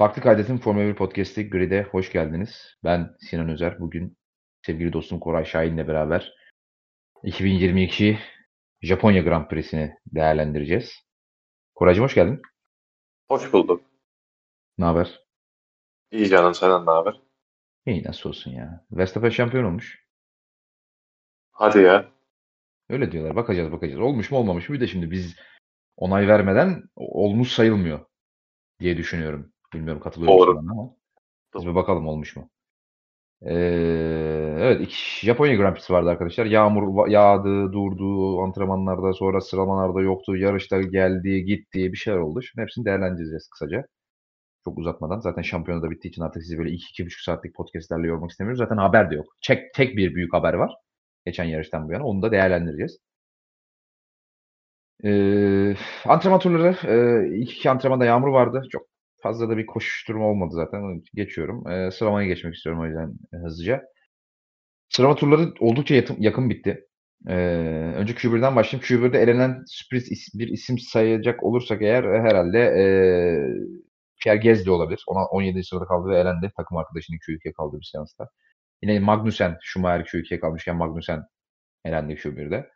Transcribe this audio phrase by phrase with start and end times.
[0.00, 2.76] Farklı Kaydet'in Formula 1 Podcast'i Grid'e hoş geldiniz.
[2.84, 3.80] Ben Sinan Özer.
[3.80, 4.18] Bugün
[4.66, 6.32] sevgili dostum Koray Şahin'le beraber
[7.22, 8.18] 2022
[8.82, 10.92] Japonya Grand Prix'sini değerlendireceğiz.
[11.74, 12.42] Koraycığım hoş geldin.
[13.28, 13.84] Hoş bulduk.
[14.78, 15.20] Ne haber?
[16.10, 17.20] İyi canım senden ne haber?
[17.86, 18.84] İyi nasıl olsun ya.
[18.90, 20.04] Verstappen şampiyon olmuş.
[21.52, 22.12] Hadi ya.
[22.88, 23.36] Öyle diyorlar.
[23.36, 24.00] Bakacağız bakacağız.
[24.00, 24.74] Olmuş mu olmamış mı?
[24.74, 25.36] Bir de şimdi biz
[25.96, 28.06] onay vermeden olmuş sayılmıyor
[28.80, 29.52] diye düşünüyorum.
[29.74, 30.96] Bilmiyorum katılıyor musun ama.
[31.54, 32.50] Biz bir bakalım olmuş mu?
[33.42, 33.54] Ee,
[34.58, 36.46] evet iki, Japonya Grand Prix vardı arkadaşlar.
[36.46, 42.42] Yağmur yağdı, durdu, antrenmanlarda sonra sıralamalarda yoktu, yarışlar geldi, gitti, bir şeyler oldu.
[42.42, 43.84] Şimdi hepsini değerlendireceğiz kısaca.
[44.64, 45.20] Çok uzatmadan.
[45.20, 48.58] Zaten şampiyonu da bittiği için artık sizi böyle 2-2,5 saatlik podcastlerle yormak istemiyoruz.
[48.58, 49.26] Zaten haber de yok.
[49.46, 50.74] Tek, tek bir büyük haber var.
[51.26, 52.04] Geçen yarıştan bu yana.
[52.04, 52.98] Onu da değerlendireceğiz.
[55.04, 55.76] Ee,
[56.06, 56.76] antrenman turları.
[56.86, 58.62] E, ilk iki antrenmanda yağmur vardı.
[58.72, 58.87] Çok
[59.22, 61.02] fazla da bir koşuşturma olmadı zaten.
[61.14, 61.68] Geçiyorum.
[61.68, 63.82] Ee, sıralamaya geçmek istiyorum o yüzden e, hızlıca.
[64.88, 66.86] Sıralama turları oldukça yakın, yakın bitti.
[67.28, 67.34] Ee,
[67.96, 68.84] önce Q1'den başlayayım.
[68.86, 72.84] Q1'de elenen sürpriz is- bir isim sayacak olursak eğer e, herhalde e,
[74.22, 75.04] Pierre Gasly olabilir.
[75.06, 75.64] Ona 17.
[75.64, 76.52] sırada kaldı ve elendi.
[76.56, 78.28] Takım arkadaşının Q2'ye kaldığı bir seansta.
[78.82, 81.22] Yine Magnussen, Schumacher Q2'ye kalmışken Magnussen
[81.84, 82.70] elendi Q1'de.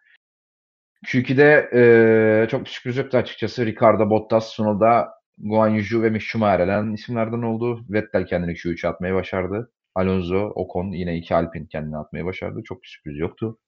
[1.07, 3.67] Q2'de e, çok bir sürpriz yoktu açıkçası.
[3.67, 7.85] Ricardo Bottas, Tsunoda, Guan Yu ve Mick Schumacher elenen isimlerden oldu.
[7.89, 9.73] Vettel kendini Q3'e atmaya başardı.
[9.95, 12.63] Alonso, Ocon yine iki Alpine kendini atmaya başardı.
[12.65, 13.59] Çok bir sürpriz yoktu.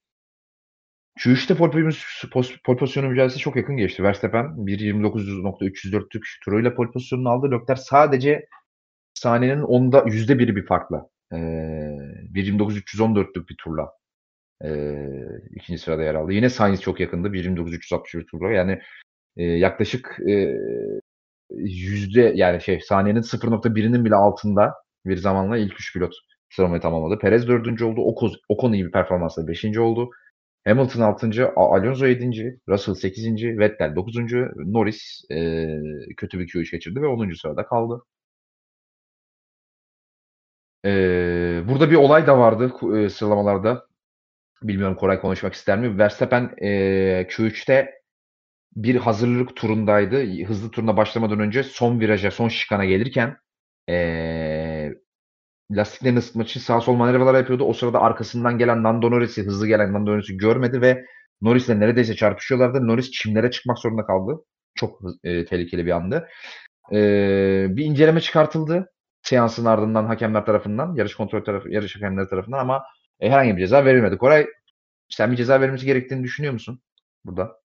[1.18, 1.90] Q3'te pole,
[2.76, 4.02] pozisyonu mücadelesi çok yakın geçti.
[4.02, 7.50] Verstappen 1.29.304'lük turuyla pole pozisyonunu aldı.
[7.50, 8.46] Leclerc sadece
[9.14, 11.08] saniyenin onda yüzde biri bir farkla.
[11.32, 13.90] Ee, 1.29.314'lük bir turla
[14.64, 15.08] ee,
[15.56, 16.32] ikinci sırada yer aldı.
[16.32, 17.28] Yine Sainz çok yakındı.
[17.28, 18.52] 1.29.361 turla.
[18.52, 18.80] Yani
[19.36, 20.54] e, yaklaşık e,
[21.58, 24.74] yüzde yani şey saniyenin 0.1'inin bile altında
[25.06, 26.14] bir zamanla ilk üç pilot
[26.50, 27.19] sıralamayı tamamladı.
[27.19, 28.00] Perez dördüncü oldu.
[28.00, 30.10] Ocon, Ocon iyi bir performansla beşinci oldu.
[30.66, 31.52] Hamilton 6.
[31.56, 32.60] Alonso 7.
[32.69, 33.26] Russell 8.
[33.59, 34.15] Vettel 9.
[34.56, 35.66] Norris e,
[36.16, 37.32] kötü bir Q3 geçirdi ve 10.
[37.32, 38.03] sırada kaldı.
[40.84, 43.86] E, burada bir olay da vardı e, sıralamalarda.
[44.62, 45.98] Bilmiyorum Koray konuşmak ister mi?
[45.98, 46.69] Verstappen e,
[47.31, 48.03] Q3'te
[48.76, 50.44] bir hazırlık turundaydı.
[50.44, 53.36] Hızlı turuna başlamadan önce son viraja, son şikana gelirken
[53.88, 54.94] e,
[55.70, 57.64] lastiklerini ısıtmak için sağ sol manevralar yapıyordu.
[57.64, 61.04] O sırada arkasından gelen Lando Norris'i, hızlı gelen Lando Norris'i görmedi ve
[61.40, 62.86] Norris'le neredeyse çarpışıyorlardı.
[62.86, 64.44] Norris çimlere çıkmak zorunda kaldı.
[64.74, 66.28] Çok e, tehlikeli bir andı.
[66.92, 66.96] E,
[67.70, 68.91] bir inceleme çıkartıldı.
[69.22, 72.82] Seansın ardından hakemler tarafından, yarış kontrol tarafı, yarış hakemleri tarafından ama
[73.20, 74.18] e, herhangi bir ceza verilmedi.
[74.18, 74.46] Koray
[75.08, 76.80] sen bir ceza verilmesi gerektiğini düşünüyor musun
[77.24, 77.63] burada?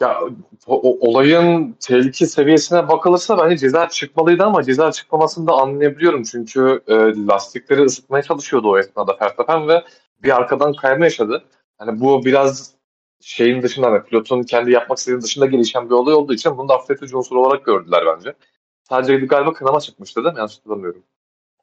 [0.00, 0.20] Ya
[0.66, 6.22] o- olayın tehlike seviyesine bakılırsa bence ceza çıkmalıydı ama ceza çıkmamasını da anlayabiliyorum.
[6.22, 6.94] Çünkü e,
[7.26, 9.84] lastikleri ısıtmaya çalışıyordu o esnada Verstappen ve
[10.22, 11.44] bir arkadan kayma yaşadı.
[11.78, 12.74] Hani bu biraz
[13.20, 16.74] şeyin dışında hani pilotun kendi yapmak istediği dışında gelişen bir olay olduğu için bunu da
[16.74, 18.34] affedici unsur olarak gördüler bence.
[18.82, 20.38] Sadece bir galiba kınama çıkmıştı değil mi?
[20.38, 21.02] Yanlış hatırlamıyorum.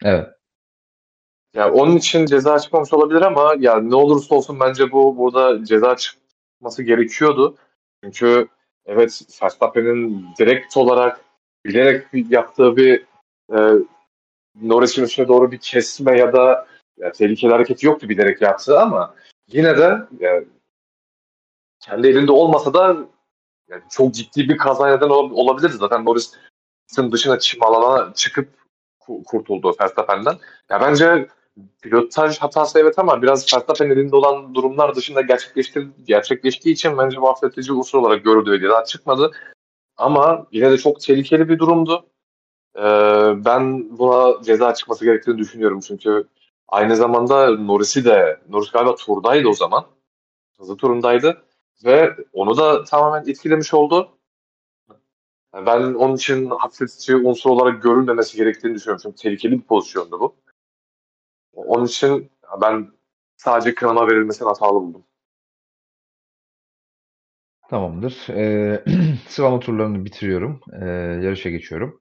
[0.04, 0.28] Evet.
[1.54, 5.96] Yani onun için ceza çıkmamış olabilir ama yani ne olursa olsun bence bu burada ceza
[5.96, 7.58] çıkması gerekiyordu.
[8.06, 8.48] Çünkü
[8.86, 11.22] evet Verstappen'in direkt olarak
[11.66, 13.06] bilerek yaptığı bir
[13.58, 13.58] e,
[14.62, 16.68] Norris'in üstüne doğru bir kesme ya da
[16.98, 19.16] ya, tehlikeli hareketi yoktu bilerek yaptığı ama
[19.48, 20.46] yine de yani,
[21.80, 22.98] kendi elinde olmasa da
[23.70, 25.60] yani çok ciddi bir kaza neden ol-.
[25.70, 28.50] Zaten Norris'in dışına çim alana çıkıp
[29.00, 30.38] ku- kurtuldu Verstappen'den.
[30.70, 31.28] Ya bence
[31.82, 37.30] pilotaj hatası evet ama biraz Verstappen elinde olan durumlar dışında gerçekleşti, gerçekleştiği için bence bu
[37.30, 39.32] affedici unsur olarak görüldü ve ceza çıkmadı.
[39.98, 42.06] Ama yine de çok tehlikeli bir durumdu.
[42.78, 42.82] Ee,
[43.46, 46.28] ben buna ceza çıkması gerektiğini düşünüyorum çünkü
[46.68, 49.86] aynı zamanda Norris'i de, Norris galiba turdaydı o zaman.
[50.60, 51.44] Hızlı turundaydı
[51.86, 54.10] ve onu da tamamen etkilemiş oldu.
[55.54, 59.02] Ben onun için hafifletici unsur olarak görülmemesi gerektiğini düşünüyorum.
[59.04, 60.36] Çünkü tehlikeli bir pozisyondu bu.
[61.56, 62.32] Onun için
[62.62, 62.92] ben
[63.38, 65.04] sadece kınama verilmesini hatalı buldum.
[67.70, 68.28] Tamamdır.
[68.30, 68.84] Ee,
[69.28, 70.62] sıralama turlarını bitiriyorum.
[70.82, 70.86] Ee,
[71.24, 72.00] yarışa geçiyorum.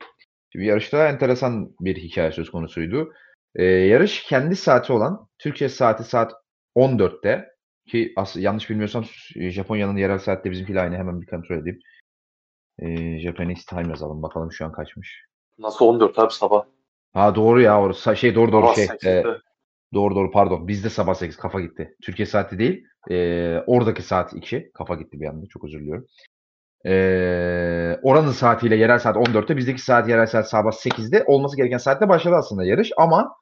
[0.52, 3.12] Şimdi yarışta enteresan bir hikaye söz konusuydu.
[3.54, 6.32] Ee, yarış kendi saati olan Türkiye saati saat
[6.76, 7.54] 14'te
[7.86, 9.04] ki as yanlış bilmiyorsam
[9.36, 11.80] Japonya'nın yerel saatte bizimkiyle aynı hemen bir kontrol edeyim.
[12.78, 15.24] Ee, Japanese time yazalım bakalım şu an kaçmış.
[15.58, 16.64] Nasıl 14 abi sabah?
[17.14, 18.84] Ha doğru ya orası şey doğru doğru Sabah şey.
[18.86, 19.10] 8'de.
[19.10, 19.24] e,
[19.94, 20.68] doğru doğru pardon.
[20.68, 21.94] Bizde sabah 8 kafa gitti.
[22.02, 22.84] Türkiye saati değil.
[23.10, 25.46] e, oradaki saat 2 kafa gitti bir anda.
[25.46, 26.06] Çok özür diliyorum.
[26.86, 32.08] Ee, oranın saatiyle yerel saat 14'te, bizdeki saat yerel saat sabah 8'de olması gereken saatte
[32.08, 33.34] başladı aslında yarış ama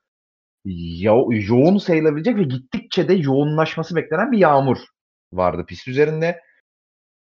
[0.65, 4.79] yo- yoğun sayılabilecek ve gittikçe de yoğunlaşması beklenen bir yağmur
[5.33, 6.41] vardı pist üzerinde.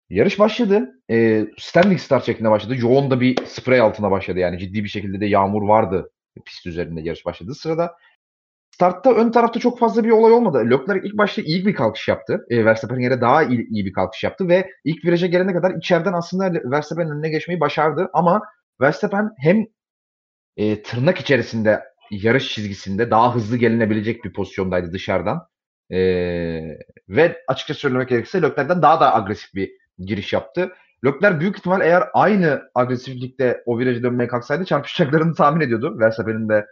[0.10, 0.90] Yarış başladı.
[1.12, 2.76] Ee, standing start şeklinde başladı.
[2.78, 4.40] Yoğun da bir spray altına başladı.
[4.40, 6.12] Yani ciddi bir şekilde de yağmur vardı
[6.46, 7.96] pist üzerinde yarış başladığı sırada.
[8.72, 10.58] Startta ön tarafta çok fazla bir olay olmadı.
[10.70, 12.46] Leclerc ilk başta iyi bir kalkış yaptı.
[12.50, 16.14] E, Verstappen'e göre daha iyi, iyi bir kalkış yaptı ve ilk viraja gelene kadar içeriden
[16.14, 18.10] aslında Verstappen'in önüne geçmeyi başardı.
[18.14, 18.42] Ama
[18.82, 19.66] Verstappen hem
[20.58, 25.48] e, tırnak içerisinde yarış çizgisinde daha hızlı gelinebilecek bir pozisyondaydı dışarıdan.
[25.92, 26.00] E,
[27.10, 30.72] ve açıkça söylemek gerekirse Leclerc'den daha da agresif bir giriş yaptı.
[31.06, 36.00] Leclerc büyük ihtimal eğer aynı agresiflikte o virajı dönmeye kalksaydı çarpışacaklarını tahmin ediyordu.
[36.00, 36.66] Verstappen'in de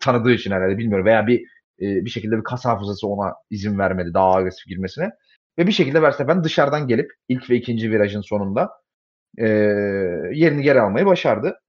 [0.00, 1.40] tanıdığı için herhalde bilmiyorum veya bir
[1.80, 5.10] e, bir şekilde bir kas hafızası ona izin vermedi daha agresif girmesine.
[5.58, 8.70] Ve bir şekilde Verstappen dışarıdan gelip ilk ve ikinci virajın sonunda
[9.38, 9.48] e,
[10.32, 11.60] yerini geri almayı başardı.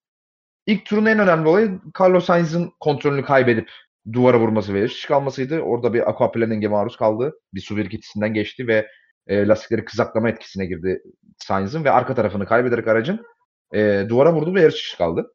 [0.65, 3.69] İlk turun en önemli olayı Carlos Sainz'ın kontrolünü kaybedip
[4.13, 5.59] duvara vurması ve yarış kalmasıydı.
[5.59, 7.33] Orada bir aquaplaning'e maruz kaldı.
[7.53, 8.87] Bir su birikintisinden geçti ve
[9.27, 11.03] e, lastikleri kızaklama etkisine girdi
[11.37, 13.25] Sainz'ın ve arka tarafını kaybederek aracın
[13.73, 15.33] e, duvara vurdu ve yarış kaldı.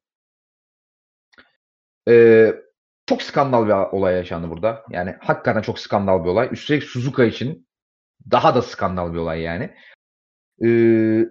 [2.09, 2.55] E,
[3.07, 4.85] çok skandal bir olay yaşandı burada.
[4.91, 6.49] Yani hakikaten çok skandal bir olay.
[6.53, 7.69] Üstelik Suzuka için
[8.31, 9.77] daha da skandal bir olay yani.
[10.65, 11.27] Ee,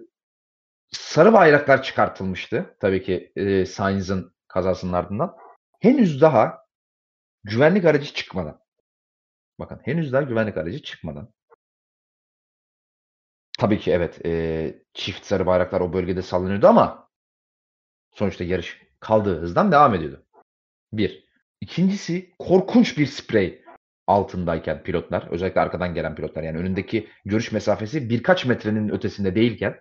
[0.92, 2.76] sarı bayraklar çıkartılmıştı.
[2.80, 5.36] Tabii ki e, Sainz'ın kazasının ardından.
[5.80, 6.58] Henüz daha
[7.44, 8.60] güvenlik aracı çıkmadan.
[9.58, 11.32] Bakın henüz daha güvenlik aracı çıkmadan.
[13.58, 17.08] Tabii ki evet e, çift sarı bayraklar o bölgede sallanıyordu ama
[18.14, 20.26] sonuçta yarış kaldığı hızdan devam ediyordu.
[20.92, 21.26] Bir.
[21.60, 23.64] İkincisi korkunç bir sprey
[24.06, 29.80] altındayken pilotlar, özellikle arkadan gelen pilotlar yani önündeki görüş mesafesi birkaç metrenin ötesinde değilken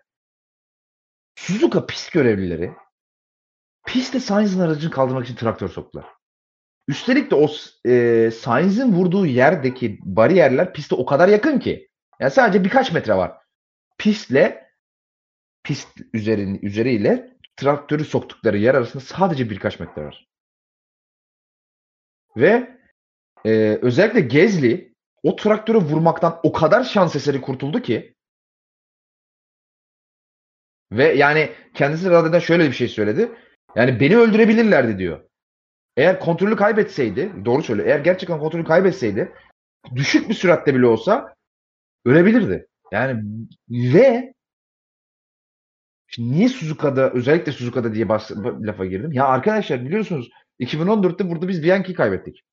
[1.36, 2.72] Suzuka pist görevlileri
[3.88, 6.06] pistte Sainz'ın aracını kaldırmak için traktör soktular.
[6.88, 7.50] Üstelik de o
[7.88, 11.90] e, Sainz'in vurduğu yerdeki bariyerler piste o kadar yakın ki.
[12.20, 13.45] Yani sadece birkaç metre var.
[13.98, 14.70] Pistle
[15.64, 20.28] pist üzerin, üzeriyle traktörü soktukları yer arasında sadece birkaç metre var.
[22.38, 22.80] Ve
[23.46, 24.94] e, özellikle Gezli
[25.24, 28.16] o traktörü vurmaktan o kadar şans eseri kurtuldu ki
[30.92, 33.32] ve yani kendisi radyoda şöyle bir şey söyledi.
[33.76, 35.24] Yani beni öldürebilirlerdi diyor.
[35.98, 37.88] Eğer kontrolü kaybetseydi, doğru söylüyor.
[37.88, 39.34] Eğer gerçekten kontrolü kaybetseydi
[39.96, 41.36] düşük bir süratte bile olsa
[42.06, 42.68] ölebilirdi.
[42.92, 43.24] Yani
[43.70, 44.34] ve
[46.08, 49.12] şimdi niye Suzuka'da özellikle Suzuka'da diye bas, lafa girdim.
[49.12, 50.30] Ya arkadaşlar biliyorsunuz
[50.60, 52.44] 2014'te burada biz Bianchi'yi kaybettik.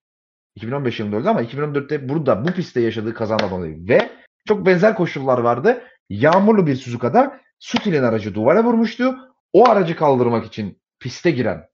[0.54, 4.10] 2015 yılında öldü ama 2014'te burada bu pistte yaşadığı kazadan dolayı ve
[4.48, 5.84] çok benzer koşullar vardı.
[6.08, 9.16] Yağmurlu bir Suzuka'da Sutil'in aracı duvara vurmuştu.
[9.52, 11.68] O aracı kaldırmak için piste giren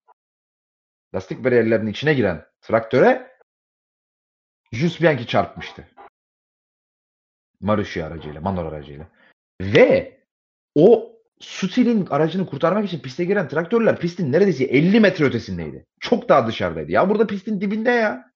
[1.15, 3.31] lastik bariyerlerinin içine giren traktöre
[4.73, 5.89] Jus Bianchi çarpmıştı.
[7.61, 9.07] Marussia aracıyla, Manor aracıyla.
[9.61, 10.21] Ve
[10.75, 15.87] o Sutil'in aracını kurtarmak için piste giren traktörler pistin neredeyse 50 metre ötesindeydi.
[16.01, 16.93] Çok daha dışarıdaydı.
[16.93, 18.33] Ya burada pistin dibinde ya.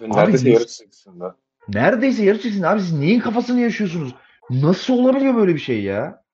[0.00, 1.24] Neredeyse yarış çizgisinde.
[1.68, 2.68] Neredeyse yarış çizgisinde.
[2.68, 4.14] Abi siz neyin kafasını yaşıyorsunuz?
[4.50, 6.24] Nasıl olabiliyor böyle bir şey ya?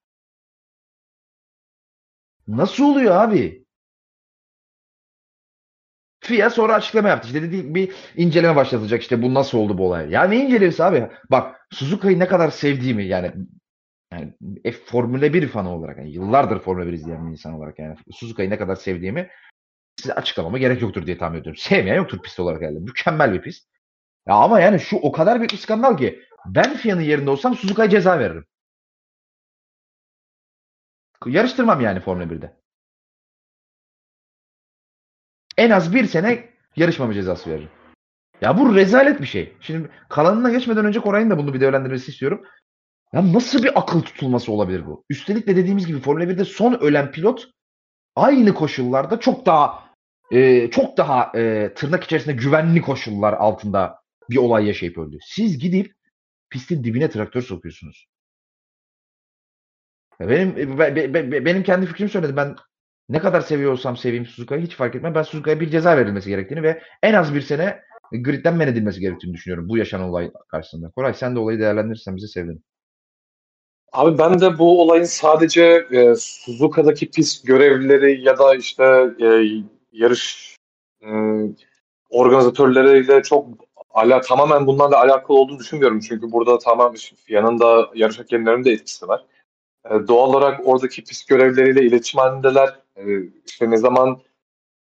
[2.49, 3.64] Nasıl oluyor abi?
[6.25, 7.27] FIA sonra açıklama yaptı.
[7.27, 10.11] İşte dedi bir inceleme başlatacak işte bu nasıl oldu bu olay.
[10.11, 11.09] Ya ne incelemesi abi?
[11.31, 13.33] Bak Suzuka'yı ne kadar sevdiğimi yani
[14.13, 17.97] yani F Formula 1 fanı olarak yani yıllardır Formula 1 izleyen bir insan olarak yani
[18.13, 19.31] Suzuka'yı ne kadar sevdiğimi
[19.97, 21.61] size açıklamama gerek yoktur diye tahmin ediyorum.
[21.63, 22.79] Sevmeyen yoktur pist olarak yani.
[22.79, 23.69] Mükemmel bir pist.
[24.29, 27.91] Ya ama yani şu o kadar büyük bir skandal ki ben FIA'nın yerinde olsam Suzuka'ya
[27.91, 28.47] ceza veririm.
[31.27, 32.64] Yarıştırmam yani Formula 1'de.
[35.59, 37.69] En az bir sene yarışmama cezası veririm.
[38.41, 39.53] Ya bu rezalet bir şey.
[39.61, 42.45] Şimdi kalanına geçmeden önce Koray'ın da bunu bir değerlendirmesi istiyorum.
[43.13, 45.05] Ya nasıl bir akıl tutulması olabilir bu?
[45.11, 47.49] Üstelik de dediğimiz gibi Formula 1'de son ölen pilot
[48.17, 49.85] aynı koşullarda çok daha
[50.33, 53.99] e, çok daha e, tırnak içerisinde güvenli koşullar altında
[54.31, 55.19] bir olay yaşayıp öldü.
[55.23, 55.95] Siz gidip
[56.51, 58.07] pistin dibine traktör sokuyorsunuz.
[60.21, 62.37] Benim be, be, benim kendi fikrimi söyledim.
[62.37, 62.57] Ben
[63.09, 65.15] ne kadar seviyorsam seveyim Suzuka'yı hiç fark etmem.
[65.15, 67.83] Ben Suzuka'ya bir ceza verilmesi gerektiğini ve en az bir sene
[68.13, 70.91] gridden men edilmesi gerektiğini düşünüyorum bu yaşanan olay karşısında.
[70.91, 72.63] Koray sen de olayı değerlendirirsen bize sevinirim.
[73.93, 78.85] Abi ben de bu olayın sadece e, Suzuka'daki pist görevlileri ya da işte
[79.21, 79.27] e,
[79.93, 80.57] yarış
[81.03, 81.09] e,
[82.11, 83.49] organizatörleriyle çok
[83.91, 86.01] ala, tamamen bunlarla alakalı olduğunu düşünmüyorum.
[86.01, 89.25] Çünkü burada tamamen FIA'nın da yarış hakemlerinin de etkisi var.
[89.91, 92.81] E, doğal olarak oradaki pist görevleriyle iletişim halindeler.
[92.97, 93.05] E,
[93.61, 94.21] ne zaman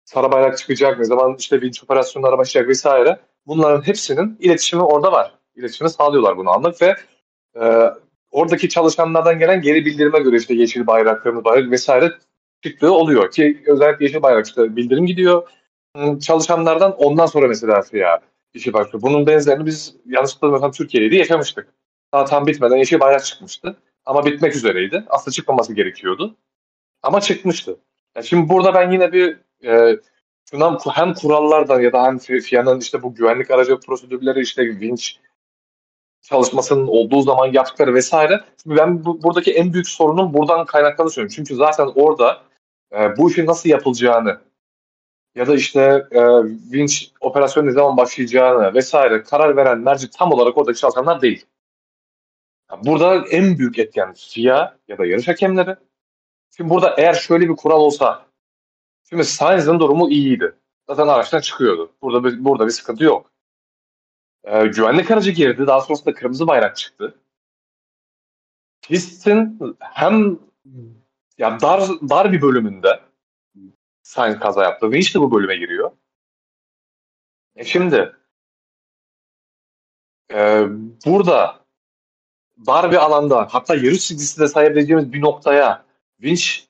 [0.06, 3.20] sarı bayrak çıkacak, ne zaman işte vinç operasyonları başlayacak vesaire.
[3.48, 5.34] Bunların hepsinin iletişimi orada var.
[5.56, 6.96] İletişimi sağlıyorlar bunu anlık ve
[7.62, 7.94] e,
[8.32, 12.12] oradaki çalışanlardan gelen geri bildirime göre işte yeşil bayrak, kırmızı bayrak vesaire
[12.64, 15.48] çıktığı oluyor ki özellikle yeşil bayrak işte bildirim gidiyor
[16.22, 18.20] çalışanlardan ondan sonra mesela FIA
[18.54, 19.02] işi başlıyor.
[19.02, 21.68] Bunun benzerini biz yanlış hatırlamıyorsam Türkiye'de yaşamıştık.
[22.14, 23.76] Daha tam bitmeden yeşil bayrak çıkmıştı.
[24.10, 25.04] Ama bitmek üzereydi.
[25.10, 26.36] Aslında çıkmaması gerekiyordu.
[27.04, 27.80] Ama çıkmıştı.
[28.16, 30.00] Yani şimdi burada ben yine bir e,
[30.94, 35.20] hem kurallardan ya da hem FIA'nın işte bu güvenlik aracı prosedürleri işte vinç
[36.22, 38.44] çalışmasının olduğu zaman yaptıkları vesaire.
[38.64, 41.34] Şimdi ben bu, buradaki en büyük sorunun buradan kaynaklandığını düşünüyorum.
[41.36, 42.42] Çünkü zaten orada
[42.94, 44.40] e, bu işin nasıl yapılacağını
[45.36, 46.22] ya da işte e,
[46.74, 51.46] vinç operasyonu ne zaman başlayacağını vesaire karar veren merci tam olarak oradaki çalışanlar değil.
[52.78, 55.76] Burada en büyük etken FIA ya da yarış hakemleri.
[56.58, 58.26] Şimdi burada eğer şöyle bir kural olsa
[59.10, 60.56] şimdi Sainz'ın durumu iyiydi.
[60.88, 61.92] Zaten araçtan çıkıyordu.
[62.02, 63.32] Burada bir, burada bir sıkıntı yok.
[64.44, 65.68] Ee, güvenlik aracı girdi.
[65.68, 67.16] Daha sonrasında kırmızı bayrak çıktı.
[68.82, 70.40] Pistin hem
[71.38, 73.00] ya dar dar bir bölümünde
[74.04, 75.92] Sainz kaza yaptı ve işte bu bölüme giriyor.
[77.56, 78.16] E şimdi
[80.34, 80.66] e,
[81.06, 81.60] burada
[82.68, 85.86] dar bir alanda hatta yarış çizgisi de sayabileceğimiz bir noktaya
[86.22, 86.68] vinç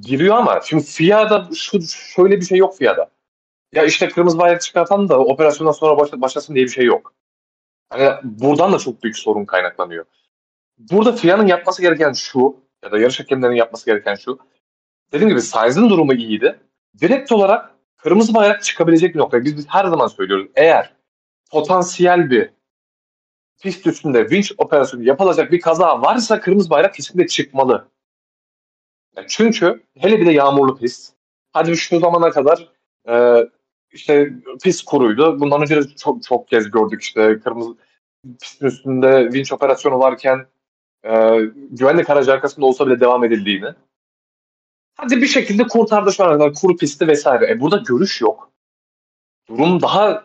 [0.00, 3.10] giriyor ama şimdi FIA'da şu, şöyle bir şey yok FIA'da.
[3.72, 7.14] Ya işte kırmızı bayrak çıkartan da operasyondan sonra başla, başlasın diye bir şey yok.
[7.90, 10.04] Hani buradan da çok büyük sorun kaynaklanıyor.
[10.78, 14.38] Burada FIA'nın yapması gereken şu ya da yarış hakemlerinin yapması gereken şu.
[15.12, 16.60] Dediğim gibi Sainz'in durumu iyiydi.
[17.00, 19.44] Direkt olarak kırmızı bayrak çıkabilecek bir nokta.
[19.44, 20.46] Biz, biz her zaman söylüyoruz.
[20.54, 20.92] Eğer
[21.50, 22.50] potansiyel bir
[23.62, 27.88] pist üstünde vinç operasyonu yapılacak bir kaza varsa kırmızı bayrak kesinlikle çıkmalı.
[29.16, 31.12] Yani çünkü hele bir de yağmurlu pist.
[31.52, 32.68] Hadi şu zamana kadar
[33.08, 33.46] e,
[33.92, 35.40] işte pist kuruydu.
[35.40, 37.76] Bundan önce de çok çok kez gördük işte kırmızı
[38.40, 40.46] pistin üstünde vinç operasyonu varken
[41.04, 41.38] e,
[41.70, 43.74] güvenlik aracı arkasında olsa bile devam edildiğini.
[44.94, 47.50] Hadi bir şekilde kurtardı şu ana kuru pisti vesaire.
[47.50, 48.52] E burada görüş yok.
[49.48, 50.24] Durum daha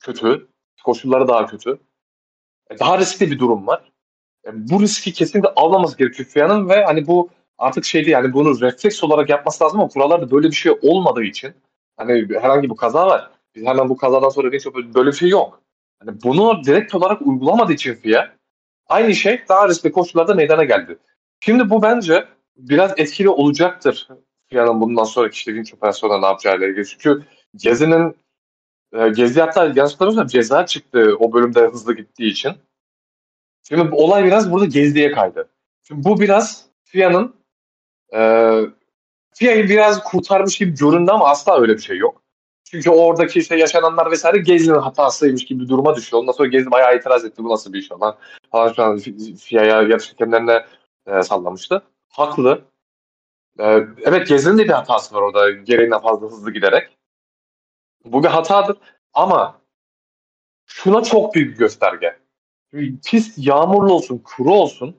[0.00, 0.48] kötü.
[0.84, 1.78] Koşulları daha kötü.
[2.80, 3.92] Daha riskli bir durum var.
[4.52, 9.28] Bu riski kesinlikle almaması gerekiyor FIA'nın ve hani bu artık şeydi yani bunu refleks olarak
[9.28, 11.54] yapması lazım ama kurallarda böyle bir şey olmadığı için
[11.96, 13.30] hani herhangi bir kaza var.
[13.54, 15.62] Biz hemen bu kazadan sonra geç böyle bir şey yok.
[15.98, 18.32] Hani bunu direkt olarak uygulamadığı için FIA
[18.88, 20.98] aynı şey daha riskli koşullarda meydana geldi.
[21.40, 22.24] Şimdi bu bence
[22.56, 24.08] biraz etkili olacaktır
[24.50, 26.86] FIA'nın bundan sonraki işte vinç operasyonunda ne yapacağıyla ilgili.
[26.86, 27.22] Çünkü
[27.56, 28.16] Gezi'nin
[28.92, 32.52] e, Gezi hatta yanlış hatırlamıyorsam ceza çıktı o bölümde hızlı gittiği için.
[33.68, 35.48] Şimdi olay biraz burada Gezi'ye kaydı.
[35.82, 37.34] Şimdi bu biraz FIA'nın
[38.14, 38.20] e,
[39.34, 42.22] FIA'yı biraz kurtarmış gibi göründü ama asla öyle bir şey yok.
[42.64, 46.22] Çünkü oradaki işte yaşananlar vesaire Gezi'nin hatasıymış gibi bir duruma düşüyor.
[46.22, 47.44] Ondan sonra Gezi bayağı itiraz etti.
[47.44, 48.16] Bu nasıl bir iş falan.
[48.50, 48.98] Falan şu an
[49.38, 50.66] FIA'ya yarış hakemlerine
[51.06, 51.82] e, sallamıştı.
[52.08, 52.64] Haklı.
[53.58, 53.64] E,
[54.02, 56.88] evet Gezi'nin de bir hatası var orada gereğinden fazla hızlı giderek.
[58.04, 58.76] Bu bir hatadır.
[59.14, 59.60] Ama
[60.66, 62.18] şuna çok büyük bir gösterge.
[63.06, 64.96] Pist yağmurlu olsun, kuru olsun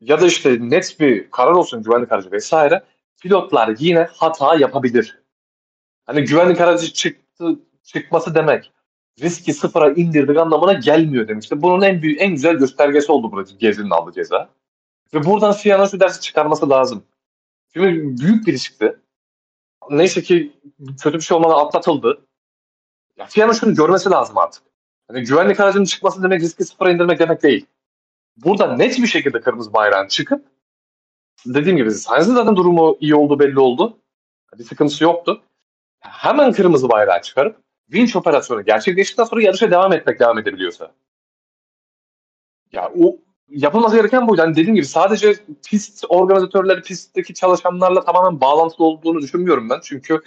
[0.00, 2.84] ya da işte net bir karar olsun güvenlik aracı vesaire
[3.22, 5.18] pilotlar yine hata yapabilir.
[6.06, 8.72] Hani güvenlik aracı çıktı çıkması demek
[9.22, 11.62] riski sıfıra indirdik anlamına gelmiyor demişti.
[11.62, 14.50] Bunun en büyük en güzel göstergesi oldu burada Gezi'nin aldığı ceza.
[15.14, 17.04] Ve buradan FIA'nın şu dersi çıkarması lazım.
[17.72, 18.96] Şimdi büyük bir riskti.
[19.90, 20.52] Neyse ki
[21.02, 22.26] kötü bir şey olmadan atlatıldı.
[23.16, 24.62] Ya FIA'nın şunu görmesi lazım artık.
[25.10, 27.66] Yani güvenlik aracının çıkması demek riski sıfıra indirmek demek değil.
[28.36, 30.46] Burada net bir şekilde kırmızı bayrağın çıkıp
[31.46, 33.98] dediğim gibi Sainz'in zaten durumu iyi oldu belli oldu.
[34.58, 35.42] Bir sıkıntısı yoktu.
[36.00, 37.56] Hemen kırmızı bayrağı çıkarıp
[37.92, 40.92] vinç operasyonu gerçekleştikten sonra yarışa devam etmek devam edebiliyorsa.
[42.72, 43.16] Ya o
[43.50, 44.36] yapılması gereken bu.
[44.36, 45.34] Yani dediğim gibi sadece
[45.66, 49.80] pist organizatörleri, pistteki çalışanlarla tamamen bağlantılı olduğunu düşünmüyorum ben.
[49.82, 50.20] Çünkü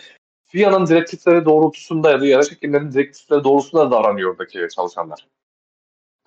[0.46, 5.28] FIA'nın direktifleri doğrultusunda ya da yarış hekimlerinin direktifleri doğrultusunda da davranıyor oradaki çalışanlar.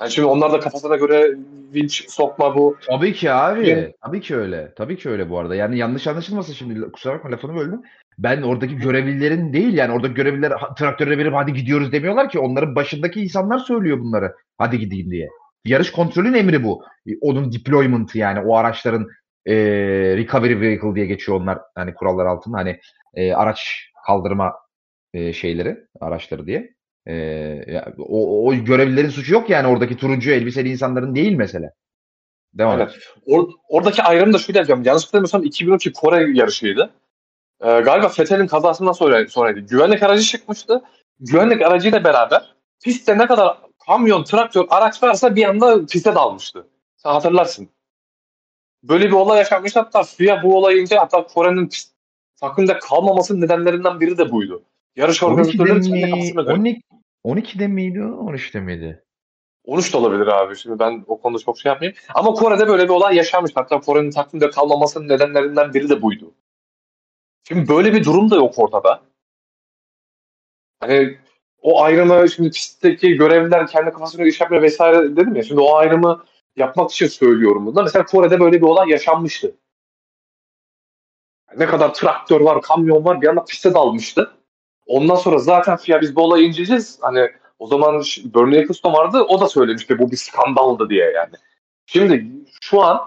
[0.00, 1.36] Yani şimdi onlar da kafasına göre
[1.74, 2.76] vinç sokma bu.
[2.86, 3.68] Tabii ki abi.
[3.68, 4.72] Yani, Tabii ki öyle.
[4.76, 5.54] Tabii ki öyle bu arada.
[5.54, 6.92] Yani yanlış anlaşılmasın şimdi.
[6.92, 7.82] Kusura bakma lafını böldüm.
[8.18, 12.38] Ben oradaki görevlilerin değil yani orada görevliler traktörle verip hadi gidiyoruz demiyorlar ki.
[12.38, 14.34] Onların başındaki insanlar söylüyor bunları.
[14.58, 15.28] Hadi gideyim diye.
[15.64, 16.84] Yarış kontrolün emri bu.
[17.20, 19.08] Onun deployment'ı yani o araçların
[19.46, 19.54] e,
[20.16, 22.80] recovery vehicle diye geçiyor onlar hani kurallar altında hani
[23.14, 24.54] e, araç kaldırma
[25.14, 26.74] e, şeyleri, araçları diye.
[27.06, 27.14] E,
[27.66, 31.70] ya, o, o görevlilerin suçu yok yani oradaki turuncu elbiseli insanların değil mesele.
[32.54, 32.90] Devam Aynen.
[33.26, 34.82] Or, oradaki ayrım da şuydu yapacağım.
[34.84, 36.90] Yanlış hatırlamıyorsam 2012 Kore yarışıydı.
[37.60, 39.60] Ee, galiba Fethel'in kazasından sonra, sonraydı.
[39.60, 40.82] Güvenlik aracı çıkmıştı.
[41.20, 42.54] Güvenlik aracıyla beraber
[42.84, 46.66] pistte ne kadar kamyon, traktör, araç varsa bir anda piste dalmıştı.
[46.96, 47.68] Sen hatırlarsın.
[48.82, 49.76] Böyle bir olay yaşanmış.
[49.76, 51.68] Hatta FIA bu olayınca hatta Kore'nin
[52.40, 54.62] takımda kalmamasının nedenlerinden biri de buydu.
[54.96, 56.54] Yarış 12'de organizatörleri kendi kafasına göre.
[56.54, 56.82] 12,
[57.24, 58.30] 12'de miydi o?
[58.30, 59.04] 13'te miydi?
[59.64, 60.56] 13 de olabilir abi.
[60.56, 61.98] Şimdi ben o konuda çok şey yapmayayım.
[62.14, 63.52] Ama Kore'de böyle bir olay yaşanmış.
[63.54, 66.34] Hatta Kore'nin takvimde kalmamasının nedenlerinden biri de buydu.
[67.48, 69.02] Şimdi böyle bir durum da yok ortada.
[70.80, 71.18] Hani
[71.64, 75.42] o ayrımı şimdi pistteki görevliler kendi kafasına iş yapmıyor vesaire dedim ya.
[75.42, 76.24] Şimdi o ayrımı
[76.56, 77.82] yapmak için söylüyorum bunu.
[77.82, 79.54] Mesela Kore'de böyle bir olay yaşanmıştı.
[81.56, 84.30] Ne kadar traktör var, kamyon var bir anda piste dalmıştı.
[84.86, 86.98] Ondan sonra zaten FIA biz bu olayı inceleyeceğiz.
[87.00, 89.22] Hani o zaman Bernie Ecclestone vardı.
[89.22, 91.34] O da söylemişti bu bir skandaldı diye yani.
[91.86, 92.26] Şimdi
[92.60, 93.00] şu an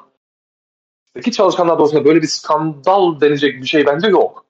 [1.15, 4.45] iki çalışanlar dolayısıyla böyle bir skandal denecek bir şey bence yok.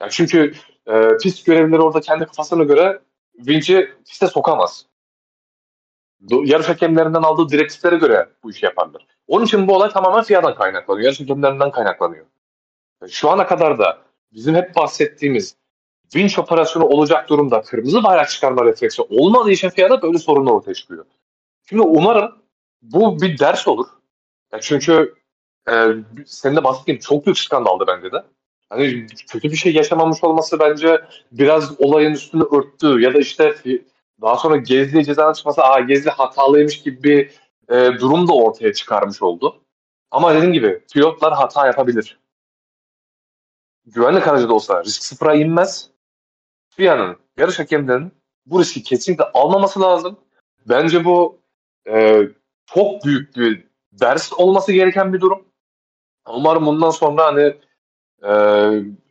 [0.00, 0.52] Yani çünkü
[0.88, 3.00] e, pist görevlileri orada kendi kafasına göre
[3.38, 4.86] vinci piste sokamaz.
[6.30, 9.06] Yarış hakemlerinden aldığı direktiflere göre bu işi yaparlar.
[9.26, 11.04] Onun için bu olay tamamen FIA'dan kaynaklanıyor.
[11.04, 12.26] Yarış hakemlerinden kaynaklanıyor.
[13.08, 13.98] Şu ana kadar da
[14.32, 15.56] bizim hep bahsettiğimiz
[16.14, 21.04] vinç operasyonu olacak durumda kırmızı bayrak çıkarma refleksi olmadığı için FIA'da böyle sorunlar ortaya çıkıyor.
[21.68, 22.32] Şimdi umarım
[22.82, 23.86] bu bir ders olur.
[24.52, 25.14] Ya çünkü
[25.70, 25.86] e,
[26.26, 28.24] senin de bahsettiğin çok büyük skandaldı bence de.
[28.70, 31.00] Hani kötü bir şey yaşamamış olması bence
[31.32, 33.54] biraz olayın üstünü örttü ya da işte
[34.20, 37.30] daha sonra Gezli'ye cezadan çıkması aa Gezli hatalıymış gibi bir
[37.74, 39.60] e, durum da ortaya çıkarmış oldu.
[40.10, 42.18] Ama dediğim gibi pilotlar hata yapabilir.
[43.86, 45.90] Güvenlik aracı da olsa risk sıfıra inmez.
[46.70, 48.12] FIA'nın, yarış hakemlerinin
[48.46, 50.18] bu riski kesinlikle almaması lazım.
[50.66, 51.38] Bence bu
[51.90, 52.22] e,
[52.66, 55.44] çok büyük bir ders olması gereken bir durum.
[56.28, 57.56] Umarım bundan sonra hani
[58.22, 58.30] e,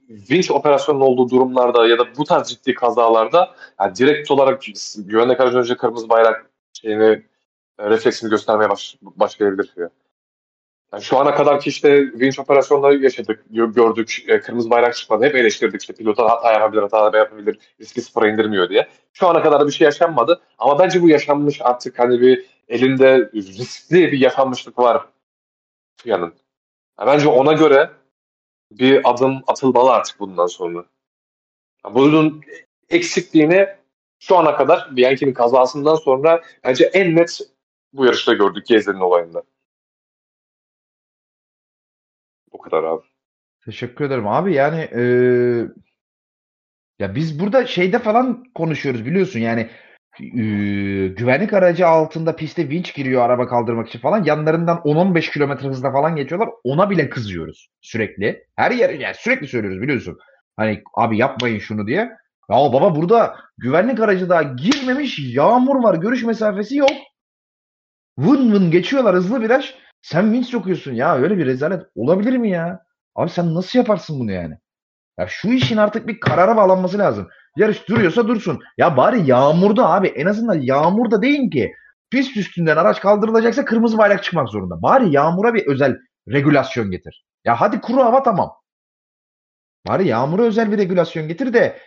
[0.09, 4.61] vinç operasyonunun olduğu durumlarda ya da bu tarz ciddi kazalarda yani direkt olarak
[4.98, 7.24] güvenlik aracı önce kırmızı bayrak şeyini
[7.79, 9.74] e, refleksini göstermeye baş, başlayabilir.
[10.93, 15.25] Yani şu ana kadar ki işte vinç operasyonları yaşadık, gördük, e, kırmızı bayrak çıkmadı.
[15.25, 18.87] Hep eleştirdik işte pilota hata yapabilir, hata yapabilir, riski sıfıra indirmiyor diye.
[19.13, 20.41] Şu ana kadar bir şey yaşanmadı.
[20.57, 25.05] Ama bence bu yaşanmış artık hani bir elinde riskli bir yaşanmışlık var
[25.98, 26.33] FIA'nın.
[27.00, 27.89] Yani bence ona göre
[28.72, 30.86] bir adım atılmalı artık bundan sonra.
[31.86, 32.42] Yani bunun
[32.90, 33.68] eksikliğini
[34.20, 37.40] şu ana kadar Bianchi'nin kazasından sonra bence en net
[37.94, 39.44] bu yarışta gördük Gezler'in olayında.
[42.51, 43.06] O kadar abi.
[43.66, 44.53] Teşekkür ederim abi.
[44.53, 45.01] Yani e,
[47.00, 49.70] ya biz burada şeyde falan konuşuyoruz biliyorsun yani
[50.20, 56.16] güvenlik aracı altında piste vinç giriyor araba kaldırmak için falan yanlarından 10-15 kilometre hızla falan
[56.16, 56.50] geçiyorlar.
[56.64, 58.46] Ona bile kızıyoruz sürekli.
[58.56, 60.18] Her yer yani sürekli söylüyoruz biliyorsun.
[60.58, 61.98] Hani abi yapmayın şunu diye.
[62.50, 66.92] Ya baba burada güvenlik aracı daha girmemiş yağmur var görüş mesafesi yok.
[68.18, 69.75] Vın vın geçiyorlar hızlı viraj.
[70.01, 72.80] Sen vinç sokuyorsun ya öyle bir rezalet olabilir mi ya?
[73.16, 74.58] Abi sen nasıl yaparsın bunu yani?
[75.20, 77.27] Ya şu işin artık bir karara bağlanması lazım.
[77.57, 78.59] Yarış duruyorsa dursun.
[78.77, 81.74] Ya bari yağmurda abi en azından yağmurda değil ki.
[82.09, 84.81] Pist üstünden araç kaldırılacaksa kırmızı bayrak çıkmak zorunda.
[84.81, 87.25] Bari yağmura bir özel regülasyon getir.
[87.46, 88.53] Ya hadi kuru hava tamam.
[89.87, 91.79] Bari yağmura özel bir regülasyon getir de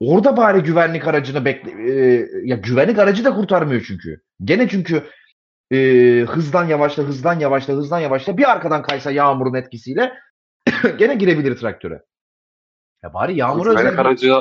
[0.00, 4.22] orada bari güvenlik aracını bekle e, ya güvenlik aracı da kurtarmıyor çünkü.
[4.44, 5.04] Gene çünkü
[5.72, 5.76] e,
[6.28, 10.12] hızdan yavaşla, hızdan yavaşla, hızdan yavaşla bir arkadan kaysa yağmurun etkisiyle
[10.98, 12.02] gene girebilir traktöre.
[13.02, 14.00] Ya bari yağmur güvenlik özel...
[14.00, 14.34] aracı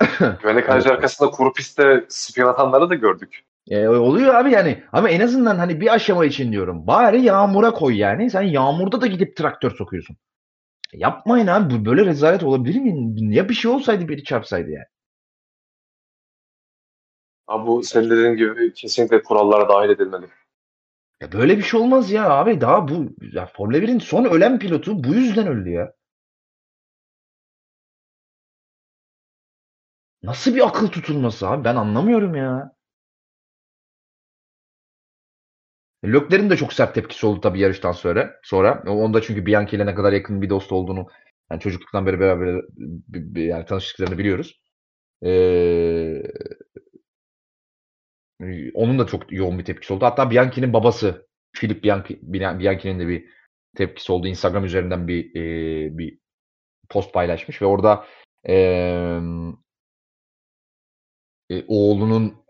[0.42, 3.44] güvenlik aracı arkasında kuru pistte spiyon atanları da gördük.
[3.68, 4.82] E, oluyor abi yani.
[4.92, 6.86] Ama en azından hani bir aşama için diyorum.
[6.86, 8.30] Bari yağmura koy yani.
[8.30, 10.16] Sen yağmurda da gidip traktör sokuyorsun.
[10.92, 11.84] E, yapmayın abi.
[11.84, 13.34] Böyle rezalet olabilir mi?
[13.34, 14.86] Ya bir şey olsaydı biri çarpsaydı yani.
[17.46, 20.26] Abi bu senin dediğin gibi kesinlikle kurallara dahil edilmeli.
[21.20, 22.60] Ya böyle bir şey olmaz ya abi.
[22.60, 25.92] Daha bu ya Formula 1'in son ölen pilotu bu yüzden öldü ya.
[30.22, 31.64] Nasıl bir akıl tutulması abi?
[31.64, 32.72] Ben anlamıyorum ya.
[36.04, 38.40] Lökler'in de çok sert tepkisi oldu tabii yarıştan sonra.
[38.42, 41.06] Sonra onda çünkü Bianchi ile ne kadar yakın bir dost olduğunu
[41.50, 42.64] yani çocukluktan beri beraber
[43.36, 44.62] yani tanıştıklarını biliyoruz.
[45.24, 46.22] Ee,
[48.74, 50.04] onun da çok yoğun bir tepkisi oldu.
[50.04, 53.24] Hatta Bianchi'nin babası Philip Bianchi, Bianchi'nin de bir
[53.76, 54.26] tepkisi oldu.
[54.26, 56.18] Instagram üzerinden bir e, bir
[56.90, 58.06] post paylaşmış ve orada
[58.48, 58.54] e,
[61.52, 62.42] e, oğlunun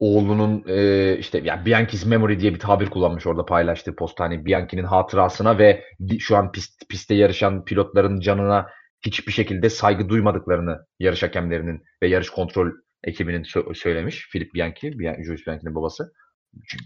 [0.00, 4.84] oğlunun e, işte ya Bianchi's Memory diye bir tabir kullanmış orada paylaştığı post hani Bianchi'nin
[4.84, 5.84] hatırasına ve
[6.18, 8.66] şu an pist, pistte yarışan pilotların canına
[9.06, 12.70] hiçbir şekilde saygı duymadıklarını yarış hakemlerinin ve yarış kontrol
[13.04, 14.30] ekibinin sö- söylemiş.
[14.32, 16.12] Philip Bianchi, Bian Jules Bianchi'nin babası.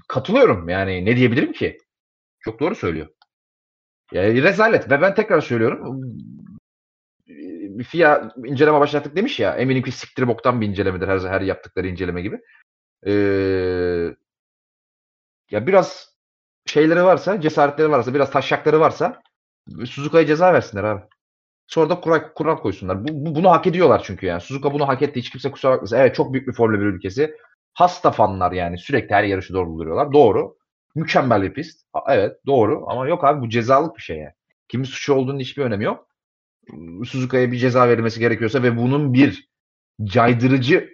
[0.09, 1.79] Katılıyorum yani ne diyebilirim ki?
[2.41, 3.07] Çok doğru söylüyor.
[4.13, 6.09] Yani rezalet ve ben tekrar söylüyorum
[7.85, 12.23] FIA inceleme başlattık demiş ya eminim ki siktir boktan bir incelemedir her, her yaptıkları inceleme
[12.23, 12.41] gibi.
[13.07, 13.13] Ee,
[15.51, 16.15] ya biraz
[16.67, 19.23] şeyleri varsa, cesaretleri varsa, biraz taşakları varsa
[19.87, 21.03] Suzuka'ya ceza versinler abi.
[21.67, 23.05] Sonra da kural, kural koysunlar.
[23.09, 24.41] Bu, bu, bunu hak ediyorlar çünkü yani.
[24.41, 25.21] Suzuka bunu hak etti.
[25.21, 25.97] Hiç kimse kusura bakmasın.
[25.97, 27.37] Evet çok büyük bir Formula 1 ülkesi.
[27.75, 28.79] Hasta fanlar yani.
[28.79, 30.13] Sürekli her yarışı doğru buluyorlar.
[30.13, 30.57] Doğru.
[30.95, 31.87] Mükemmel bir pist.
[32.09, 32.85] Evet doğru.
[32.89, 34.33] Ama yok abi bu cezalık bir şey yani.
[34.69, 36.08] Kimin suçu olduğunun hiçbir önemi yok.
[37.07, 39.49] Suzuka'ya bir ceza verilmesi gerekiyorsa ve bunun bir
[40.05, 40.91] caydırıcı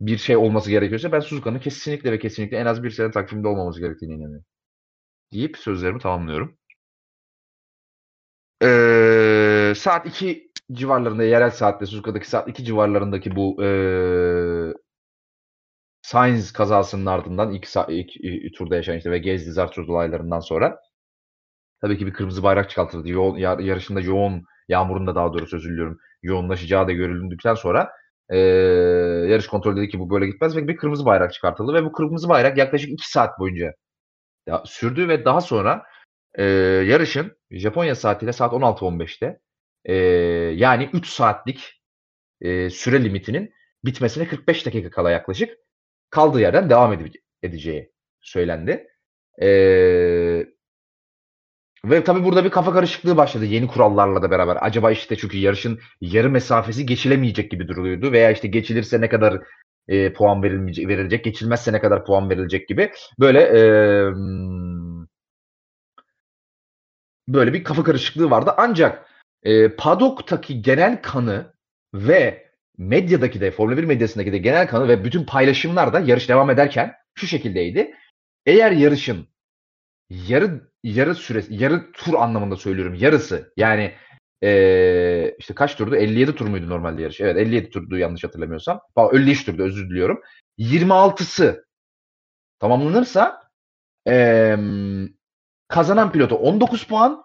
[0.00, 3.80] bir şey olması gerekiyorsa ben Suzuka'nın kesinlikle ve kesinlikle en az bir sene takvimde olmaması
[3.80, 4.46] gerektiğine inanıyorum.
[5.32, 6.58] Deyip sözlerimi tamamlıyorum.
[8.62, 14.72] Ee, saat 2 civarlarında yerel saatte Suzuka'daki saat 2 civarlarındaki bu ee,
[16.02, 20.80] Sainz kazasının ardından ilk, ilk, ilk turda yaşanan işte ve Gezdi Zartros olaylarından sonra
[21.80, 23.08] tabii ki bir kırmızı bayrak çıkartıldı.
[23.08, 25.96] Yoğun, yarışında yoğun yağmurunda daha doğrusu özür.
[26.22, 27.90] Yoğunlaşacağı da görüldükten sonra
[28.28, 28.38] e,
[29.28, 32.28] yarış kontrolü dedi ki bu böyle gitmez ve bir kırmızı bayrak çıkartıldı ve bu kırmızı
[32.28, 33.74] bayrak yaklaşık 2 saat boyunca
[34.64, 35.82] sürdü ve daha sonra
[36.34, 36.44] e,
[36.86, 39.40] yarışın Japonya saatiyle saat 16.15'te
[39.84, 39.94] e,
[40.56, 41.82] yani 3 saatlik
[42.40, 45.56] e, süre limitinin bitmesine 45 dakika kala yaklaşık
[46.10, 46.98] kaldığı yerden devam
[47.42, 48.86] edeceği söylendi.
[49.42, 49.48] E,
[51.84, 54.58] ve tabii burada bir kafa karışıklığı başladı yeni kurallarla da beraber.
[54.60, 59.42] Acaba işte çünkü yarışın yarı mesafesi geçilemeyecek gibi duruyordu veya işte geçilirse ne kadar
[59.88, 63.62] e, puan verilmeyecek, verilecek, geçilmezse ne kadar puan verilecek gibi böyle e,
[67.28, 68.54] böyle bir kafa karışıklığı vardı.
[68.56, 69.10] Ancak
[69.42, 71.54] e, Paddock'taki genel kanı
[71.94, 76.50] ve medyadaki de Formula 1 medyasındaki de genel kanı ve bütün paylaşımlar da yarış devam
[76.50, 77.94] ederken şu şekildeydi.
[78.46, 79.28] Eğer yarışın
[80.10, 82.94] yarı yarı süresi, yarı tur anlamında söylüyorum.
[82.94, 83.52] Yarısı.
[83.56, 83.92] Yani
[84.44, 85.96] ee, işte kaç turdu?
[85.96, 87.20] 57 tur muydu normalde yarış?
[87.20, 88.80] Evet 57 turdu yanlış hatırlamıyorsam.
[88.94, 90.20] Pardon 53 turdu özür diliyorum.
[90.58, 91.66] 26'sı
[92.60, 93.42] tamamlanırsa
[94.08, 94.56] ee,
[95.68, 97.24] kazanan pilota 19 puan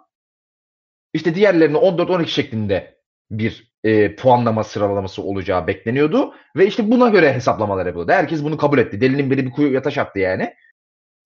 [1.13, 2.98] işte diğerlerine 14-12 şeklinde
[3.32, 6.34] bir e, puanlama sıralaması olacağı bekleniyordu.
[6.56, 8.12] Ve işte buna göre hesaplamalar yapıldı.
[8.12, 9.02] Herkes bunu kabul etti.
[9.02, 10.54] Delinin biri bir kuyuya taş attı yani.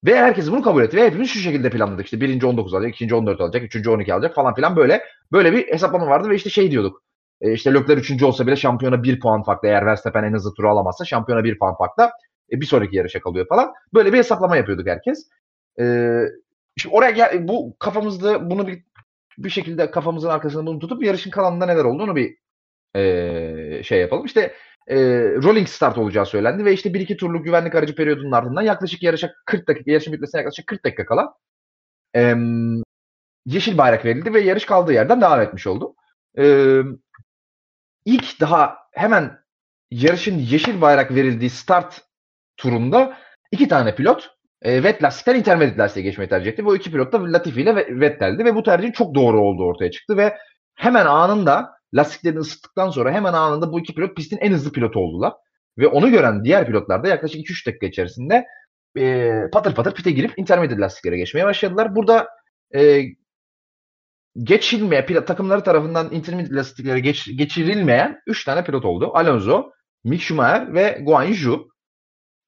[0.06, 0.98] Ve herkes bunu kabul etti.
[0.98, 2.06] Ve hepimiz şu şekilde planladık.
[2.06, 5.04] İşte birinci 19 alacak, ikinci 14 alacak, üçüncü 12 alacak falan filan böyle.
[5.32, 7.04] Böyle bir hesaplama vardı ve işte şey diyorduk.
[7.42, 9.68] E işte Lökler üçüncü olsa bile şampiyona bir puan farklı.
[9.68, 12.10] Eğer Verstappen en hızlı turu alamazsa şampiyona bir puan farklı.
[12.52, 13.74] E bir sonraki yarışa kalıyor falan.
[13.94, 15.30] Böyle bir hesaplama yapıyorduk herkes.
[15.80, 15.84] E,
[16.78, 18.84] şimdi oraya gel, bu kafamızda bunu bir
[19.38, 22.36] bir şekilde kafamızın arkasında bunu tutup yarışın kalanında neler olduğunu bir
[22.96, 24.26] e, şey yapalım.
[24.26, 24.54] İşte
[24.92, 24.98] e,
[25.44, 29.34] rolling start olacağı söylendi ve işte bir iki turluk güvenlik aracı periyodunun ardından yaklaşık yarışa
[29.46, 31.34] 40 dakika, yarışın bitmesine yaklaşık 40 dakika kala
[32.16, 32.36] e,
[33.46, 35.96] yeşil bayrak verildi ve yarış kaldığı yerden devam etmiş oldu.
[36.38, 36.78] E,
[38.06, 39.40] ilk daha hemen
[39.92, 42.02] yarışın yeşil bayrak verildiği start
[42.58, 43.18] turunda
[43.52, 44.30] iki tane pilot
[44.62, 46.66] e, wet lastikten intermediate lastiğe geçmeyi tercih etti.
[46.66, 50.18] Bu iki pilot da Latifi ile Vettel'di ve bu tercihin çok doğru olduğu ortaya çıktı
[50.18, 50.38] ve
[50.76, 55.34] hemen anında lastiklerini ısıttıktan sonra hemen anında bu iki pilot pistin en hızlı pilotu oldular.
[55.78, 58.46] Ve onu gören diğer pilotlar da yaklaşık 2-3 dakika içerisinde
[58.98, 61.96] e, patır patır pite girip intermediate lastiklere geçmeye başladılar.
[61.96, 62.28] Burada
[62.76, 63.04] e,
[64.44, 69.12] geçilmeye, pilot, takımları tarafından intermediate lastiklere geç, geçirilmeyen 3 tane pilot oldu.
[69.14, 69.72] Alonso,
[70.04, 71.72] Mick Schumacher ve Guan Yu.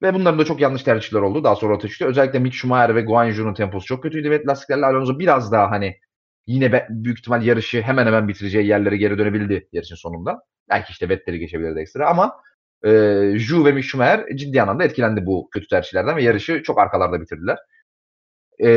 [0.02, 1.44] Ve bunların da çok yanlış tercihler oldu.
[1.44, 2.06] Daha sonra ortaya.
[2.06, 4.30] Özellikle Mick Schumacher ve Guan Yu'nun temposu çok kötüydü.
[4.30, 5.96] Ve lastiklerle Alonso biraz daha hani
[6.46, 10.42] yine büyük ihtimal yarışı hemen hemen bitireceği yerlere geri dönebildi yarışın sonunda.
[10.70, 12.42] Belki işte Vettel'i geçebilirdi ekstra ama
[12.84, 12.90] e,
[13.38, 13.88] Ju ve Mick
[14.34, 17.58] ciddi anlamda etkilendi bu kötü tercihlerden ve yarışı çok arkalarda bitirdiler.
[18.64, 18.68] E,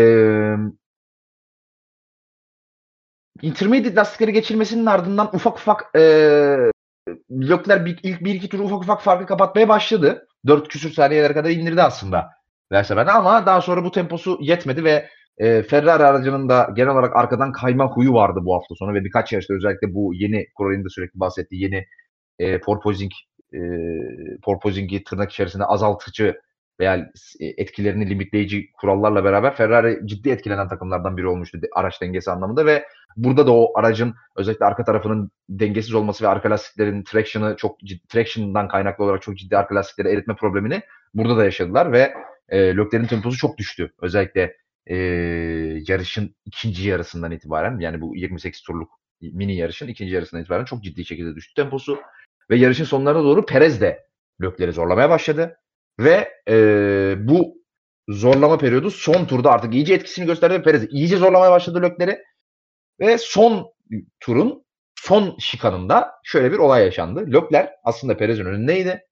[3.41, 6.01] intermediate lastikleri geçilmesinin ardından ufak ufak e,
[7.31, 10.27] Leclerc bir, ilk bir iki turu ufak ufak farkı kapatmaya başladı.
[10.47, 12.29] Dört küsür saniyelere kadar indirdi aslında
[12.71, 17.51] Verstappen ama daha sonra bu temposu yetmedi ve e, Ferrari aracının da genel olarak arkadan
[17.51, 21.19] kayma huyu vardı bu hafta sonu ve birkaç yarışta özellikle bu yeni Kural'in de sürekli
[21.19, 21.85] bahsettiği yeni
[22.39, 23.11] e, porpoising
[23.53, 23.59] e,
[24.43, 26.41] porpoising'i tırnak içerisinde azaltıcı
[26.79, 32.85] veya etkilerini limitleyici kurallarla beraber Ferrari ciddi etkilenen takımlardan biri olmuştu araç dengesi anlamında ve
[33.15, 38.07] burada da o aracın özellikle arka tarafının dengesiz olması ve arka lastiklerin traction'ı çok ciddi,
[38.07, 40.81] traction'dan kaynaklı olarak çok ciddi arka lastikleri eritme problemini
[41.13, 42.13] burada da yaşadılar ve
[42.49, 43.93] e, Leclerc'in temposu çok düştü.
[44.01, 44.55] Özellikle
[44.89, 44.95] e,
[45.87, 51.05] yarışın ikinci yarısından itibaren yani bu 28 turluk mini yarışın ikinci yarısından itibaren çok ciddi
[51.05, 51.99] şekilde düştü temposu.
[52.49, 54.07] Ve yarışın sonlarına doğru Perez de
[54.41, 55.57] Leclerc'i zorlamaya başladı.
[55.99, 57.57] Ve e, bu
[58.09, 62.23] zorlama periyodu son turda artık iyice etkisini gösterdi Perez iyice zorlamaya başladı Leclerc'i.
[62.99, 63.73] Ve son
[64.19, 67.33] turun son şikanında şöyle bir olay yaşandı.
[67.33, 69.07] Leclerc aslında Perez'in önündeydi.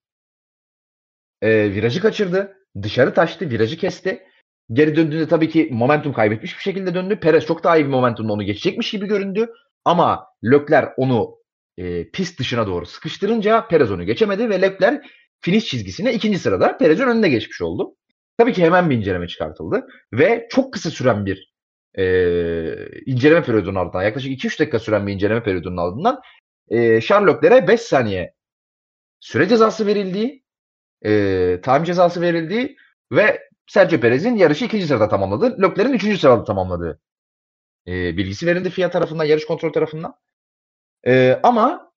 [1.41, 2.57] E, virajı kaçırdı.
[2.81, 3.49] Dışarı taştı.
[3.49, 4.23] Virajı kesti.
[4.73, 7.19] Geri döndüğünde tabii ki momentum kaybetmiş bir şekilde döndü.
[7.19, 9.49] Perez çok daha iyi bir momentumla onu geçecekmiş gibi göründü.
[9.85, 11.35] Ama Leclerc onu
[11.77, 15.07] e, pist dışına doğru sıkıştırınca Perez onu geçemedi ve Leclerc
[15.41, 17.95] finish çizgisine ikinci sırada Perez'in önünde geçmiş oldu.
[18.37, 21.53] Tabii ki hemen bir inceleme çıkartıldı ve çok kısa süren bir
[21.97, 22.05] e,
[23.05, 26.21] inceleme periyodunun ardından yaklaşık 2-3 dakika süren bir inceleme periyodunun ardından
[26.69, 28.33] e, Leclerc'e 5 saniye
[29.19, 30.43] süre cezası verildiği,
[31.05, 31.11] e,
[31.63, 32.75] time cezası verildiği
[33.11, 35.61] ve Sergio Perez'in yarışı ikinci sırada tamamladı.
[35.61, 36.99] Leclerc'in üçüncü sırada tamamladığı
[37.87, 40.15] e, bilgisi verildi FIA tarafından, yarış kontrol tarafından.
[41.07, 41.91] E, ama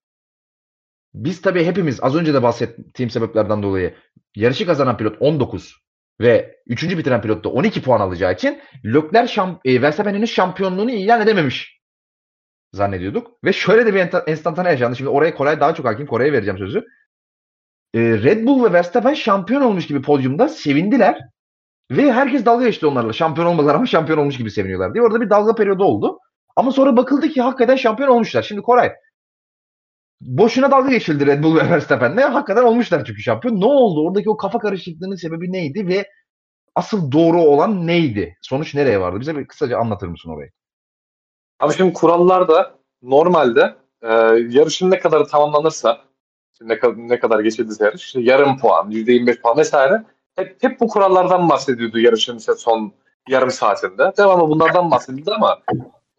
[1.15, 3.95] biz tabii hepimiz az önce de bahsettiğim sebeplerden dolayı
[4.37, 5.77] yarışı kazanan pilot 19
[6.21, 11.21] ve üçüncü bitiren pilot da 12 puan alacağı için Leclerc şamp e, Verstappen'in şampiyonluğunu ilan
[11.21, 11.79] edememiş
[12.73, 13.45] zannediyorduk.
[13.45, 14.97] Ve şöyle de bir enstantane yaşandı.
[14.97, 16.07] Şimdi oraya Koray daha çok hakim.
[16.07, 16.79] Kore'ye vereceğim sözü.
[17.95, 21.21] E, Red Bull ve Verstappen şampiyon olmuş gibi podyumda sevindiler.
[21.91, 23.13] Ve herkes dalga geçti onlarla.
[23.13, 25.05] Şampiyon olmadılar ama şampiyon olmuş gibi seviniyorlar diye.
[25.05, 26.19] Orada bir dalga periyodu oldu.
[26.57, 28.43] Ama sonra bakıldı ki hakikaten şampiyon olmuşlar.
[28.43, 28.93] Şimdi Koray
[30.21, 32.19] boşuna dalga geçildi Red Bull ve Verstappen'le.
[32.19, 33.61] Hakikaten olmuşlar çünkü şampiyon.
[33.61, 34.09] Ne oldu?
[34.09, 36.11] Oradaki o kafa karışıklığının sebebi neydi ve
[36.75, 38.37] asıl doğru olan neydi?
[38.41, 39.21] Sonuç nereye vardı?
[39.21, 40.51] Bize bir kısaca anlatır mısın orayı?
[41.61, 44.13] Abi şimdi kurallarda normalde e,
[44.49, 46.01] yarışın ne kadar tamamlanırsa
[46.61, 50.05] ne, ne kadar geçildiyse yarış yarım puan, %25 puan vesaire
[50.39, 52.93] hep, hep bu kurallardan bahsediyordu yarışın işte son
[53.29, 54.13] yarım saatinde.
[54.19, 55.59] Devamlı bunlardan bahsedildi ama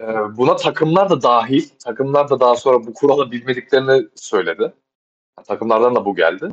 [0.01, 0.05] e,
[0.37, 1.69] buna takımlar da dahil.
[1.83, 4.73] Takımlar da daha sonra bu kuralı bilmediklerini söyledi.
[5.47, 6.49] Takımlardan da bu geldi.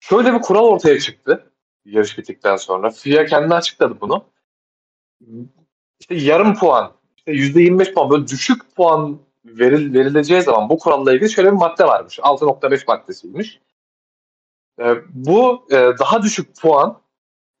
[0.00, 1.50] Şöyle bir kural ortaya çıktı
[1.84, 2.90] yarış bittikten sonra.
[2.90, 4.24] FIA kendi açıkladı bunu.
[6.00, 11.30] İşte yarım puan, işte %25 puan böyle düşük puan veril, verileceği zaman bu kuralla ilgili
[11.30, 12.18] şöyle bir madde varmış.
[12.18, 13.60] 6.5 maddesiymiş.
[14.80, 17.00] E, bu e, daha düşük puan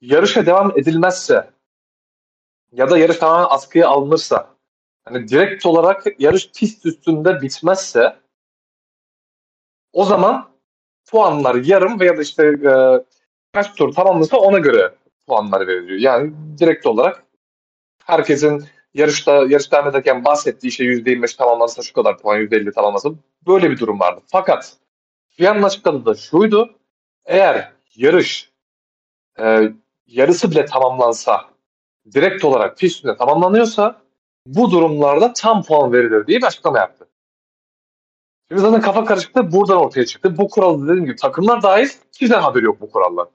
[0.00, 1.50] yarışa devam edilmezse
[2.72, 4.54] ya da yarış tamamen askıya alınırsa
[5.04, 8.16] hani direkt olarak yarış pist üstünde bitmezse
[9.92, 10.50] o zaman
[11.10, 12.72] puanlar yarım veya da işte e,
[13.52, 14.94] kaç tur tamamlasa ona göre
[15.26, 15.98] puanlar veriliyor.
[15.98, 17.24] Yani direkt olarak
[18.04, 23.10] herkesin yarışta yarış devam ederken bahsettiği şey %25 tamamlansa şu kadar puan, %50 tamamlansa
[23.46, 24.20] böyle bir durum vardı.
[24.26, 24.76] Fakat
[25.28, 26.79] FIA'nın açıkladığı da şuydu.
[27.30, 28.50] Eğer yarış
[29.38, 29.72] e,
[30.06, 31.44] yarısı bile tamamlansa
[32.12, 34.02] direkt olarak pist üstünde tamamlanıyorsa
[34.46, 37.08] bu durumlarda tam puan verilir diye bir açıklama yaptı.
[38.48, 40.38] Şimdi zaten kafa karışıklığı buradan ortaya çıktı.
[40.38, 43.28] Bu kuralı dediğim gibi takımlar dahil kimsenin haberi yok bu kurallar.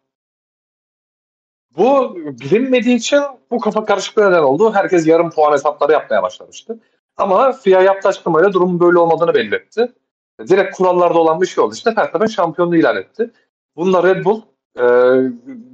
[1.77, 4.73] Bu bilinmediği için bu kafa karışıklığı neden oldu.
[4.73, 6.79] Herkes yarım puan hesapları yapmaya başlamıştı.
[7.17, 9.93] Ama FIA yaptığı açıklamayla durumun böyle olmadığını belli etti.
[10.47, 11.73] Direkt kurallarda olan bir şey oldu.
[11.73, 13.31] İşte Verstappen şampiyonluğu ilan etti.
[13.75, 14.41] Bununla Red Bull
[14.79, 14.83] e,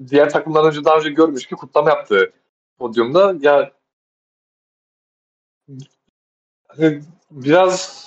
[0.10, 2.34] diğer takımlar önce daha önce görmüş ki kutlama yaptı
[2.80, 3.36] podyumda.
[3.42, 3.72] Ya
[7.32, 8.02] biraz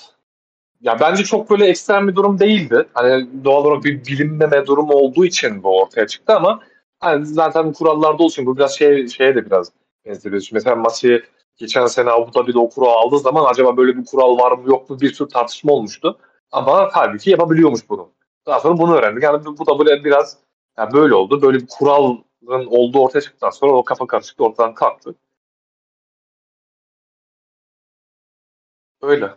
[0.81, 2.87] ya bence çok böyle ekstrem bir durum değildi.
[2.93, 6.59] Hani doğal olarak bir bilinmeme durumu olduğu için bu ortaya çıktı ama
[6.99, 9.71] hani zaten kurallarda olsun bu biraz şey şeye de biraz
[10.05, 10.47] benzeriyor.
[10.51, 11.23] Mesela Masi
[11.57, 14.89] geçen sene Abu Dhabi'de o kuralı aldığı zaman acaba böyle bir kural var mı yok
[14.89, 16.19] mu bir sürü tartışma olmuştu.
[16.51, 18.14] Ama halbuki yapabiliyormuş bunu.
[18.47, 19.23] Daha sonra bunu öğrendik.
[19.23, 20.37] Yani bu da böyle biraz
[20.77, 21.41] yani böyle oldu.
[21.41, 25.15] Böyle bir kuralın olduğu ortaya çıktıktan sonra o kafa karışıklığı ortadan kalktı.
[29.01, 29.35] Öyle.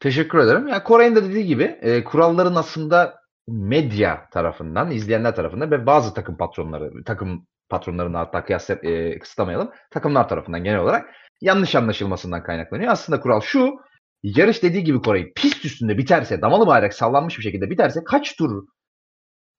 [0.00, 0.68] Teşekkür ederim.
[0.68, 6.36] Ya Koray'ın da dediği gibi e, kuralların aslında medya tarafından, izleyenler tarafından ve bazı takım
[6.36, 9.70] patronları, takım patronlarını hatta kıyas e, kısıtlamayalım.
[9.90, 12.92] Takımlar tarafından genel olarak yanlış anlaşılmasından kaynaklanıyor.
[12.92, 13.78] Aslında kural şu.
[14.24, 18.66] Yarış dediği gibi Koray pist üstünde biterse, damalı bayrak sallanmış bir şekilde biterse kaç tur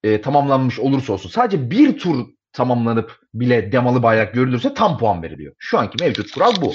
[0.02, 5.54] e, tamamlanmış olursa olsun sadece bir tur tamamlanıp bile damalı bayrak görülürse tam puan veriliyor.
[5.58, 6.72] Şu anki mevcut kural bu.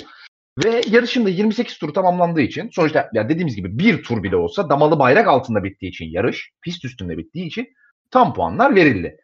[0.65, 4.69] Ve yarışın da 28 tur tamamlandığı için sonuçta ya dediğimiz gibi bir tur bile olsa
[4.69, 7.67] damalı bayrak altında bittiği için yarış pist üstünde bittiği için
[8.11, 9.17] tam puanlar verildi.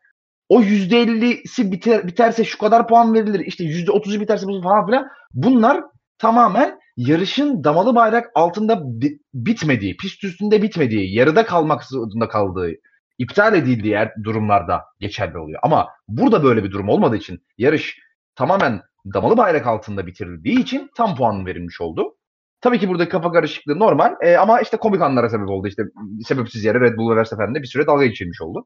[0.49, 3.39] O %50'si biter, biterse şu kadar puan verilir.
[3.39, 5.07] İşte %30'u biterse bu falan filan.
[5.33, 5.83] Bunlar
[6.19, 12.71] tamamen yarışın damalı bayrak altında bi- bitmediği, pist üstünde bitmediği, yarıda kalmak zorunda kaldığı,
[13.17, 15.59] iptal edildiği yer durumlarda geçerli oluyor.
[15.63, 17.99] Ama burada böyle bir durum olmadığı için yarış
[18.35, 18.81] tamamen
[19.13, 22.17] damalı bayrak altında bitirildiği için tam puan verilmiş oldu.
[22.61, 25.67] Tabii ki burada kafa karışıklığı normal e, ama işte komik anlara sebep oldu.
[25.67, 25.83] İşte
[26.25, 28.65] sebepsiz yere Red Bull ve Verstappen'de bir süre dalga geçilmiş oldu.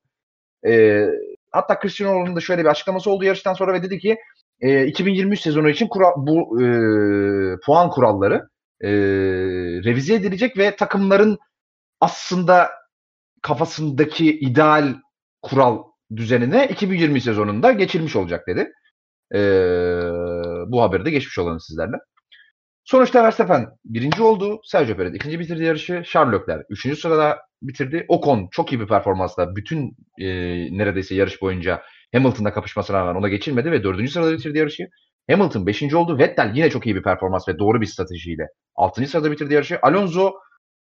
[0.67, 1.05] E,
[1.51, 4.17] hatta Cristiano Ronaldo'nun da şöyle bir açıklaması oldu yarıştan sonra ve dedi ki
[4.61, 6.65] e, 2023 sezonu için kura, bu e,
[7.65, 8.49] puan kuralları
[8.81, 8.91] e,
[9.83, 11.37] revize edilecek ve takımların
[11.99, 12.69] aslında
[13.41, 14.95] kafasındaki ideal
[15.41, 15.83] kural
[16.15, 18.71] düzenine 2020 sezonunda geçilmiş olacak dedi.
[19.35, 19.39] E,
[20.67, 21.95] bu haberi de geçmiş olalım sizlerle.
[22.83, 24.61] Sonuçta Verstappen birinci oldu.
[24.63, 26.03] Sergio Perez ikinci bitirdi yarışı.
[26.05, 28.05] Charles Leclerc üçüncü sırada bitirdi.
[28.07, 30.27] Ocon çok iyi bir performansla bütün e,
[30.77, 31.81] neredeyse yarış boyunca
[32.13, 34.87] Hamilton'la kapışmasına rağmen ona geçilmedi ve dördüncü sırada bitirdi yarışı.
[35.31, 36.17] Hamilton beşinci oldu.
[36.17, 39.79] Vettel yine çok iyi bir performans ve doğru bir stratejiyle altıncı sırada bitirdi yarışı.
[39.81, 40.33] Alonso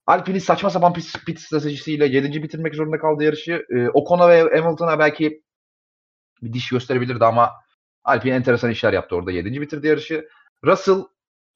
[0.06, 3.62] Alpine'in saçma sapan pit, pit stratejisiyle yedinci bitirmek zorunda kaldı yarışı.
[3.76, 5.42] E, Ocon'a ve Hamilton'a belki
[6.42, 7.52] bir diş gösterebilirdi ama
[8.04, 9.32] Alpine enteresan işler yaptı orada.
[9.32, 10.28] Yedinci bitirdi yarışı.
[10.64, 11.04] Russell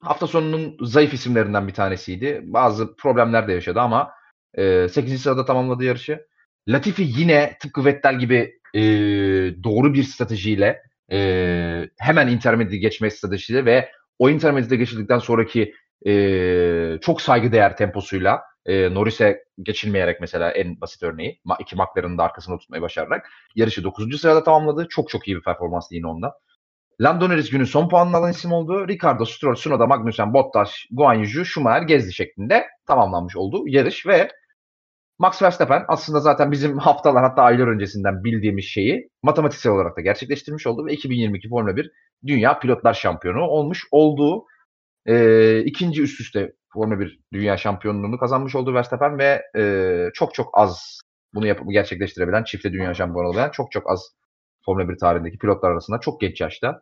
[0.01, 2.41] hafta sonunun zayıf isimlerinden bir tanesiydi.
[2.43, 4.11] Bazı problemler de yaşadı ama
[4.53, 5.21] e, 8.
[5.21, 6.27] sırada tamamladı yarışı.
[6.67, 8.81] Latifi yine tıpkı Vettel gibi e,
[9.63, 10.81] doğru bir stratejiyle
[11.11, 15.73] e, hemen intermediate geçme stratejisiyle ve o intermediate geçildikten sonraki
[16.07, 22.57] e, çok saygıdeğer temposuyla e, Norris'e geçilmeyerek mesela en basit örneği iki McLaren'ın da arkasında
[22.57, 24.21] tutmayı başararak yarışı 9.
[24.21, 24.87] sırada tamamladı.
[24.89, 26.33] Çok çok iyi bir performanstı yine onda.
[27.01, 28.87] Lando Norris günün son puanını alan isim oldu.
[28.87, 34.29] Ricardo, Stroll, Tsunoda, Magnussen, Bottas, Guan Yu, Schumacher, Gezdi şeklinde tamamlanmış oldu yarış ve
[35.19, 40.67] Max Verstappen aslında zaten bizim haftalar hatta aylar öncesinden bildiğimiz şeyi matematiksel olarak da gerçekleştirmiş
[40.67, 41.91] oldu ve 2022 Formula 1
[42.25, 44.45] Dünya Pilotlar Şampiyonu olmuş olduğu
[45.05, 49.63] e, ikinci üst üste Formula 1 Dünya Şampiyonluğunu kazanmış oldu Verstappen ve e,
[50.13, 50.99] çok çok az
[51.33, 54.15] bunu yapıp gerçekleştirebilen çifte dünya şampiyonu olabilen çok çok az
[54.65, 56.79] Formula 1 tarihindeki pilotlar arasında çok genç yaşta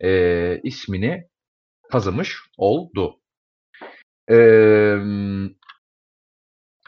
[0.00, 1.28] e, ismini
[1.92, 3.20] kazanmış oldu.
[4.30, 4.36] E,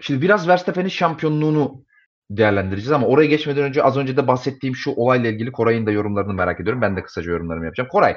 [0.01, 1.85] şimdi biraz Verstappen'in şampiyonluğunu
[2.31, 6.35] değerlendireceğiz ama oraya geçmeden önce az önce de bahsettiğim şu olayla ilgili Koray'ın da yorumlarını
[6.35, 6.83] merak ediyorum.
[6.83, 7.89] Ben de kısaca yorumlarımı yapacağım.
[7.93, 8.17] Koray,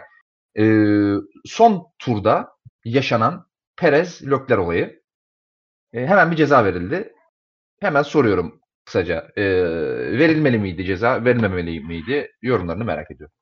[0.60, 0.64] e,
[1.46, 2.50] son turda
[2.86, 5.02] yaşanan Perez Lökler olayı
[5.94, 7.14] e, hemen bir ceza verildi.
[7.80, 9.32] Hemen soruyorum kısaca.
[9.36, 9.44] E,
[10.20, 12.32] verilmeli miydi ceza, verilmemeli miydi?
[12.42, 13.36] Yorumlarını merak ediyorum.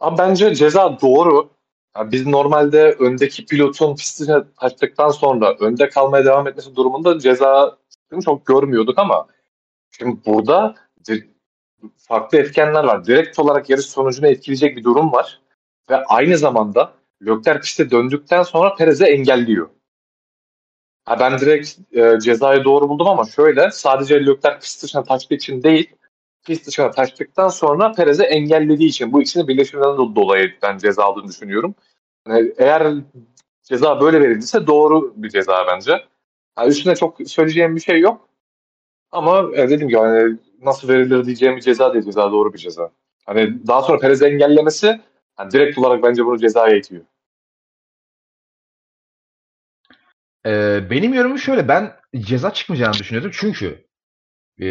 [0.00, 1.55] Abi bence ceza doğru.
[1.98, 7.78] Yani biz normalde öndeki pilotun pistine taştıktan sonra önde kalmaya devam etmesi durumunda ceza
[8.24, 9.26] çok görmüyorduk ama
[9.90, 10.74] şimdi burada
[11.96, 13.04] farklı etkenler var.
[13.04, 15.40] Direkt olarak yarış sonucunu etkileyecek bir durum var.
[15.90, 19.68] Ve aynı zamanda Lökler piste döndükten sonra Perez'e engelliyor.
[21.04, 25.62] Ha ben direkt e, cezayı doğru buldum ama şöyle sadece Lökler pist dışına taştığı için
[25.62, 25.90] değil
[26.46, 31.74] pist dışına taştıktan sonra Perez'e engellediği için bu ikisini birleşiminden dolayı ben ceza aldığını düşünüyorum.
[32.28, 32.94] Yani eğer
[33.62, 36.04] ceza böyle verildiyse doğru bir ceza bence.
[36.58, 38.28] Yani üstüne çok söyleyeceğim bir şey yok.
[39.10, 42.04] Ama e, dedim ki hani nasıl verilir diyeceğim bir ceza değil.
[42.04, 42.90] Ceza doğru bir ceza.
[43.26, 45.00] Hani daha sonra Perez'i engellemesi
[45.38, 47.04] yani direkt olarak bence bunu cezaya itiyor.
[50.46, 51.68] Ee, benim yorumum şöyle.
[51.68, 53.30] Ben ceza çıkmayacağını düşünüyordum.
[53.34, 53.86] Çünkü
[54.62, 54.68] e,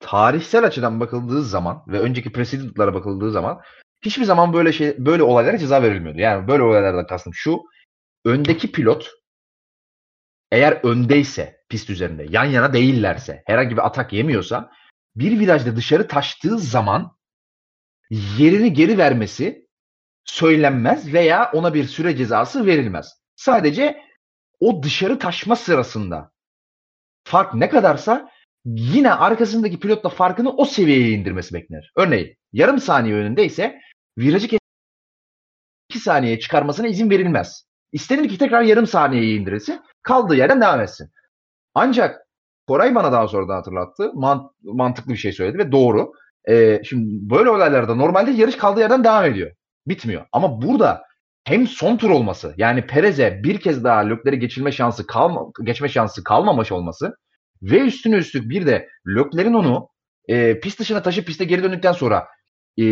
[0.00, 3.60] tarihsel açıdan bakıldığı zaman ve önceki precedent'lara bakıldığı zaman
[4.02, 6.20] hiçbir zaman böyle şey böyle olaylara ceza verilmiyordu.
[6.20, 7.62] Yani böyle olaylardan kastım şu.
[8.24, 9.10] Öndeki pilot
[10.50, 14.70] eğer öndeyse pist üzerinde yan yana değillerse herhangi bir atak yemiyorsa
[15.16, 17.16] bir virajda dışarı taştığı zaman
[18.10, 19.68] yerini geri vermesi
[20.24, 23.12] söylenmez veya ona bir süre cezası verilmez.
[23.36, 24.02] Sadece
[24.60, 26.32] o dışarı taşma sırasında
[27.24, 28.30] fark ne kadarsa
[28.64, 31.92] yine arkasındaki pilotla farkını o seviyeye indirmesi beklenir.
[31.96, 33.80] Örneğin yarım saniye önündeyse
[34.18, 34.48] virajı
[35.90, 37.64] 2 saniyeye çıkarmasına izin verilmez.
[37.92, 39.80] İstenir ki tekrar yarım saniyeye indirilsin.
[40.02, 41.10] Kaldığı yerden devam etsin.
[41.74, 42.28] Ancak
[42.66, 44.02] Koray bana daha sonra da hatırlattı.
[44.02, 46.12] Mant- mantıklı bir şey söyledi ve doğru.
[46.48, 49.52] Ee, şimdi böyle olaylarda normalde yarış kaldığı yerden devam ediyor.
[49.86, 50.26] Bitmiyor.
[50.32, 51.02] Ama burada
[51.44, 56.24] hem son tur olması yani Perez'e bir kez daha Lökler'i geçilme şansı kalma, geçme şansı
[56.24, 57.16] kalmamış olması
[57.62, 59.88] ve üstüne üstlük bir de Lökler'in onu
[60.28, 62.28] e, pist dışına taşıp piste geri döndükten sonra
[62.78, 62.84] e,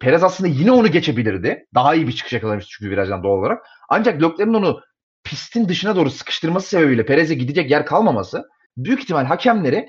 [0.00, 1.66] Perez aslında yine onu geçebilirdi.
[1.74, 3.66] Daha iyi bir çıkış yakalamıştı çünkü virajdan doğal olarak.
[3.88, 4.80] Ancak Lökler'in onu
[5.24, 8.44] pistin dışına doğru sıkıştırması sebebiyle Perez'e gidecek yer kalmaması
[8.76, 9.88] büyük ihtimal hakemleri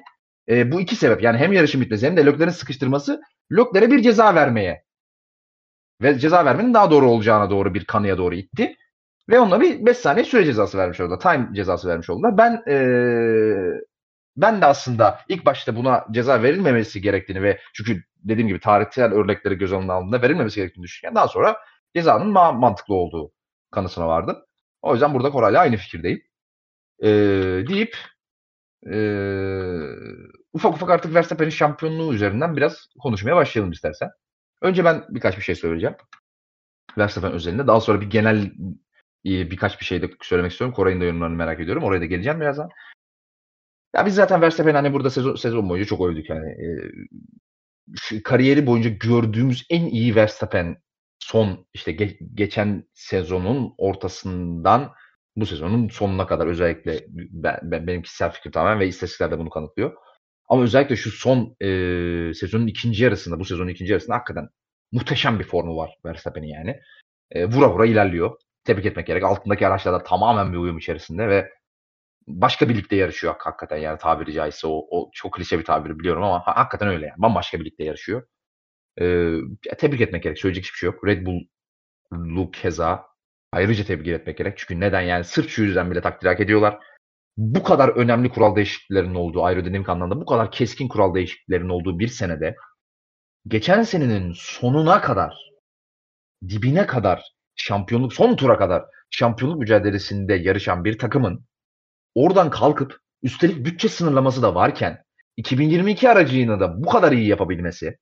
[0.49, 3.21] e, bu iki sebep yani hem yarışın bitmesi hem de Lökler'in sıkıştırması
[3.51, 4.83] Lökler'e bir ceza vermeye
[6.01, 8.75] ve ceza vermenin daha doğru olacağına doğru bir kanıya doğru itti.
[9.29, 11.19] Ve onunla bir 5 saniye süre cezası vermiş oldular.
[11.19, 12.37] Time cezası vermiş oldular.
[12.37, 13.81] Ben ee,
[14.37, 19.55] ben de aslında ilk başta buna ceza verilmemesi gerektiğini ve çünkü dediğim gibi tarihsel örnekleri
[19.55, 21.57] göz önüne aldığında verilmemesi gerektiğini düşünürken daha sonra
[21.95, 23.31] cezanın ma- mantıklı olduğu
[23.71, 24.37] kanısına vardım.
[24.81, 26.21] O yüzden burada Koray'la aynı fikirdeyim.
[27.03, 27.07] Ee,
[27.67, 27.97] deyip
[28.91, 29.95] ee,
[30.53, 34.09] ufak ufak artık Verstappen'in şampiyonluğu üzerinden biraz konuşmaya başlayalım istersen.
[34.61, 35.95] Önce ben birkaç bir şey söyleyeceğim.
[36.97, 37.67] Verstappen özelinde.
[37.67, 38.51] Daha sonra bir genel
[39.25, 40.75] birkaç bir şey de söylemek istiyorum.
[40.75, 41.83] Koray'ın da yorumlarını merak ediyorum.
[41.83, 42.69] Oraya da geleceğim birazdan.
[43.95, 46.49] Ya biz zaten Verstappen hani burada sezon, sezon boyunca çok övdük yani.
[46.49, 50.77] E, kariyeri boyunca gördüğümüz en iyi Verstappen
[51.19, 54.91] son işte ge- geçen sezonun ortasından
[55.35, 59.49] bu sezonun sonuna kadar özellikle ben, ben, benim kişisel fikrim tamamen ve istatistikler de bunu
[59.49, 59.93] kanıtlıyor.
[60.49, 64.49] Ama özellikle şu son e, sezonun ikinci yarısında, bu sezonun ikinci yarısında hakikaten
[64.91, 66.79] muhteşem bir formu var Verstappen'in yani.
[67.31, 68.37] E, vura vura ilerliyor.
[68.65, 69.23] Tebrik etmek gerek.
[69.23, 71.51] Altındaki araçlarda tamamen bir uyum içerisinde ve
[72.27, 76.23] başka bir ligde yarışıyor hakikaten yani tabiri caizse o, o çok klişe bir tabir biliyorum
[76.23, 77.15] ama hakikaten öyle yani.
[77.17, 78.27] Bambaşka bir ligde yarışıyor.
[79.01, 79.37] Ee,
[79.77, 80.39] tebrik etmek gerek.
[80.39, 81.05] Söyleyecek hiçbir şey yok.
[81.07, 81.41] Red Bull
[82.13, 83.05] Luke keza
[83.51, 84.57] ayrıca tebrik etmek gerek.
[84.57, 86.79] Çünkü neden yani sırf şu yüzden bile takdir hak ediyorlar.
[87.37, 92.07] Bu kadar önemli kural değişikliklerinin olduğu aerodinamik anlamda bu kadar keskin kural değişikliklerinin olduğu bir
[92.07, 92.55] senede
[93.47, 95.35] geçen senenin sonuna kadar
[96.49, 97.23] dibine kadar
[97.55, 101.45] şampiyonluk son tura kadar şampiyonluk mücadelesinde yarışan bir takımın
[102.17, 105.03] oradan kalkıp üstelik bütçe sınırlaması da varken
[105.37, 107.97] 2022 aracıyla da bu kadar iyi yapabilmesi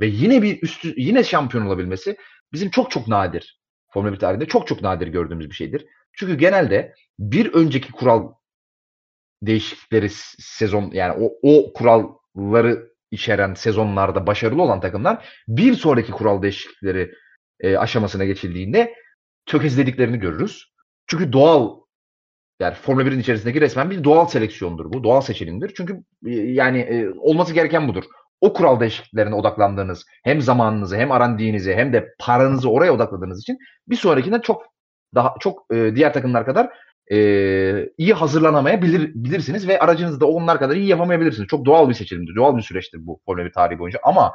[0.00, 2.16] ve yine bir üstü yine şampiyon olabilmesi
[2.52, 3.60] bizim çok çok nadir.
[3.92, 5.86] Formula 1 tarihinde çok çok nadir gördüğümüz bir şeydir.
[6.12, 8.32] Çünkü genelde bir önceki kural
[9.42, 10.08] değişiklikleri
[10.38, 17.12] sezon yani o, o kuralları içeren sezonlarda başarılı olan takımlar bir sonraki kural değişiklikleri
[17.60, 18.94] e, aşamasına geçildiğinde
[19.46, 20.72] tökezlediklerini görürüz.
[21.06, 21.81] Çünkü doğal
[22.62, 25.04] yani Formula 1'in içerisindeki resmen bir doğal seleksiyondur bu.
[25.04, 25.72] Doğal seçilimdir.
[25.76, 28.04] Çünkü e, yani e, olması gereken budur.
[28.40, 33.58] O kural değişikliklerine odaklandığınız hem zamanınızı hem arandiğinizi hem de paranızı oraya odakladığınız için
[33.88, 34.62] bir sonrakinden çok
[35.14, 36.70] daha çok e, diğer takımlar kadar
[37.12, 37.18] e,
[37.98, 41.48] iyi hazırlanamayabilir bilirsiniz ve aracınızı da onlar kadar iyi yapamayabilirsiniz.
[41.48, 42.36] Çok doğal bir seçilimdir.
[42.36, 44.32] Doğal bir süreçtir bu Formula 1 tarihi boyunca ama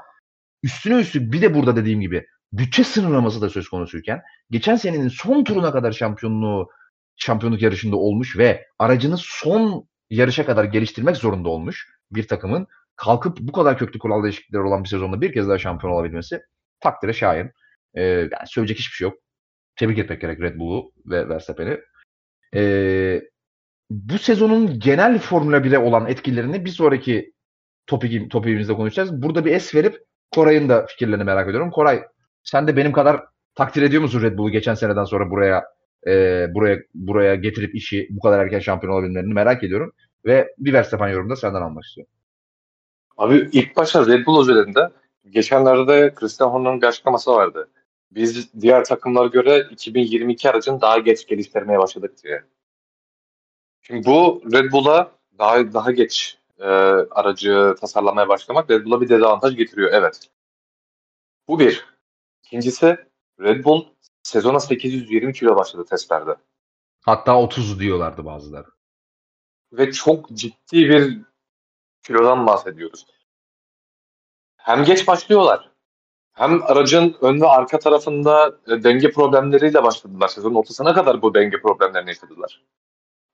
[0.64, 5.44] üstüne üstü bir de burada dediğim gibi bütçe sınırlaması da söz konusuyken geçen senenin son
[5.44, 6.70] turuna kadar şampiyonluğu
[7.18, 13.52] şampiyonluk yarışında olmuş ve aracını son yarışa kadar geliştirmek zorunda olmuş bir takımın kalkıp bu
[13.52, 16.42] kadar köklü kural değişiklikleri olan bir sezonda bir kez daha şampiyon olabilmesi
[16.80, 17.52] takdire şayan.
[17.94, 19.18] Ee, yani söyleyecek hiçbir şey yok.
[19.76, 21.80] Tebrik etmek gerek Red Bull'u ve Verstappen'i.
[22.56, 23.22] Ee,
[23.90, 27.34] bu sezonun genel Formula 1'e olan etkilerini bir sonraki
[27.88, 29.22] topik, topikimizde konuşacağız.
[29.22, 31.72] Burada bir es verip Koray'ın da fikirlerini merak ediyorum.
[31.72, 32.04] Koray
[32.44, 33.24] sen de benim kadar
[33.56, 35.66] takdir ediyor musun Red Bull'u geçen seneden sonra buraya
[36.08, 39.94] e, buraya buraya getirip işi bu kadar erken şampiyon olabilmelerini merak ediyorum.
[40.26, 42.14] Ve bir Verstappen yorumda senden almak istiyorum.
[43.18, 44.90] Abi ilk başta Red Bull özelinde
[45.30, 47.70] geçenlerde Christian Horner'ın bir açıklaması vardı.
[48.12, 52.44] Biz diğer takımlara göre 2022 aracını daha geç geliştirmeye başladık diye.
[53.82, 56.66] Şimdi bu Red Bull'a daha daha geç e,
[57.12, 59.90] aracı tasarlamaya başlamak Red Bull'a bir dezavantaj getiriyor.
[59.94, 60.30] Evet.
[61.48, 61.86] Bu bir.
[62.44, 62.98] İkincisi
[63.40, 63.86] Red Bull
[64.28, 66.36] sezona 820 kilo başladı testlerde.
[67.06, 68.68] Hatta 30 diyorlardı bazıları.
[69.72, 71.22] Ve çok ciddi bir
[72.04, 73.06] kilodan bahsediyoruz.
[74.58, 75.72] Hem geç başlıyorlar.
[76.34, 80.28] Hem aracın ön ve arka tarafında e, denge problemleriyle başladılar.
[80.28, 82.64] Sezonun ortasına kadar bu denge problemlerini yaşadılar.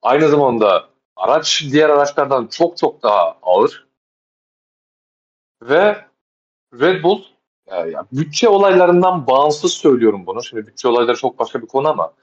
[0.02, 3.88] Aynı zamanda araç diğer araçlardan çok çok daha ağır.
[5.62, 6.06] Ve
[6.74, 7.32] Red Bull
[7.72, 10.43] yani bütçe olaylarından bağımsız söylüyorum bunu.
[10.43, 12.14] Şimdi bütçe olayları çok başka bir konu ama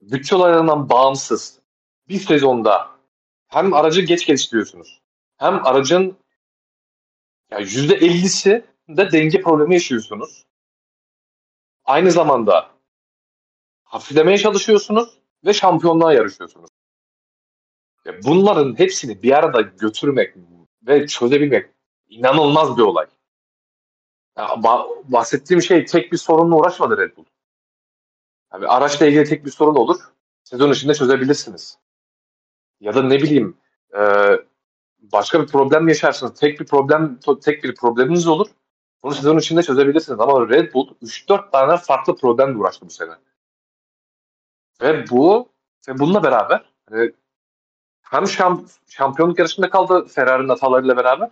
[0.00, 1.58] bütçe olaylarından bağımsız
[2.08, 2.90] bir sezonda
[3.48, 5.00] hem aracı geç geliştiriyorsunuz
[5.36, 6.16] hem aracın
[7.50, 10.44] yani %50'si de denge problemi yaşıyorsunuz.
[11.84, 12.70] Aynı zamanda
[13.84, 16.70] hafiflemeye çalışıyorsunuz ve şampiyonluğa yarışıyorsunuz.
[18.24, 20.34] Bunların hepsini bir arada götürmek
[20.82, 21.70] ve çözebilmek
[22.08, 23.06] inanılmaz bir olay.
[24.38, 24.62] Ya,
[25.04, 27.24] bahsettiğim şey tek bir sorunla uğraşmadı Red Bull.
[28.52, 30.00] Yani araçla ilgili tek bir sorun olur.
[30.44, 31.78] Sezon içinde çözebilirsiniz.
[32.80, 33.56] Ya da ne bileyim
[33.98, 34.02] e,
[35.00, 36.40] başka bir problem yaşarsınız.
[36.40, 38.46] Tek bir problem tek bir probleminiz olur.
[39.02, 40.20] Bunu sezon içinde çözebilirsiniz.
[40.20, 43.12] Ama Red Bull 3-4 tane farklı problemle uğraştı bu sene.
[44.82, 45.48] Ve bu
[45.88, 47.12] ve bununla beraber hani
[48.02, 51.30] hem şamp şampiyonluk yarışında kaldı Ferrari'nin hatalarıyla beraber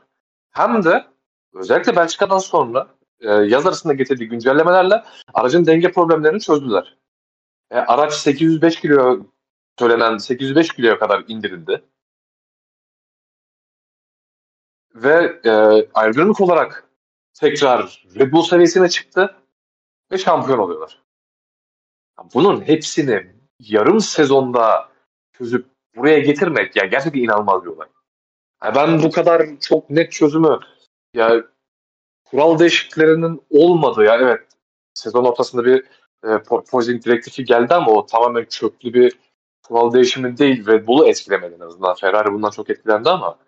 [0.51, 1.07] hem de
[1.55, 5.05] özellikle Belçika'dan sonra e, yaz arasında getirdiği güncellemelerle
[5.35, 6.97] aracın denge problemlerini çözdüler.
[7.71, 9.27] E, araç 805 kilo
[9.79, 11.85] söylenen 805 kiloya kadar indirildi.
[14.95, 15.51] Ve e,
[15.95, 16.89] aerodinamik olarak
[17.35, 19.37] tekrar Red Bull seviyesine çıktı
[20.13, 21.03] ve şampiyon oluyorlar.
[22.35, 24.89] Bunun hepsini yarım sezonda
[25.33, 27.89] çözüp buraya getirmek ya gerçekten inanılmaz bir olay.
[28.65, 30.59] Yani ben bu kadar çok net çözümü
[31.15, 31.45] ya
[32.31, 34.41] kural değişikliklerinin olmadığı ya evet
[34.95, 35.85] sezon ortasında bir
[36.25, 39.19] e, Poison direktifi geldi ama o tamamen çöplü bir
[39.63, 40.67] kural değişimi değil.
[40.67, 41.95] Red Bull'u etkilemedi en azından.
[41.95, 43.39] Ferrari bundan çok etkilendi ama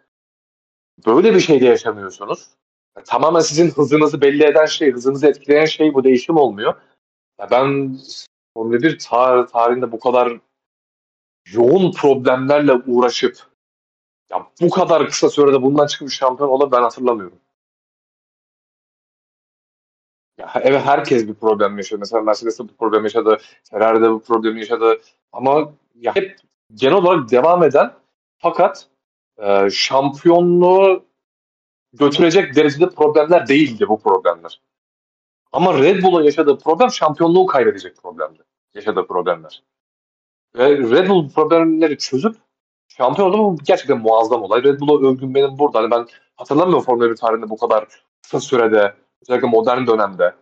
[1.06, 2.48] böyle bir şeyde yaşamıyorsunuz.
[2.96, 6.74] Yani tamamen sizin hızınızı belli eden şey, hızınızı etkileyen şey bu değişim olmuyor.
[7.40, 7.98] Ya ben
[8.54, 10.40] Formula 1 tar tarihinde bu kadar
[11.52, 13.36] yoğun problemlerle uğraşıp
[14.30, 17.38] ya bu kadar kısa sürede bundan çıkmış şampiyon olan ben hatırlamıyorum.
[20.62, 21.98] Evet herkes bir problem yaşıyor.
[21.98, 23.38] Mesela Mercedes de bu problem yaşadı.
[23.70, 25.00] Ferrari de bu problemi yaşadı.
[25.32, 26.36] Ama ya hep
[26.74, 27.92] genel olarak devam eden
[28.38, 28.86] fakat
[29.38, 31.04] e, şampiyonluğu
[31.92, 34.60] götürecek derecede problemler değildi bu problemler.
[35.52, 38.42] Ama Red Bull'a yaşadığı problem şampiyonluğu kaybedecek problemdi.
[38.74, 39.62] Yaşadığı problemler.
[40.56, 42.36] Ve Red Bull problemleri çözüp
[42.88, 44.62] şampiyon oldu gerçekten muazzam olay.
[44.62, 45.78] Red Bull'a övgüm benim burada.
[45.78, 47.86] Hani ben hatırlamıyorum Formula 1 tarihinde bu kadar
[48.22, 50.34] kısa sürede özellikle modern dönemde.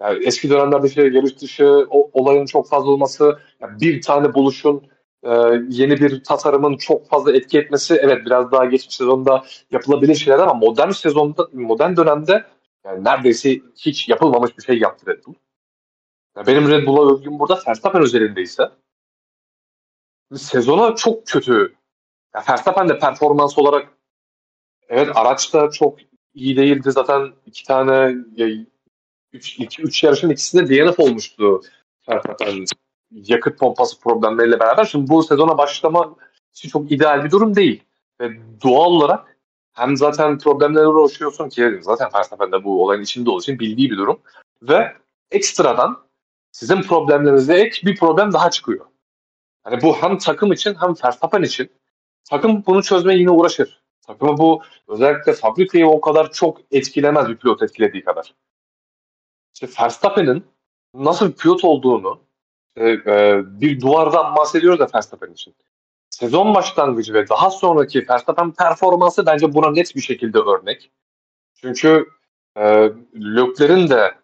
[0.00, 4.82] Yani eski dönemlerde şey yarış dışı o, olayın çok fazla olması, yani bir tane buluşun
[5.22, 5.30] e,
[5.68, 10.54] yeni bir tasarımın çok fazla etki etmesi evet biraz daha geçmiş sezonda yapılabilir şeyler ama
[10.54, 12.46] modern sezonda modern dönemde
[12.84, 15.34] yani neredeyse hiç yapılmamış bir şey yaptı Red Bull.
[16.36, 18.70] Yani benim Red Bull'a övgüm burada Verstappen özelindeyse
[20.34, 21.74] sezona çok kötü.
[22.34, 23.88] Yani de performans olarak
[24.88, 25.98] evet araçta çok
[26.34, 26.92] iyi değildi.
[26.92, 28.16] Zaten iki tane
[29.32, 31.60] üç, iki, üç yarışın ikisinde DNF olmuştu
[32.08, 32.64] Verstappen
[33.10, 34.84] yakıt pompası problemleriyle beraber.
[34.84, 36.16] Şimdi bu sezona başlama
[36.54, 37.82] için çok ideal bir durum değil.
[38.20, 38.30] Ve
[38.62, 39.36] doğal olarak
[39.72, 43.98] hem zaten problemlerle uğraşıyorsun ki zaten Verstappen de bu olayın içinde olduğu için bildiği bir
[43.98, 44.20] durum.
[44.62, 44.96] Ve
[45.30, 46.02] ekstradan
[46.52, 48.86] sizin problemlerinize ek bir problem daha çıkıyor.
[49.66, 51.70] Yani bu hem takım için hem Verstappen için
[52.30, 53.81] takım bunu çözmeye yine uğraşır.
[54.06, 58.34] Takımı bu özellikle fabrikayı o kadar çok etkilemez bir pilot etkilediği kadar.
[59.54, 60.44] İşte Verstappen'in
[60.94, 62.20] nasıl bir pilot olduğunu
[62.76, 65.54] e, e, bir duvardan bahsediyoruz da Verstappen için.
[66.10, 70.90] Sezon başlangıcı ve daha sonraki Verstappen performansı bence buna net bir şekilde örnek.
[71.54, 72.06] Çünkü
[72.56, 74.14] e, Lökler'in de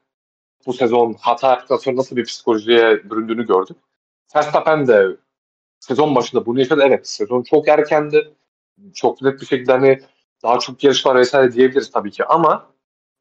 [0.66, 3.76] bu sezon hata yaptıktan sonra nasıl bir psikolojiye büründüğünü gördük.
[4.36, 5.16] Verstappen de
[5.80, 6.82] sezon başında bunu yaşadı.
[6.86, 8.34] Evet sezon çok erkendi.
[8.94, 10.00] Çok net bir şekilde hani
[10.42, 12.70] daha çok yarışlar vesaire diyebiliriz tabii ki ama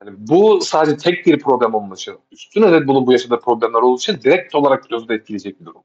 [0.04, 3.98] yani bu sadece tek bir problem olması için üstüne de bunun bu yaşadığı problemler olduğu
[3.98, 5.84] için direkt olarak pilotu da etkileyecek bir durum.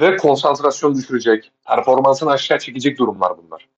[0.00, 3.68] Ve konsantrasyon düşürecek, performansını aşağı çekecek durumlar bunlar.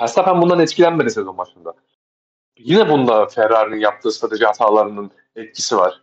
[0.00, 1.74] Verstappen bundan etkilenmedi sezon başında.
[2.58, 6.02] Yine bunda Ferrari'nin yaptığı strateji hatalarının etkisi var.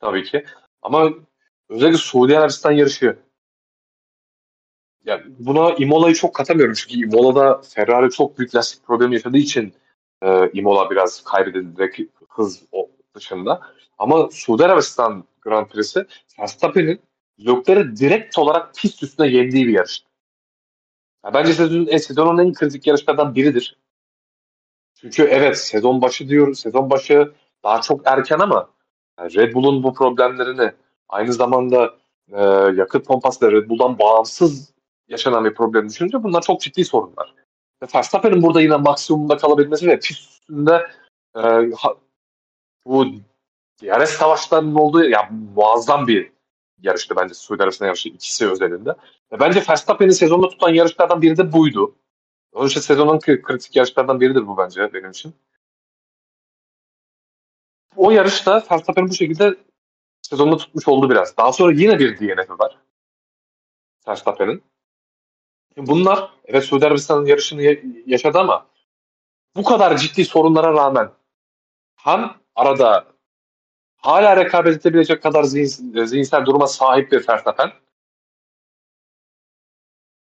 [0.00, 0.44] Tabii ki.
[0.82, 1.10] Ama
[1.68, 3.18] özellikle Suudi Arabistan yarışı
[5.06, 9.74] yani buna Imola'yı çok katamıyorum çünkü Imola'da Ferrari çok büyük lastik problemi yaşadığı için
[10.22, 12.62] e, Imola biraz kaybedildi hız
[13.14, 13.60] dışında.
[13.98, 16.06] Ama Suudi Arabistan Grand Prix'si
[16.40, 17.00] Verstappen'in
[17.40, 20.04] Leclerc'i direkt olarak pist üstüne yendiği bir yarış.
[21.24, 23.76] Yani bence sezonun, e, sezonun en kritik yarışlardan biridir.
[25.00, 26.60] Çünkü evet sezon başı diyoruz.
[26.60, 27.32] Sezon başı
[27.64, 28.70] daha çok erken ama
[29.18, 30.72] yani Red Bull'un bu problemlerini
[31.08, 31.94] aynı zamanda
[32.32, 32.42] e,
[32.76, 34.75] yakıt pompası da Red Bull'dan bağımsız
[35.08, 37.34] yaşanan bir problem düşününce bunlar çok ciddi sorunlar.
[37.94, 40.86] Verstappen'in burada yine maksimumda kalabilmesi ve pist üstünde
[41.36, 41.40] e,
[41.76, 41.94] ha,
[42.86, 43.06] bu
[43.82, 46.32] DRS savaşlarının olduğu ya muazzam bir
[46.82, 48.90] yarıştı bence Suudi Arabistan yarışı ikisi özelinde.
[49.32, 51.94] E, bence Verstappen'i sezonda tutan yarışlardan biri de buydu.
[52.52, 55.34] Onun için sezonun kritik yarışlardan biridir bu bence benim için.
[57.96, 59.56] O yarışta Verstappen'i bu şekilde
[60.22, 61.36] sezonda tutmuş oldu biraz.
[61.36, 62.78] Daha sonra yine bir DNF'i var.
[64.08, 64.62] Verstappen'in.
[65.76, 67.62] Bunlar evet Suudi Arabistan'ın yarışını
[68.06, 68.66] yaşadı ama
[69.56, 71.10] bu kadar ciddi sorunlara rağmen
[71.96, 73.06] hem arada
[73.96, 77.72] hala rekabet edebilecek kadar zihin, zihinsel duruma sahip bir Verstappen.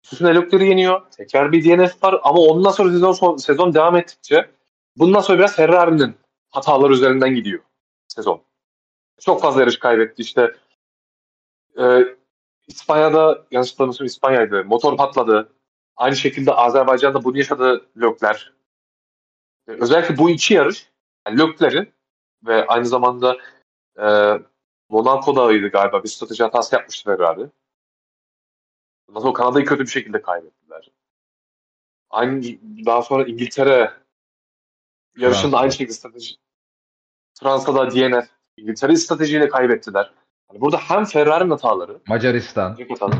[0.03, 1.11] Süsün Elokleri yeniyor.
[1.11, 4.51] Tekrar bir DNF var ama ondan sonra sezon, sezon devam ettikçe
[4.97, 6.15] bundan sonra biraz Ferrari'nin
[6.51, 7.61] hatalar üzerinden gidiyor
[8.09, 8.43] sezon.
[9.21, 10.23] Çok fazla yarış kaybetti.
[10.23, 10.57] İşte
[11.79, 11.83] e,
[12.67, 14.65] İspanya'da yanlış hatırlamıyorsam İspanya'ydı.
[14.65, 15.53] Motor patladı.
[15.97, 18.53] Aynı şekilde Azerbaycan'da bunu yaşadı Lökler.
[19.67, 20.89] Özellikle bu iki yarış
[21.27, 21.93] yani Lökler'in
[22.45, 23.37] ve aynı zamanda
[23.99, 24.07] e,
[24.89, 27.51] Monaco'daydı galiba bir strateji hatası yapmıştı Ferrari.
[29.09, 30.91] Ondan sonra Kanada'yı kötü bir şekilde kaybettiler.
[32.11, 32.43] Aynı
[32.87, 33.93] daha sonra İngiltere
[35.17, 36.37] yarışında aynı şekilde strateji
[37.41, 40.13] Fransa'da DNF İngiltere stratejiyle kaybettiler.
[40.51, 42.79] Yani burada hem Ferrari'nin hataları Macaristan.
[42.89, 43.13] Hatalı.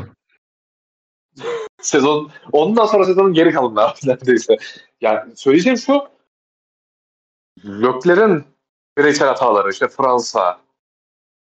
[1.81, 4.57] sezon ondan sonra sezonun geri kalanı neredeyse.
[5.01, 6.07] Yani söyleyeceğim şu
[7.65, 8.43] Lökler'in
[8.97, 10.61] bireysel hataları işte Fransa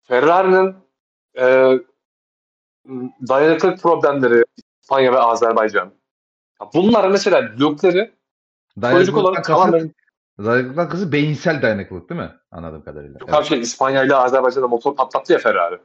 [0.04, 0.76] Ferrari'nin
[1.38, 1.74] e,
[3.28, 4.44] dayanıklılık problemleri
[4.82, 5.92] İspanya ve Azerbaycan.
[6.62, 8.14] Ya Bunlar mesela Lökler'i
[8.82, 9.92] psikolojik olarak kasıt,
[10.40, 12.32] dayanıklılıktan kasıt beyinsel dayanıklılık değil mi?
[12.52, 13.20] Anladığım kadarıyla.
[13.20, 15.80] Yok abi şey İspanya ile Azerbaycan'da motor patlattı ya Ferrari.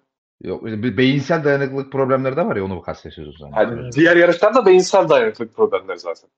[0.45, 3.61] Yok, beyinsel dayanıklılık problemleri de var ya onu kastediyorsun sen.
[3.61, 6.31] Yani diğer yarışlarda beyinsel dayanıklılık problemleri zaten.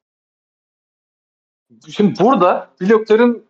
[1.88, 3.44] Şimdi burada pilotların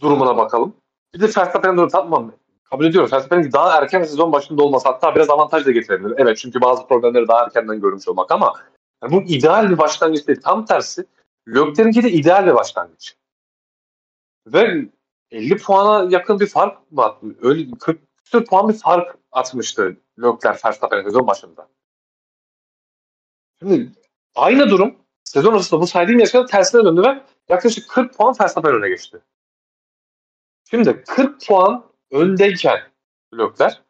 [0.00, 0.74] durumuna bakalım.
[1.14, 2.32] Bir de Verstappen'in durumu tamam
[2.70, 3.10] kabul ediyorum.
[3.12, 6.14] Verstappen'in daha erken sezon başında olması hatta biraz avantaj da getirebilir.
[6.18, 8.52] Evet çünkü bazı problemleri daha erkenden görmüş olmak ama
[9.02, 10.40] yani bu ideal bir başlangıç değil.
[10.44, 11.06] Tam tersi
[11.48, 13.16] Lökler'inki de ideal bir başlangıç.
[14.46, 14.88] Ve
[15.30, 17.26] 50 puana yakın bir fark mı attı?
[17.42, 21.68] Öyle 40 küsur puan bir fark atmıştı Lökler Verstappen'e sezon başında.
[23.58, 23.92] Şimdi
[24.34, 28.88] aynı durum sezon arasında bu saydığım yaşlarda tersine döndü ve yaklaşık 40 puan Verstappen öne
[28.88, 29.20] geçti.
[30.70, 32.80] Şimdi 40 puan öndeyken
[33.34, 33.82] Lökler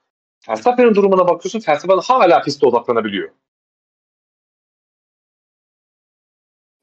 [0.49, 3.31] Verstappen'in durumuna bakıyorsun Verstappen hala piste odaklanabiliyor.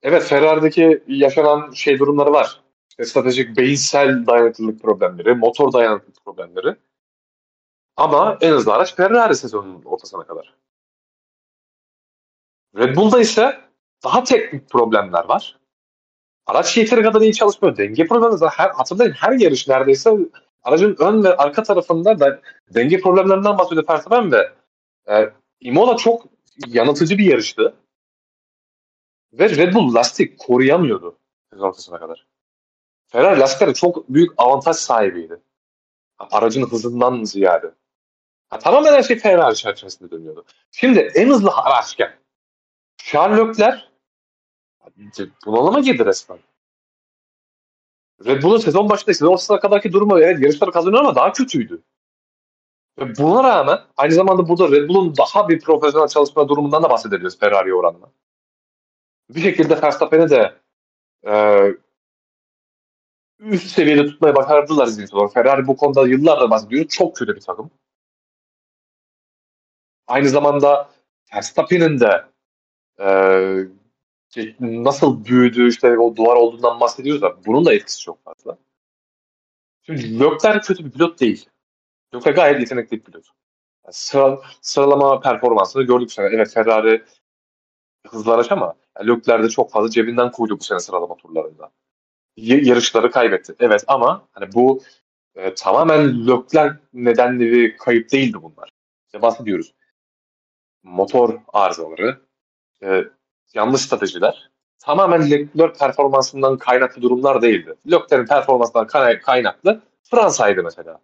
[0.01, 2.61] Evet Ferrari'deki yaşanan şey durumları var.
[2.91, 6.75] İşte stratejik beyinsel dayanıklılık problemleri, motor dayanıklılık problemleri.
[7.95, 10.53] Ama en hızlı araç Ferrari sezonunun ortasına kadar.
[12.77, 13.61] Red Bull'da ise
[14.03, 15.59] daha teknik problemler var.
[16.45, 17.77] Araç yeteri kadar iyi çalışmıyor.
[17.77, 18.53] Denge problemleri var.
[18.57, 20.11] Her, hatırlayın her yarış neredeyse
[20.63, 24.53] aracın ön ve arka tarafında da denge problemlerinden bahsediyor Verstappen ve
[25.09, 26.25] e, Imola çok
[26.67, 27.75] yanıltıcı bir yarıştı.
[29.33, 31.17] Ve Red Bull lastik koruyamıyordu
[31.49, 32.30] sezon ortasına kadar.
[33.11, 35.39] Ferrari lastikleri çok büyük avantaj sahibiydi.
[36.19, 37.71] Aracın hızından ziyade.
[38.49, 40.45] Ha, tamamen her şey Ferrari çerçevesinde dönüyordu.
[40.71, 42.15] Şimdi en hızlı araçken
[42.97, 43.81] Charles Leclerc
[45.45, 46.39] bunalıma girdi resmen.
[48.25, 51.81] Red Bull'un sezon başında sezon ortasına kadarki durumu evet yarışları kazanıyor ama daha kötüydü.
[52.99, 57.39] Ve buna rağmen aynı zamanda burada Red Bull'un daha bir profesyonel çalışma durumundan da bahsedebiliriz
[57.39, 58.11] Ferrari'ye oranla.
[59.29, 60.55] Bir şekilde Verstappen'i de
[61.27, 61.33] e,
[63.41, 65.33] üst seviyede tutmaya başardılar zihinsel olarak.
[65.33, 66.85] Ferrari bu konuda yıllardır bahsediyor.
[66.85, 67.71] Çok kötü bir takım.
[70.07, 70.89] Aynı zamanda
[71.33, 72.25] Verstappen'in de
[72.99, 73.07] e,
[74.59, 78.57] nasıl büyüdüğü işte o duvar olduğundan bahsediyoruz da bunun da etkisi çok fazla.
[79.81, 81.49] Şimdi Leclerc kötü bir pilot değil.
[82.15, 83.25] Leclerc gayet yetenekli bir pilot.
[83.85, 86.25] Yani sıra, sıralama performansını gördük sene.
[86.25, 87.03] Evet Ferrari
[88.07, 91.71] hızlı araç ama yani Leclerc de çok fazla cebinden koydu bu sene sıralama turlarında.
[92.41, 93.55] Yarışları kaybetti.
[93.59, 94.83] Evet ama hani bu
[95.35, 98.69] e, tamamen Leclerc nedenli bir kayıp değildi bunlar.
[99.05, 99.73] İşte bahsediyoruz.
[100.83, 102.21] Motor arızaları,
[102.83, 103.03] e,
[103.53, 107.75] yanlış stratejiler tamamen Leclerc performansından kaynaklı durumlar değildi.
[107.91, 108.87] Leclerc'in performansından
[109.21, 110.99] kaynaklı Fransa'ydı mesela.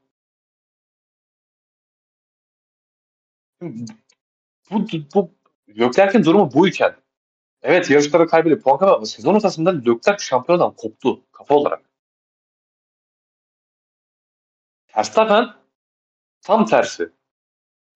[4.72, 5.32] Bu, bu
[5.70, 6.96] Leclerc'in durumu buyken
[7.68, 9.06] evet yarışları kaybedip puan kazandı.
[9.06, 11.82] Sezon ortasında Leclerc şampiyondan koptu kafa olarak.
[14.98, 15.54] Verstappen
[16.42, 17.10] tam tersi.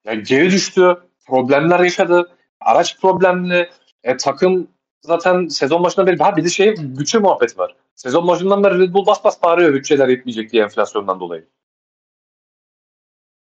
[0.05, 0.97] Yani geri düştü,
[1.27, 3.69] problemler yaşadı, araç problemli,
[4.03, 4.67] e, takım
[5.01, 7.75] zaten sezon başından beri ha bir de şey bütçe muhabbeti var.
[7.95, 11.47] Sezon başından beri Red Bull bas bas bağırıyor bütçeler yetmeyecek diye enflasyondan dolayı.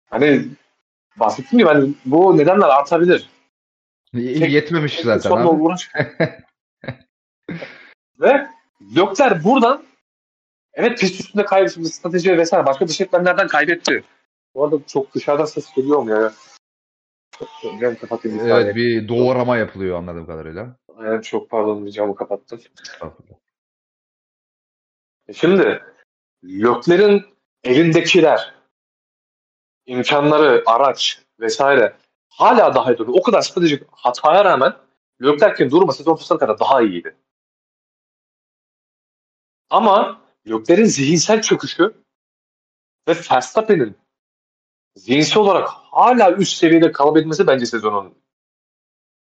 [0.09, 0.45] Hani
[1.17, 3.29] bahsettiğim gibi hani bu nedenler artabilir.
[4.21, 5.47] Yetmemiş zaten abi.
[5.47, 5.89] Uğraş.
[8.19, 8.47] Ve
[8.95, 9.83] Lökler buradan
[10.73, 14.03] evet pist üstünde kaybetti strateji vesaire başka dış etmenlerden kaybetti.
[14.55, 16.33] Bu arada çok dışarıdan ses geliyor mu ya?
[17.81, 20.75] Ben kapatayım bir evet bir doğrama yapılıyor anladığım kadarıyla.
[20.97, 22.59] Aynen çok pardon camı kapattım.
[25.27, 25.81] E şimdi
[26.43, 27.25] Lökler'in
[27.63, 28.53] elindekiler
[29.85, 31.93] imkanları, araç vesaire
[32.37, 33.17] hala daha iyi duruyor.
[33.19, 34.73] O kadar stratejik hataya rağmen
[35.23, 37.15] Leclerc'in durumu sezon ortasına kadar daha iyiydi.
[39.69, 42.03] Ama Leclerc'in zihinsel çöküşü
[43.07, 43.97] ve Verstappen'in
[44.95, 48.17] zihinsel olarak hala üst seviyede kalabilmesi bence sezonun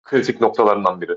[0.04, 1.16] kritik noktalarından biri.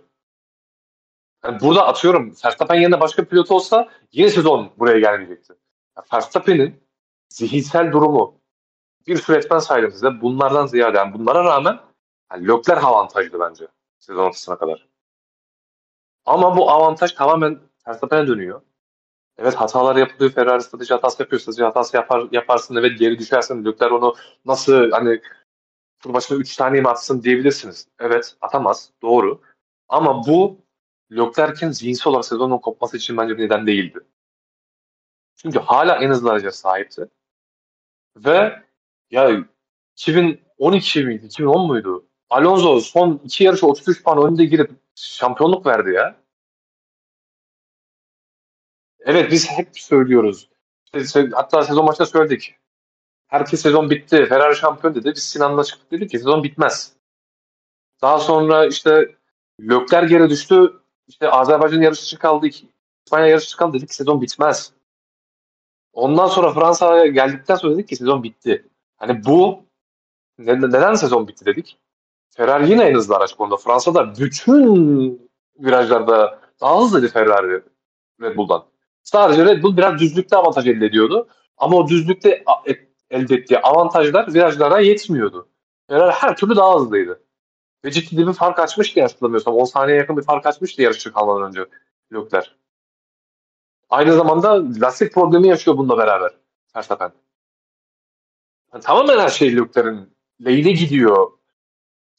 [1.45, 5.53] Yani burada atıyorum Verstappen yerine başka pilot olsa yine sezon buraya gelmeyecekti.
[5.97, 6.84] Yani Verstappen'in
[7.30, 8.39] zihinsel durumu
[9.08, 10.22] bir sürü etmen saydım size.
[10.22, 11.80] Bunlardan ziyade yani bunlara rağmen
[12.32, 13.68] yani Lökler avantajlı bence
[14.00, 14.88] sezon ortasına kadar.
[16.26, 18.62] Ama bu avantaj tamamen Verstappen'e dönüyor.
[19.38, 20.32] Evet hatalar yapılıyor.
[20.32, 21.39] Ferrari strateji hatası yapıyor.
[21.39, 22.76] Strateji hatası yapar, yaparsın.
[22.76, 23.66] Evet geri düşersin.
[23.66, 25.22] Lökler onu nasıl hani
[26.00, 27.88] tur başına 3 tane mi atsın diyebilirsiniz.
[28.00, 28.91] Evet atamaz.
[29.02, 29.41] Doğru.
[29.89, 30.58] Ama bu
[31.12, 34.00] Leclerc'in zihinsel olarak sezonun kopması için bence bir neden değildi.
[35.36, 37.10] Çünkü hala en hızlı araca sahipti.
[38.18, 38.64] Ve
[39.12, 39.45] ya
[39.95, 41.26] 2012 miydi?
[41.26, 42.05] 2010 muydu?
[42.30, 46.16] Alonso son iki yarışı 33 puan önde girip şampiyonluk verdi ya.
[48.99, 50.49] Evet biz hep söylüyoruz.
[51.34, 52.55] Hatta sezon başında söyledik.
[53.28, 54.26] Herkes sezon bitti.
[54.26, 55.12] Ferrari şampiyon dedi.
[55.16, 56.93] Biz Sinan'la çıktık dedik ki sezon bitmez.
[58.01, 59.16] Daha sonra işte
[59.62, 60.82] Lökler geri düştü.
[61.07, 62.47] İşte Azerbaycan yarışı kaldı.
[63.05, 64.74] İspanya yarışı kaldı dedik ki sezon bitmez.
[65.93, 68.66] Ondan sonra Fransa'ya geldikten sonra dedik ki sezon bitti.
[69.00, 69.66] Hani bu
[70.38, 71.78] neden sezon bitti dedik.
[72.30, 73.58] Ferrari yine en hızlı araç konuda.
[73.58, 75.30] Fransa'da bütün
[75.60, 77.64] virajlarda daha hızlıydı Ferrari
[78.22, 78.66] Red Bull'dan.
[79.04, 81.28] Sadece Red Bull biraz düzlükte avantaj elde ediyordu.
[81.58, 82.43] Ama o düzlükte
[83.10, 85.50] elde ettiği avantajlar virajlara yetmiyordu.
[85.89, 87.24] Ferrari her türlü daha hızlıydı.
[87.86, 89.56] Ve ciddi bir fark açmıştı hatırlamıyorsam.
[89.56, 91.66] 10 saniye yakın bir fark açmıştı yarışçı kalmadan önce
[92.14, 92.50] Leclerc.
[93.89, 96.32] Aynı zamanda lastik problemi yaşıyor bununla beraber
[96.76, 97.12] Verstappen.
[98.74, 101.32] Yani tamamen her şey Leclerc'in lehine gidiyor.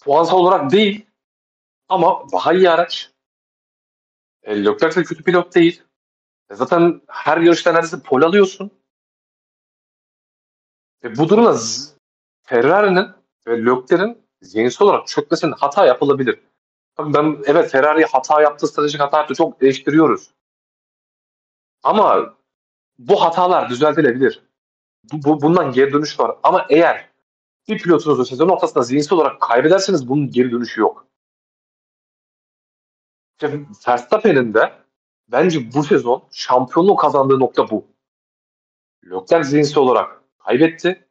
[0.03, 1.07] Puansal olarak değil
[1.89, 3.11] ama daha iyi araç.
[4.43, 5.83] E, Leclerc de kötü pilot değil.
[6.51, 8.71] E, zaten her yarışta neredeyse pol alıyorsun.
[11.05, 11.57] Ve bu durumda
[12.43, 13.09] Ferrari'nin
[13.47, 16.41] ve Leclerc'in zihinsel olarak çökmesinin hata yapılabilir.
[16.99, 19.35] Ben evet Ferrari hata yaptı, stratejik hata yaptı.
[19.35, 20.31] Çok eleştiriyoruz.
[21.83, 22.37] Ama
[22.99, 24.50] bu hatalar düzeltilebilir.
[25.05, 26.37] Bu, bu, bundan geri dönüş var.
[26.43, 27.11] Ama eğer
[27.69, 31.07] bir pilotunuzu sezon ortasında zihinsel olarak kaybederseniz bunun geri dönüşü yok.
[33.33, 34.73] İşte Verstappen'in de
[35.29, 37.87] bence bu sezon şampiyonluğu kazandığı nokta bu.
[39.05, 41.09] Leclerc zihinsel olarak kaybetti.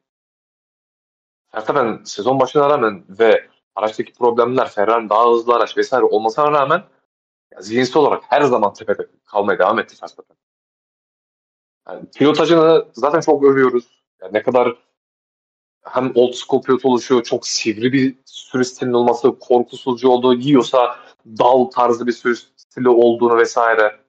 [1.55, 6.83] Verstappen sezon başına rağmen ve araçtaki problemler Ferrari daha hızlı araç vesaire olmasına rağmen
[7.59, 10.37] zihinsel olarak her zaman tepede kalmaya devam etti Verstappen.
[11.89, 14.03] Yani pilotajını zaten çok övüyoruz.
[14.21, 14.77] Yani ne kadar
[15.83, 21.65] hem old school pilot oluşu, çok sivri bir sürüş stilinin olması, korkusuzcu olduğu, yiyorsa dal
[21.65, 23.99] tarzı bir sürüş stili olduğunu vesaire.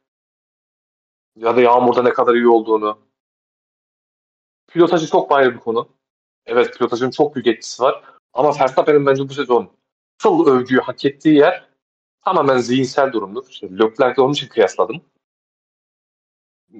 [1.36, 2.98] Ya da yağmurda ne kadar iyi olduğunu.
[4.68, 5.88] Pilotajı çok ayrı bir konu.
[6.46, 8.02] Evet pilotajın çok büyük etkisi var.
[8.32, 9.70] Ama Verstappen'in bence bu sezon
[10.18, 11.68] full övgüyü hak ettiği yer
[12.24, 13.46] tamamen zihinsel durumdur.
[13.48, 15.02] İşte Leclerc'le onun için kıyasladım.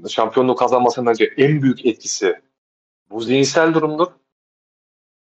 [0.08, 2.40] Şampiyonluğu kazanmasının bence en büyük etkisi
[3.10, 4.06] bu zihinsel durumdur.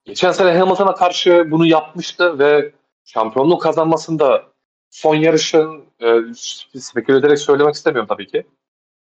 [0.04, 2.72] Geçen sene Hamilton'a karşı bunu yapmıştı ve
[3.04, 4.52] şampiyonluğu kazanmasında
[4.90, 6.34] son yarışın e,
[6.80, 8.46] speküle ederek söylemek istemiyorum tabii ki.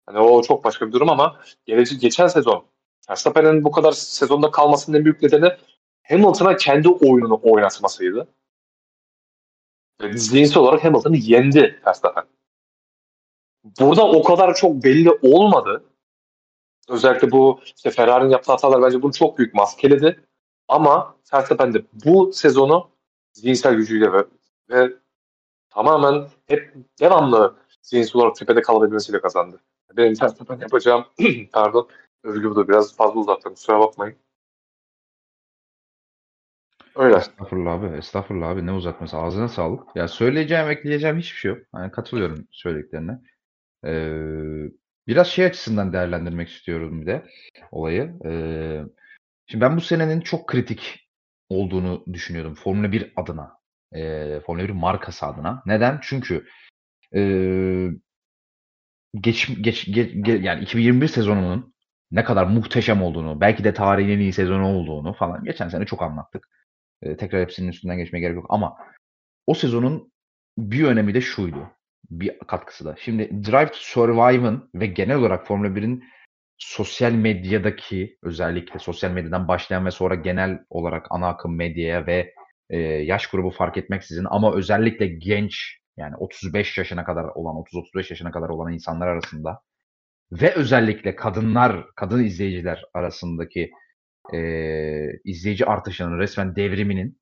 [0.06, 2.66] Hani o çok başka bir durum ama gelece, geçen sezon
[3.10, 5.49] Verstappen'in bu kadar sezonda kalmasının en büyük nedeni
[6.03, 8.28] Hamilton'a kendi oyununu oynatmasıydı.
[10.14, 12.24] Zihinsel olarak Hamilton'ı yendi Verstappen.
[13.80, 15.84] Burada o kadar çok belli olmadı.
[16.89, 20.20] Özellikle bu işte Ferrari'nin yaptığı hatalar bence bunu çok büyük maskeledi.
[20.68, 22.89] Ama Verstappen de bu sezonu
[23.34, 24.26] zihinsel gücüyle ve,
[24.70, 24.93] ve
[25.70, 29.61] tamamen hep devamlı zihinsel olarak tepede kalabilmesiyle kazandı.
[29.97, 31.05] Benim Verstappen yapacağım
[31.53, 31.89] pardon
[32.24, 34.16] övgü bu da biraz fazla uzattım kusura bakmayın.
[36.95, 37.18] Öyle.
[37.18, 37.97] Estağfurullah abi.
[37.97, 38.66] Estağfurullah abi.
[38.66, 39.18] Ne uzatması.
[39.18, 39.95] Ağzına sağlık.
[39.95, 41.59] Ya söyleyeceğim, ekleyeceğim hiçbir şey yok.
[41.76, 43.20] Yani katılıyorum söylediklerine.
[43.86, 44.72] Ee,
[45.08, 47.26] biraz şey açısından değerlendirmek istiyorum bir de
[47.72, 48.14] olayı.
[48.26, 48.82] Ee,
[49.48, 51.10] şimdi ben bu senenin çok kritik
[51.50, 52.56] olduğunu düşünüyordum.
[52.56, 53.58] Formula 1 adına.
[53.96, 55.64] Ee, Formula 1 markası adına.
[55.66, 56.00] Neden?
[56.02, 56.46] Çünkü
[57.16, 57.90] ee,
[59.22, 61.76] geç, geç, geç, geç, yani 2021 sezonunun
[62.12, 66.02] ne kadar muhteşem olduğunu, belki de tarihin en iyi sezonu olduğunu falan geçen sene çok
[66.02, 66.48] anlattık.
[67.02, 68.78] E, tekrar hepsinin üstünden geçmeye gerek yok ama
[69.48, 70.12] o sezonun
[70.58, 71.72] bir önemi de şuydu.
[72.10, 72.95] Bir katkısı da.
[72.99, 76.03] Şimdi Drive to Survive'ın ve genel olarak Formula 1'in
[76.58, 82.34] sosyal medyadaki özellikle sosyal medyadan başlayan ve sonra genel olarak ana akım medyaya ve
[82.70, 88.32] e, yaş grubu fark etmeksizin ama özellikle genç yani 35 yaşına kadar olan 30-35 yaşına
[88.32, 89.62] kadar olan insanlar arasında
[90.32, 93.72] ve özellikle kadınlar, kadın izleyiciler arasındaki
[94.34, 94.39] e,
[95.24, 97.20] izleyici artışının resmen devriminin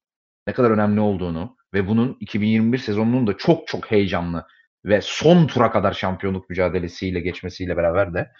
[0.47, 4.47] ne kadar önemli olduğunu ve bunun 2021 sezonunun da çok çok heyecanlı
[4.85, 8.31] ve son tura kadar şampiyonluk mücadelesiyle geçmesiyle beraber de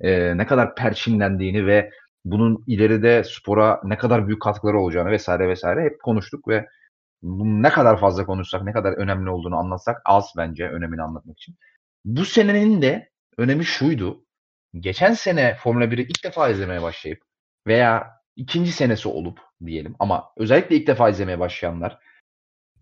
[0.00, 1.90] e, ne kadar perçinlendiğini ve
[2.24, 6.66] bunun ileride spora ne kadar büyük katkıları olacağını vesaire vesaire hep konuştuk ve
[7.22, 11.56] bunu ne kadar fazla konuşsak, ne kadar önemli olduğunu anlatsak az bence önemini anlatmak için.
[12.04, 14.24] Bu senenin de önemi şuydu.
[14.74, 17.22] Geçen sene Formula 1'i ilk defa izlemeye başlayıp
[17.66, 21.98] veya ikinci senesi olup diyelim ama özellikle ilk defa izlemeye başlayanlar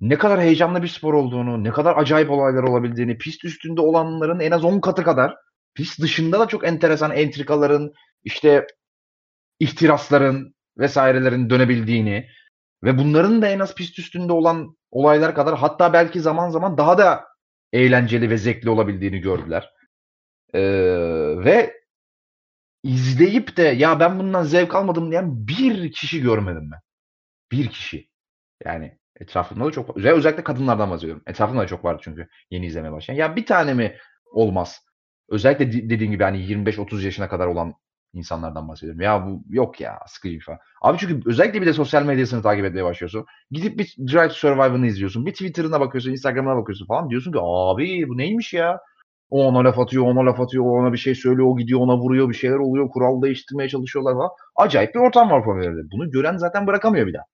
[0.00, 4.50] ne kadar heyecanlı bir spor olduğunu, ne kadar acayip olaylar olabildiğini, pist üstünde olanların en
[4.50, 5.36] az 10 katı kadar
[5.74, 7.92] pist dışında da çok enteresan entrikaların,
[8.24, 8.66] işte
[9.60, 12.28] ihtirasların vesairelerin dönebildiğini
[12.84, 16.98] ve bunların da en az pist üstünde olan olaylar kadar hatta belki zaman zaman daha
[16.98, 17.24] da
[17.72, 19.70] eğlenceli ve zevkli olabildiğini gördüler.
[20.54, 20.60] Ee,
[21.44, 21.80] ve
[22.82, 26.80] izleyip de ya ben bundan zevk almadım diyen bir kişi görmedim ben.
[27.52, 28.08] Bir kişi.
[28.64, 30.12] Yani etrafımda da çok var.
[30.12, 31.22] Özellikle kadınlardan bahsediyorum.
[31.26, 33.16] Etrafımda da çok vardı çünkü yeni izlemeye başlayan.
[33.16, 33.96] Ya bir tane mi
[34.32, 34.80] olmaz?
[35.28, 37.74] Özellikle dediğim gibi hani 25-30 yaşına kadar olan
[38.12, 39.00] insanlardan bahsediyorum.
[39.00, 40.58] Ya bu yok ya sıkıcı falan.
[40.82, 43.26] Abi çünkü özellikle bir de sosyal medyasını takip etmeye başlıyorsun.
[43.50, 45.26] Gidip bir Drive to izliyorsun.
[45.26, 47.10] Bir Twitter'ına bakıyorsun, Instagram'ına bakıyorsun falan.
[47.10, 48.78] Diyorsun ki abi bu neymiş ya?
[49.30, 52.28] O ona laf atıyor, ona laf atıyor, ona bir şey söylüyor, o gidiyor ona vuruyor,
[52.28, 54.30] bir şeyler oluyor, kural değiştirmeye çalışıyorlar falan.
[54.56, 57.24] Acayip bir ortam var Formula Bunu gören zaten bırakamıyor bir daha.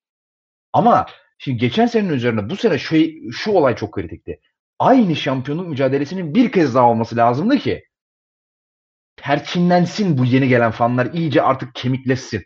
[0.73, 1.07] Ama
[1.39, 2.97] şimdi geçen senenin üzerine bu sene şu,
[3.33, 4.41] şu olay çok kritikti.
[4.79, 7.85] Aynı şampiyonluk mücadelesinin bir kez daha olması lazımdı ki
[9.17, 12.45] perçinlensin bu yeni gelen fanlar iyice artık kemikleşsin.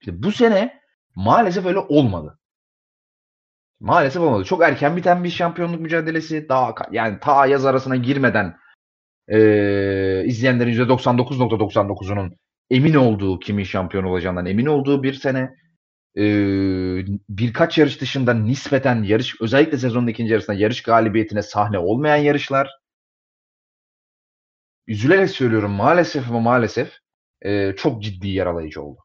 [0.00, 0.80] İşte bu sene
[1.14, 2.38] maalesef öyle olmadı.
[3.80, 4.44] Maalesef olmadı.
[4.44, 6.48] Çok erken biten bir şampiyonluk mücadelesi.
[6.48, 8.56] Daha yani ta yaz arasına girmeden
[9.28, 9.38] e,
[10.24, 12.36] izleyenlerin %99.99'unun
[12.70, 15.54] emin olduğu kimin şampiyon olacağından emin olduğu bir sene.
[16.18, 16.24] E,
[17.28, 22.70] birkaç yarış dışında nispeten yarış özellikle sezonun ikinci yarısında yarış galibiyetine sahne olmayan yarışlar
[24.86, 26.92] üzülerek söylüyorum maalesef ama maalesef
[27.42, 28.98] e, çok ciddi yaralayıcı oldu.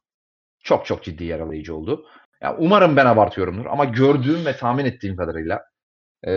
[0.64, 2.06] Çok çok ciddi yaralayıcı oldu.
[2.42, 5.62] Yani umarım ben abartıyorumdur ama gördüğüm ve tahmin ettiğim kadarıyla
[6.28, 6.32] e,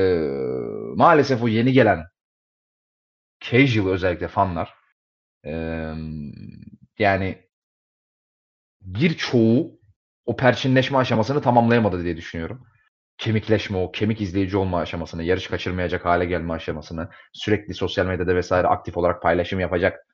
[0.97, 2.05] maalesef o yeni gelen
[3.41, 4.75] casual özellikle fanlar
[5.47, 5.53] e,
[6.99, 7.49] yani
[8.81, 9.76] birçoğu
[10.27, 12.67] o perçinleşme aşamasını tamamlayamadı diye düşünüyorum
[13.19, 18.67] kemikleşme, o kemik izleyici olma aşamasını, yarış kaçırmayacak hale gelme aşamasını, sürekli sosyal medyada vesaire
[18.67, 20.07] aktif olarak paylaşım yapacak,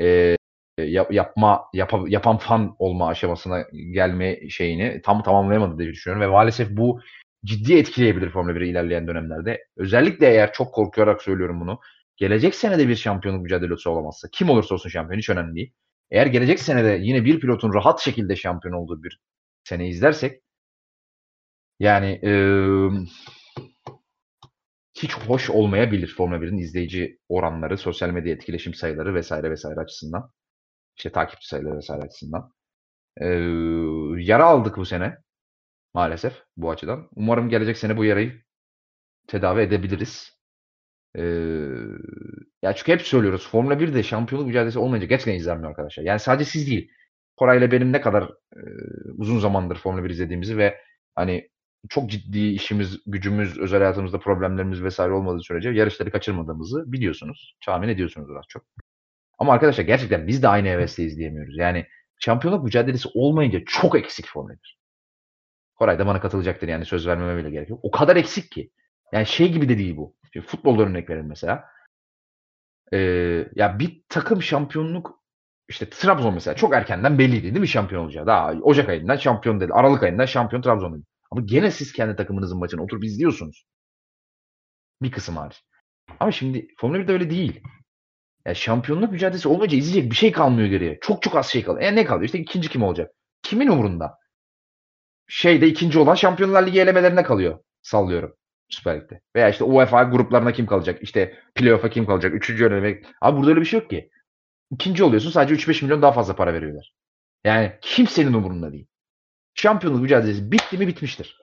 [0.00, 0.36] e,
[0.78, 6.70] yap, yapma yap, yapan fan olma aşamasına gelme şeyini tam tamamlayamadı diye düşünüyorum ve maalesef
[6.70, 7.00] bu
[7.44, 9.64] ciddi etkileyebilir Formula 1'i ilerleyen dönemlerde.
[9.76, 11.80] Özellikle eğer çok korkuyarak söylüyorum bunu.
[12.16, 15.72] Gelecek sene de bir şampiyonluk mücadelesi olamazsa kim olursa olsun şampiyon hiç önemli değil.
[16.10, 19.20] Eğer gelecek sene de yine bir pilotun rahat şekilde şampiyon olduğu bir
[19.68, 20.42] sene izlersek
[21.78, 22.32] yani e,
[24.94, 30.30] hiç hoş olmayabilir Formula 1'in izleyici oranları, sosyal medya etkileşim sayıları vesaire vesaire açısından.
[30.96, 32.52] İşte takipçi sayıları vesaire açısından.
[33.20, 33.26] E,
[34.24, 35.18] yara aldık bu sene
[35.94, 37.08] maalesef bu açıdan.
[37.16, 38.42] Umarım gelecek sene bu yarayı
[39.26, 40.38] tedavi edebiliriz.
[41.16, 41.22] Ee,
[42.62, 46.04] ya çünkü hep söylüyoruz Formula 1'de şampiyonluk mücadelesi olmayınca gerçekten izlenmiyor arkadaşlar.
[46.04, 46.90] Yani sadece siz değil.
[47.38, 48.22] Koray ile benim ne kadar
[48.56, 48.60] e,
[49.18, 50.78] uzun zamandır Formula 1 izlediğimizi ve
[51.14, 51.50] hani
[51.88, 57.56] çok ciddi işimiz, gücümüz, özel hayatımızda problemlerimiz vesaire olmadığı sürece yarışları kaçırmadığımızı biliyorsunuz.
[57.64, 58.64] Tahmin ediyorsunuz az çok.
[59.38, 61.56] Ama arkadaşlar gerçekten biz de aynı hevesle izleyemiyoruz.
[61.58, 61.86] Yani
[62.18, 64.78] şampiyonluk mücadelesi olmayınca çok eksik Formula 1.
[65.74, 67.80] Koray da bana katılacaktır yani söz vermeme bile gerek yok.
[67.82, 68.70] O kadar eksik ki.
[69.12, 70.16] Yani şey gibi de değil bu.
[70.32, 71.64] Şimdi futbolda örnek verelim mesela.
[72.92, 75.18] Ee, ya bir takım şampiyonluk
[75.68, 78.26] işte Trabzon mesela çok erkenden belliydi değil mi şampiyon olacağı.
[78.26, 79.72] Daha Ocak ayından şampiyon dedi.
[79.72, 81.02] Aralık ayından şampiyon Trabzon dedi.
[81.30, 83.64] Ama gene siz kendi takımınızın maçını oturup izliyorsunuz.
[85.02, 85.62] Bir kısım hariç.
[86.20, 87.60] Ama şimdi Formula 1'de öyle değil.
[88.46, 90.98] Yani şampiyonluk mücadelesi olmayınca izleyecek bir şey kalmıyor geriye.
[91.02, 91.82] Çok çok az şey kalıyor.
[91.82, 92.24] E ne kalıyor?
[92.24, 93.10] İşte ikinci kim olacak?
[93.42, 94.18] Kimin umurunda?
[95.28, 97.58] Şeyde ikinci olan Şampiyonlar Ligi elemelerine kalıyor.
[97.82, 98.34] Sallıyorum.
[98.68, 99.20] Süper Lig'de.
[99.36, 101.02] Veya işte UEFA gruplarına kim kalacak?
[101.02, 102.34] İşte playoff'a kim kalacak?
[102.34, 103.02] Üçüncü eleme.
[103.20, 104.10] Abi burada öyle bir şey yok ki.
[104.70, 106.94] İkinci oluyorsun sadece 3-5 milyon daha fazla para veriyorlar.
[107.44, 108.86] Yani kimsenin umurunda değil
[109.58, 111.38] şampiyonluk mücadelesi bitti mi bitmiştir.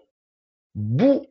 [0.76, 1.28] Bu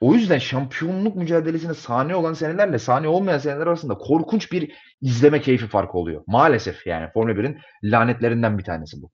[0.00, 5.66] o yüzden şampiyonluk mücadelesine sahne olan senelerle sahne olmayan seneler arasında korkunç bir izleme keyfi
[5.66, 6.22] farkı oluyor.
[6.26, 9.10] Maalesef yani Formula 1'in lanetlerinden bir tanesi bu.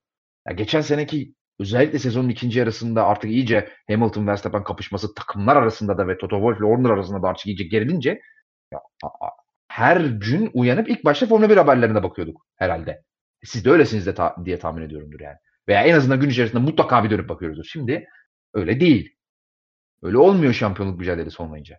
[0.49, 6.09] Ya geçen seneki özellikle sezonun ikinci yarısında artık iyice Hamilton Verstappen kapışması takımlar arasında da
[6.09, 8.21] ve Toto Wolff ile Horner arasında da artık iyice gerilince
[8.73, 8.81] ya,
[9.77, 13.03] her gün uyanıp ilk başta Formula 1 haberlerine bakıyorduk herhalde.
[13.45, 15.37] Siz de öylesiniz de ta- diye tahmin ediyorumdur yani.
[15.69, 17.65] Veya en azından gün içerisinde mutlaka bir dönüp bakıyoruzdur.
[17.65, 18.07] Şimdi
[18.55, 19.17] öyle değil.
[20.03, 21.79] Öyle olmuyor şampiyonluk mücadelesi olmayınca.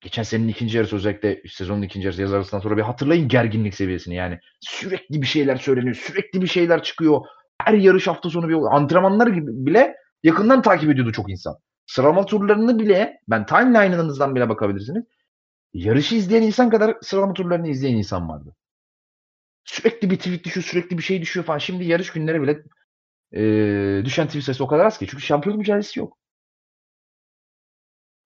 [0.00, 4.14] geçen senenin ikinci yarısı özellikle sezonun ikinci yarısı yaz arasından sonra bir hatırlayın gerginlik seviyesini
[4.14, 4.38] yani.
[4.60, 5.94] Sürekli bir şeyler söyleniyor.
[5.94, 7.20] Sürekli bir şeyler çıkıyor.
[7.62, 11.56] Her yarış hafta sonu bir antrenmanlar gibi bile yakından takip ediyordu çok insan.
[11.86, 15.04] Sıralama turlarını bile ben timeline'ınızdan bile bakabilirsiniz.
[15.74, 18.56] Yarışı izleyen insan kadar sıralama turlarını izleyen insan vardı.
[19.64, 21.58] Sürekli bir tweet düşüyor, sürekli bir şey düşüyor falan.
[21.58, 22.62] Şimdi yarış günleri bile
[23.32, 25.06] e, düşen tweet sayısı o kadar az ki.
[25.06, 26.18] Çünkü şampiyonluk mücadelesi yok.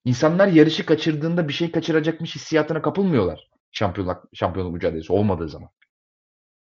[0.04, 3.50] İnsanlar yarışı kaçırdığında bir şey kaçıracakmış hissiyatına kapılmıyorlar.
[3.72, 5.70] Şampiyonluk, şampiyonluk mücadelesi olmadığı zaman.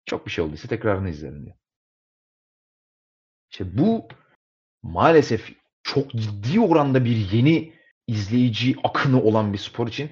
[0.05, 1.55] Çok bir şey olduysa tekrarını izlerim diyor.
[3.51, 4.07] İşte bu
[4.84, 7.73] maalesef çok ciddi oranda bir yeni
[8.07, 10.11] izleyici akını olan bir spor için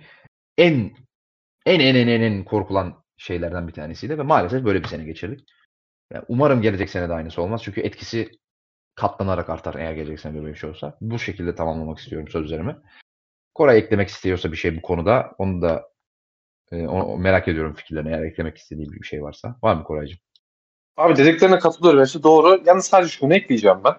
[0.57, 0.95] en
[1.65, 5.49] en en en en, en korkulan şeylerden bir tanesiydi ve maalesef böyle bir sene geçirdik.
[6.13, 8.31] Yani umarım gelecek sene de aynısı olmaz çünkü etkisi
[8.95, 10.97] katlanarak artar eğer gelecek sene böyle bir şey olsa.
[11.01, 12.75] Bu şekilde tamamlamak istiyorum sözlerimi.
[13.53, 15.89] Koray eklemek istiyorsa bir şey bu konuda onu da
[16.71, 19.55] e, onu merak ediyorum fikirlerini eğer eklemek istediği bir şey varsa.
[19.63, 20.19] Var mı Koraycığım?
[20.97, 21.99] Abi dediklerine katılıyorum.
[21.99, 22.63] Hepsi doğru.
[22.65, 23.95] Yalnız sadece şunu ekleyeceğim ben.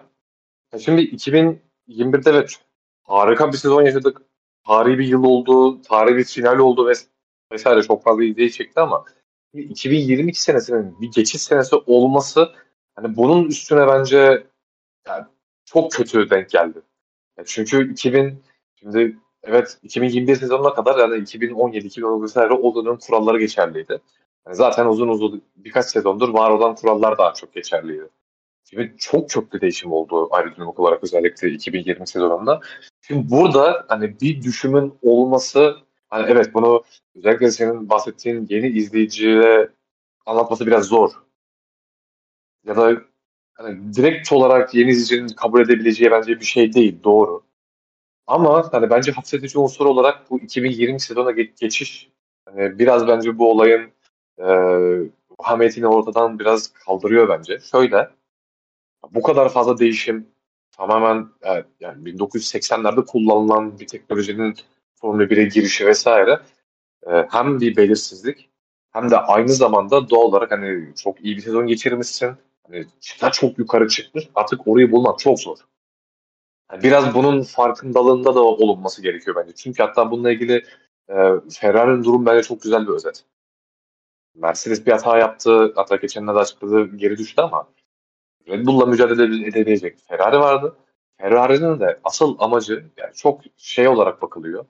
[0.79, 2.55] Şimdi 2021'de evet
[3.03, 4.21] harika bir sezon yaşadık.
[4.67, 5.81] Tarihi bir yıl oldu.
[5.81, 7.07] Tarihi bir final oldu ves
[7.51, 9.05] vesaire çok fazla izleyici çekti ama
[9.53, 12.51] 2022 senesinin bir geçiş senesi olması
[12.95, 14.47] hani bunun üstüne bence
[15.07, 15.25] yani
[15.65, 16.81] çok kötü denk geldi.
[17.37, 18.43] Yani çünkü 2000
[18.75, 24.01] şimdi evet 2021 sezonuna kadar yani 2017 2019 vesaire o dönem kuralları geçerliydi.
[24.45, 28.09] Yani zaten uzun uzun birkaç sezondur var olan kurallar daha çok geçerliydi.
[28.69, 32.61] Şimdi çok çok bir değişim oldu aerodinamik olarak özellikle 2020 sezonunda.
[33.01, 35.75] Şimdi burada hani bir düşümün olması
[36.09, 36.83] hani evet bunu
[37.15, 39.69] özellikle senin bahsettiğin yeni izleyiciye
[40.25, 41.11] anlatması biraz zor.
[42.65, 43.01] Ya da
[43.53, 47.03] hani direkt olarak yeni izleyicinin kabul edebileceği bence bir şey değil.
[47.03, 47.43] Doğru.
[48.27, 52.09] Ama hani bence hapsedici unsur olarak bu 2020 sezona geçiş
[52.45, 53.91] hani biraz bence bu olayın
[54.37, 54.45] e,
[55.39, 57.59] vahametini ortadan biraz kaldırıyor bence.
[57.59, 58.09] Şöyle
[59.11, 60.27] bu kadar fazla değişim
[60.71, 61.27] tamamen
[61.79, 64.55] yani 1980'lerde kullanılan bir teknolojinin
[64.95, 66.39] Formula 1'e girişi vesaire
[67.07, 68.49] e, hem bir belirsizlik
[68.91, 72.35] hem de aynı zamanda doğal olarak hani çok iyi bir sezon geçirmişsin.
[72.67, 74.29] Hani çıta çok yukarı çıkmış.
[74.35, 75.57] Artık orayı bulmak çok zor.
[76.71, 79.53] Yani biraz bunun farkındalığında da olunması gerekiyor bence.
[79.55, 80.63] Çünkü hatta bununla ilgili
[81.09, 81.15] e,
[81.51, 83.23] Ferrari'nin durum bence çok güzel bir özet.
[84.35, 85.73] Mercedes bir hata yaptı.
[85.75, 87.67] Hatta geçenlerde açıkladı geri düştü ama
[88.47, 90.75] Red Bull'la mücadele edebilecek Ferrari vardı.
[91.17, 94.65] Ferrari'nin de asıl amacı yani çok şey olarak bakılıyor.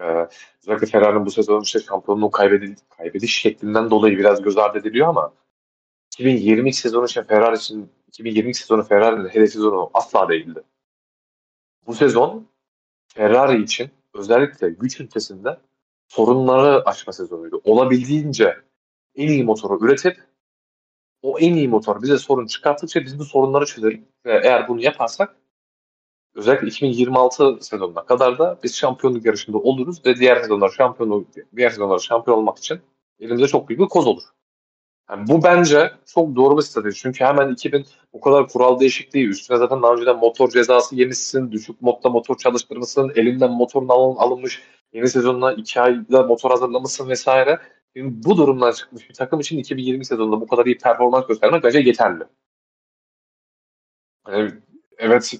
[0.00, 0.28] Ee,
[0.62, 5.32] özellikle Ferrari'nin bu sezon işte şampiyonluğu kaybediş, kaybediş şeklinden dolayı biraz göz ardı ediliyor ama
[6.14, 10.62] 2022 sezonu için Ferrari için 2022 sezonu Ferrari'nin hedef sezonu asla değildi.
[11.86, 12.48] Bu sezon
[13.14, 15.58] Ferrari için özellikle güç ünitesinde
[16.08, 17.60] sorunları aşma sezonuydu.
[17.64, 18.56] Olabildiğince
[19.14, 20.16] en iyi motoru üretip
[21.22, 24.08] o en iyi motor bize sorun çıkarttıkça biz bu sorunları çözelim.
[24.24, 25.36] Eğer bunu yaparsak
[26.34, 31.98] özellikle 2026 sezonuna kadar da biz şampiyonluk yarışında oluruz ve diğer sezonlar şampiyonluk diğer sezonlar
[31.98, 32.80] şampiyon olmak için
[33.20, 34.22] elimizde çok büyük bir koz olur.
[35.10, 36.98] Yani bu bence çok doğru bir strateji.
[36.98, 41.82] Çünkü hemen 2000 bu kadar kural değişikliği üstüne zaten daha önceden motor cezası yemişsin, düşük
[41.82, 44.62] modda motor çalıştırmışsın, elinden motorun alın, alınmış,
[44.92, 47.58] yeni sezonuna iki ayda motor hazırlamışsın vesaire.
[47.96, 52.24] Bu durumdan çıkmış bir takım için 2020 sezonunda bu kadar iyi performans göstermek bence yeterli.
[54.98, 55.34] Evet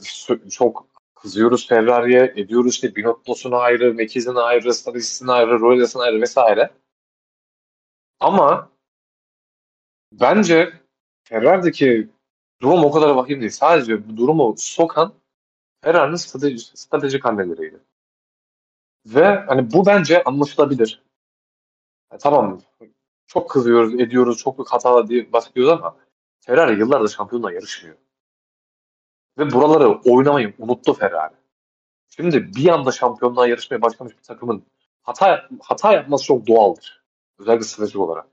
[0.51, 6.71] çok kızıyoruz Ferrari'ye, ediyoruz işte Binotto'sunu ayrı, Mekiz'ini ayrı, Staris'ini ayrı, Roylas'ını ayrı vesaire.
[8.21, 8.71] Ama
[10.13, 10.73] bence
[11.25, 12.09] Ferrari'deki
[12.63, 13.51] durum o kadar vahim değil.
[13.51, 15.15] Sadece bu durumu sokan
[15.85, 17.81] Ferrari'nin strateji, stratejik hamleleriydi.
[19.07, 21.08] Ve hani bu bence anlaşılabilir.
[22.13, 22.61] Yani tamam
[23.27, 25.97] çok kızıyoruz, ediyoruz, çok büyük hata diye bahsediyoruz ama
[26.41, 27.97] Ferrari yıllardır şampiyonla yarışmıyor.
[29.39, 31.35] Ve buraları oynamayı unuttu Ferrari.
[32.09, 34.65] Şimdi bir anda şampiyonluğa yarışmaya başlamış bir takımın
[35.03, 37.05] hata hata yapması çok doğaldır.
[37.39, 38.27] Özellikle stratejik olarak.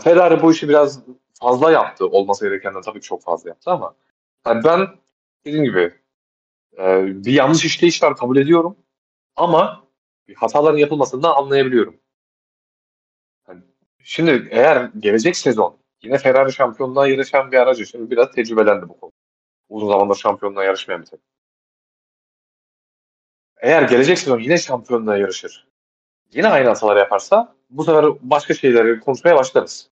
[0.00, 1.00] Ferrari bu işi biraz
[1.40, 2.06] fazla yaptı.
[2.06, 3.94] Olması gerekenden tabii çok fazla yaptı ama
[4.46, 4.88] yani ben
[5.44, 5.94] dediğim gibi
[6.78, 8.76] e, bir yanlış işleyiş var kabul ediyorum.
[9.36, 9.84] Ama
[10.36, 12.01] hataların yapılmasını da anlayabiliyorum.
[14.02, 17.86] Şimdi eğer gelecek sezon yine Ferrari şampiyonluğa yarışan bir aracı.
[17.86, 19.12] Şimdi biraz tecrübelendi bu konu.
[19.68, 21.24] Uzun zamandır şampiyonluğa yarışmayan bir takım.
[23.60, 25.68] Eğer gelecek sezon yine şampiyonluğa yarışır.
[26.32, 29.90] Yine aynı hatalar yaparsa bu sefer başka şeyleri konuşmaya başlarız.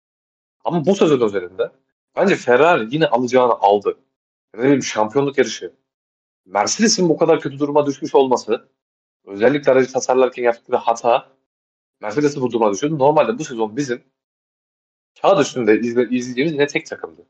[0.65, 1.71] Ama bu sezon üzerinde
[2.17, 3.99] bence Ferrari yine alacağını aldı.
[4.55, 5.73] Ne bileyim şampiyonluk yarışı.
[6.47, 8.69] Mercedes'in bu kadar kötü duruma düşmüş olması
[9.27, 11.29] özellikle aracı tasarlarken yaptıkları hata
[12.01, 12.99] Mercedes'i bu duruma düşürdü.
[12.99, 14.05] Normalde bu sezon bizim
[15.23, 17.27] kağıt üstünde izle, izleyeceğimiz yine tek takımdı.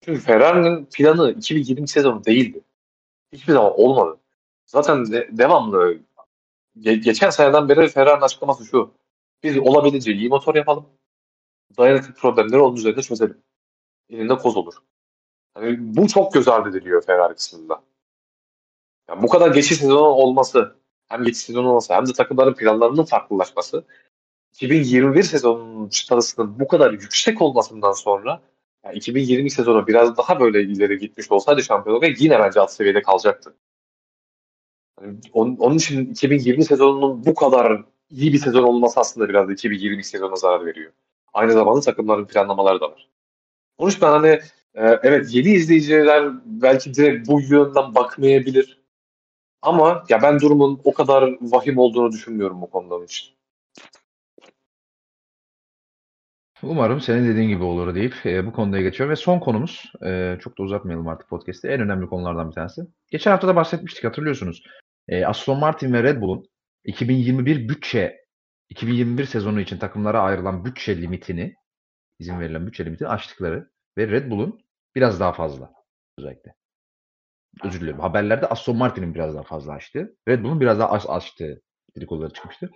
[0.00, 2.60] Çünkü Ferrari'nin planı 2020 sezonu değildi.
[3.32, 4.20] Hiçbir zaman olmadı.
[4.66, 5.98] Zaten de, devamlı
[6.80, 8.94] ge, geçen seneden beri Ferrari'nin açıklaması şu.
[9.42, 10.86] Biz olabildiğince iyi motor yapalım.
[11.78, 13.42] Dayanıklı problemleri onun üzerinde çözelim.
[14.10, 14.74] Elinde koz olur.
[15.56, 17.82] Yani bu çok göz ardı ediliyor Ferrari kısmında.
[19.08, 20.76] Yani bu kadar geçiş sezonu olması,
[21.12, 23.84] hem geçiş sezonu olması hem de takımların planlarının farklılaşması
[24.52, 28.42] 2021 sezonunun çıtasının bu kadar yüksek olmasından sonra
[28.84, 33.54] yani 2020 sezonu biraz daha böyle ileri gitmiş olsaydı şampiyonluğa yine bence alt seviyede kalacaktı.
[35.02, 39.52] Yani onun, onun için 2020 sezonunun bu kadar iyi bir sezon olması aslında biraz da
[39.52, 40.92] 2020 sezonuna zarar veriyor.
[41.32, 43.08] Aynı zamanda takımların planlamaları da var.
[43.78, 44.40] Onun için ben hani
[44.74, 48.81] e, evet yeni izleyiciler belki direkt bu yönden bakmayabilir.
[49.62, 53.34] Ama ya ben durumun o kadar vahim olduğunu düşünmüyorum bu konuda için.
[56.62, 59.10] Umarım senin dediğin gibi olur deyip e, bu konuya geçiyorum.
[59.12, 62.82] Ve son konumuz, e, çok da uzatmayalım artık podcast'i, en önemli konulardan bir tanesi.
[63.10, 64.62] Geçen hafta da bahsetmiştik hatırlıyorsunuz.
[65.08, 66.48] E, Aston Martin ve Red Bull'un
[66.84, 68.24] 2021 bütçe,
[68.68, 71.54] 2021 sezonu için takımlara ayrılan bütçe limitini,
[72.18, 74.60] izin verilen bütçe limitini aştıkları ve Red Bull'un
[74.94, 75.72] biraz daha fazla
[76.18, 76.61] özellikle.
[77.64, 78.00] Özür dilerim.
[78.00, 81.60] Haberlerde Aston Martin'in biraz daha fazla açtığı, Red Bull'un biraz daha az açtığı
[81.96, 82.70] dedikoduları çıkmıştı.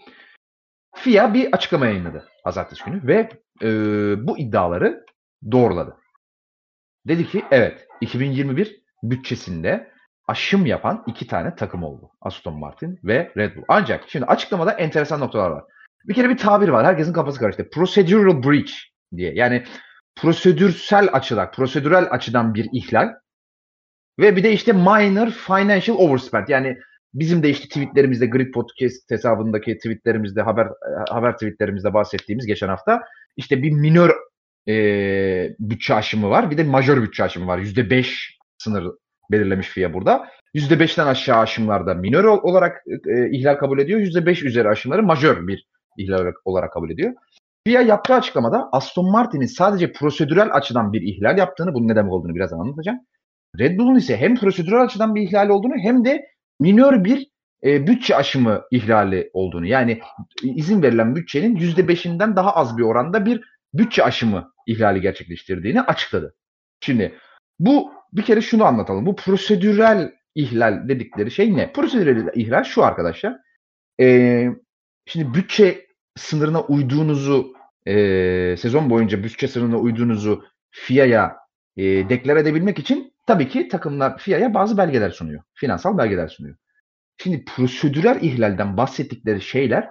[0.94, 3.28] FIA bir açıklama yayınladı pazartesi günü ve
[3.62, 3.68] e,
[4.26, 5.04] bu iddiaları
[5.50, 5.96] doğruladı.
[7.08, 9.92] Dedi ki evet 2021 bütçesinde
[10.28, 12.10] aşım yapan iki tane takım oldu.
[12.20, 13.64] Aston Martin ve Red Bull.
[13.68, 15.64] Ancak şimdi açıklamada enteresan noktalar var.
[16.04, 16.86] Bir kere bir tabir var.
[16.86, 17.70] Herkesin kafası karıştı.
[17.70, 18.72] Procedural breach
[19.16, 19.34] diye.
[19.34, 19.64] Yani
[20.16, 23.14] prosedürsel açıdan, prosedürel açıdan bir ihlal.
[24.18, 26.48] Ve bir de işte minor financial overspend.
[26.48, 26.76] Yani
[27.14, 30.68] bizim de işte tweetlerimizde Grid Podcast hesabındaki tweetlerimizde haber
[31.08, 33.02] haber tweetlerimizde bahsettiğimiz geçen hafta
[33.36, 34.10] işte bir minör
[34.68, 34.74] e,
[35.58, 36.50] bütçe aşımı var.
[36.50, 37.58] Bir de majör bütçe aşımı var.
[37.58, 38.84] %5 sınır
[39.30, 40.28] belirlemiş FIA burada.
[40.54, 44.00] %5'ten aşağı aşımlarda minör olarak e, ihlal kabul ediyor.
[44.00, 45.66] %5 üzeri aşımları majör bir
[45.98, 47.12] ihlal olarak kabul ediyor.
[47.66, 52.34] FIA yaptığı açıklamada Aston Martin'in sadece prosedürel açıdan bir ihlal yaptığını, bunun ne demek olduğunu
[52.34, 52.98] birazdan anlatacağım.
[53.58, 56.26] Red Bull'un ise hem prosedürel açıdan bir ihlal olduğunu hem de
[56.60, 57.26] minör bir
[57.64, 60.00] e, bütçe aşımı ihlali olduğunu yani
[60.42, 63.40] izin verilen bütçenin %5'inden daha az bir oranda bir
[63.74, 66.34] bütçe aşımı ihlali gerçekleştirdiğini açıkladı.
[66.80, 67.14] Şimdi
[67.58, 69.06] bu bir kere şunu anlatalım.
[69.06, 71.72] Bu prosedürel ihlal dedikleri şey ne?
[71.72, 73.36] Prosedürel ihlal şu arkadaşlar.
[74.00, 74.46] E,
[75.06, 75.86] şimdi bütçe
[76.16, 77.52] sınırına uyduğunuzu
[77.86, 81.36] e, sezon boyunca bütçe sınırına uyduğunuzu FIA'ya
[81.76, 85.42] e, deklar edebilmek için tabii ki takımlar FIA'ya bazı belgeler sunuyor.
[85.54, 86.56] Finansal belgeler sunuyor.
[87.22, 89.88] Şimdi prosedürel ihlalden bahsettikleri şeyler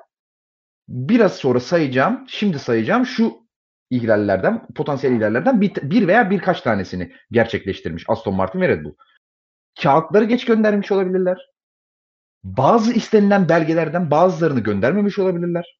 [0.87, 3.45] biraz sonra sayacağım, şimdi sayacağım şu
[3.89, 8.95] ihlallerden, potansiyel ihlallerden bir, bir veya birkaç tanesini gerçekleştirmiş Aston Martin ve Red Bull.
[9.81, 11.37] Kağıtları geç göndermiş olabilirler.
[12.43, 15.79] Bazı istenilen belgelerden bazılarını göndermemiş olabilirler.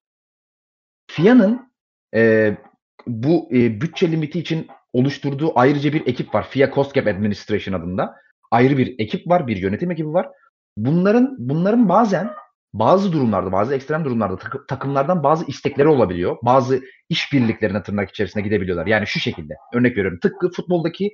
[1.08, 1.74] FIA'nın
[2.16, 2.51] e,
[3.08, 6.48] bu e, bütçe limiti için oluşturduğu ayrıca bir ekip var.
[6.50, 8.16] FIA Cost Cap Administration adında.
[8.52, 10.28] Ayrı bir ekip var, bir yönetim ekibi var.
[10.78, 12.30] Bunların bunların bazen
[12.74, 16.38] bazı durumlarda, bazı ekstrem durumlarda tak- takımlardan bazı istekleri olabiliyor.
[16.43, 18.88] Bazı işbirliklerine tırnak içerisine gidebiliyorlar.
[18.88, 19.54] Yani şu şekilde.
[19.74, 20.20] Örnek veriyorum.
[20.22, 21.14] Tıpkı futboldaki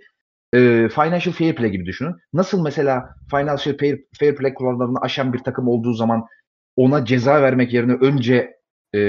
[0.53, 2.15] e, financial fair play gibi düşünün.
[2.33, 6.25] Nasıl mesela financial fair, fair play kurallarını aşan bir takım olduğu zaman
[6.75, 8.53] ona ceza vermek yerine önce
[8.95, 8.99] e,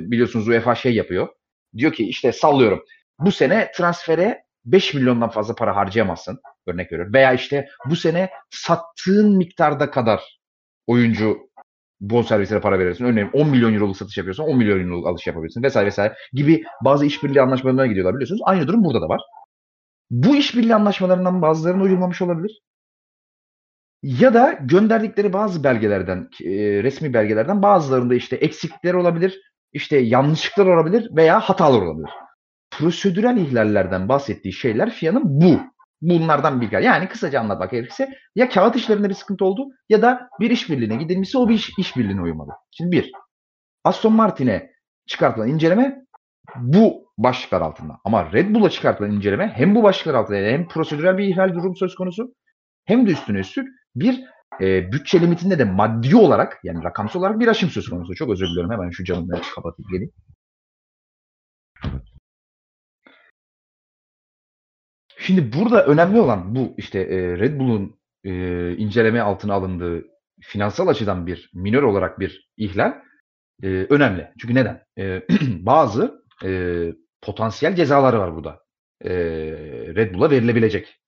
[0.00, 1.28] biliyorsunuz UEFA şey yapıyor.
[1.76, 2.82] Diyor ki işte sallıyorum.
[3.24, 6.40] Bu sene transfere 5 milyondan fazla para harcayamazsın.
[6.66, 7.14] Örnek veriyorum.
[7.14, 10.38] Veya işte bu sene sattığın miktarda kadar
[10.86, 11.38] oyuncu
[12.00, 13.04] bonservisine para verirsin.
[13.04, 17.06] Örneğin 10 milyon euroluk satış yapıyorsan 10 milyon euroluk alış yapabilirsin vesaire vesaire gibi bazı
[17.06, 18.40] işbirliği anlaşmalarına gidiyorlar biliyorsunuz.
[18.44, 19.20] Aynı durum burada da var.
[20.10, 22.60] Bu işbirliği anlaşmalarından bazılarına uyulmamış olabilir.
[24.02, 29.40] Ya da gönderdikleri bazı belgelerden, e, resmi belgelerden bazılarında işte eksiklikler olabilir,
[29.72, 32.10] işte yanlışlıklar olabilir veya hatalar olabilir.
[32.78, 35.60] Prosedürel ihlallerden bahsettiği şeyler FIA'nın bu.
[36.02, 40.50] Bunlardan bir Yani kısaca anlatmak gerekirse ya kağıt işlerinde bir sıkıntı oldu ya da bir
[40.50, 42.50] işbirliğine gidilmişse o bir iş, işbirliğine uymadı.
[42.70, 43.12] Şimdi bir,
[43.84, 44.70] Aston Martin'e
[45.06, 46.04] çıkartılan inceleme
[46.56, 47.98] bu başlıklar altında.
[48.04, 51.94] Ama Red Bull'a çıkartılan inceleme hem bu başlıklar altında hem prosedürel bir ihlal durum söz
[51.94, 52.34] konusu
[52.84, 54.24] hem de üstüne üstlük bir
[54.60, 58.14] e, bütçe limitinde de maddi olarak yani rakamsal olarak bir aşım söz konusu.
[58.14, 58.70] Çok özür diliyorum.
[58.70, 60.12] Hemen şu camımı kapatayım geleyim.
[65.22, 68.32] Şimdi burada önemli olan bu işte e, Red Bull'un e,
[68.76, 70.04] inceleme altına alındığı
[70.40, 72.94] finansal açıdan bir minör olarak bir ihlal
[73.62, 74.30] e, önemli.
[74.40, 74.82] Çünkü neden?
[74.98, 76.50] E, bazı e,
[77.22, 78.60] potansiyel cezaları var burada.
[79.04, 79.10] E,
[79.94, 81.00] Red Bull'a verilebilecek.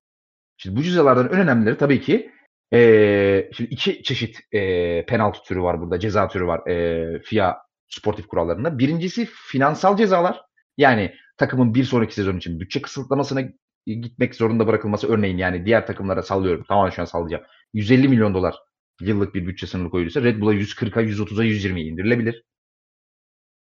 [0.56, 2.30] Şimdi bu cezalardan en önemlileri tabii ki
[2.72, 7.56] e, şimdi iki çeşit e, penaltı türü var burada, ceza türü var e, FIA
[7.88, 8.78] sportif kurallarında.
[8.78, 10.40] Birincisi finansal cezalar.
[10.76, 13.42] Yani takımın bir sonraki sezon için bütçe kısıtlamasına
[13.86, 16.64] gitmek zorunda bırakılması örneğin yani diğer takımlara sallıyorum.
[16.68, 17.44] Tamam şu an sallayacağım.
[17.72, 18.54] 150 milyon dolar
[19.00, 22.44] yıllık bir bütçe sınırı koyulursa Red Bull'a 140'a, 130'a, 120'ye indirilebilir.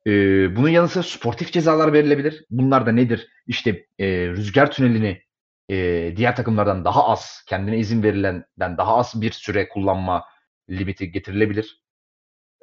[0.07, 2.45] Ee, bunun yanı sıra sportif cezalar verilebilir.
[2.49, 3.27] Bunlar da nedir?
[3.47, 5.21] İşte e, rüzgar tünelini
[5.69, 10.25] e, diğer takımlardan daha az, kendine izin verilenden daha az bir süre kullanma
[10.69, 11.83] limiti getirilebilir.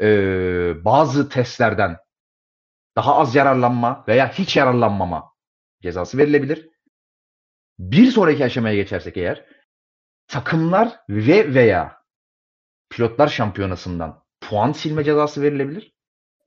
[0.03, 1.97] Ee, bazı testlerden
[2.97, 5.33] daha az yararlanma veya hiç yararlanmama
[5.83, 6.71] cezası verilebilir.
[7.79, 9.47] Bir sonraki aşamaya geçersek eğer
[10.29, 11.97] takımlar ve veya
[12.91, 15.93] pilotlar şampiyonasından puan silme cezası verilebilir.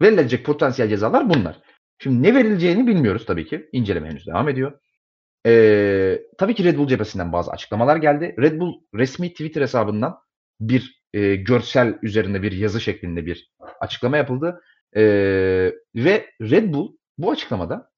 [0.01, 1.61] Verilecek potansiyel cezalar bunlar.
[1.99, 3.69] Şimdi ne verileceğini bilmiyoruz tabii ki.
[3.71, 4.79] İnceleme henüz devam ediyor.
[5.45, 8.35] Ee, tabii ki Red Bull cephesinden bazı açıklamalar geldi.
[8.39, 10.17] Red Bull resmi Twitter hesabından
[10.59, 14.61] bir e, görsel üzerinde bir yazı şeklinde bir açıklama yapıldı.
[14.95, 15.01] E,
[15.95, 17.91] ve Red Bull bu açıklamada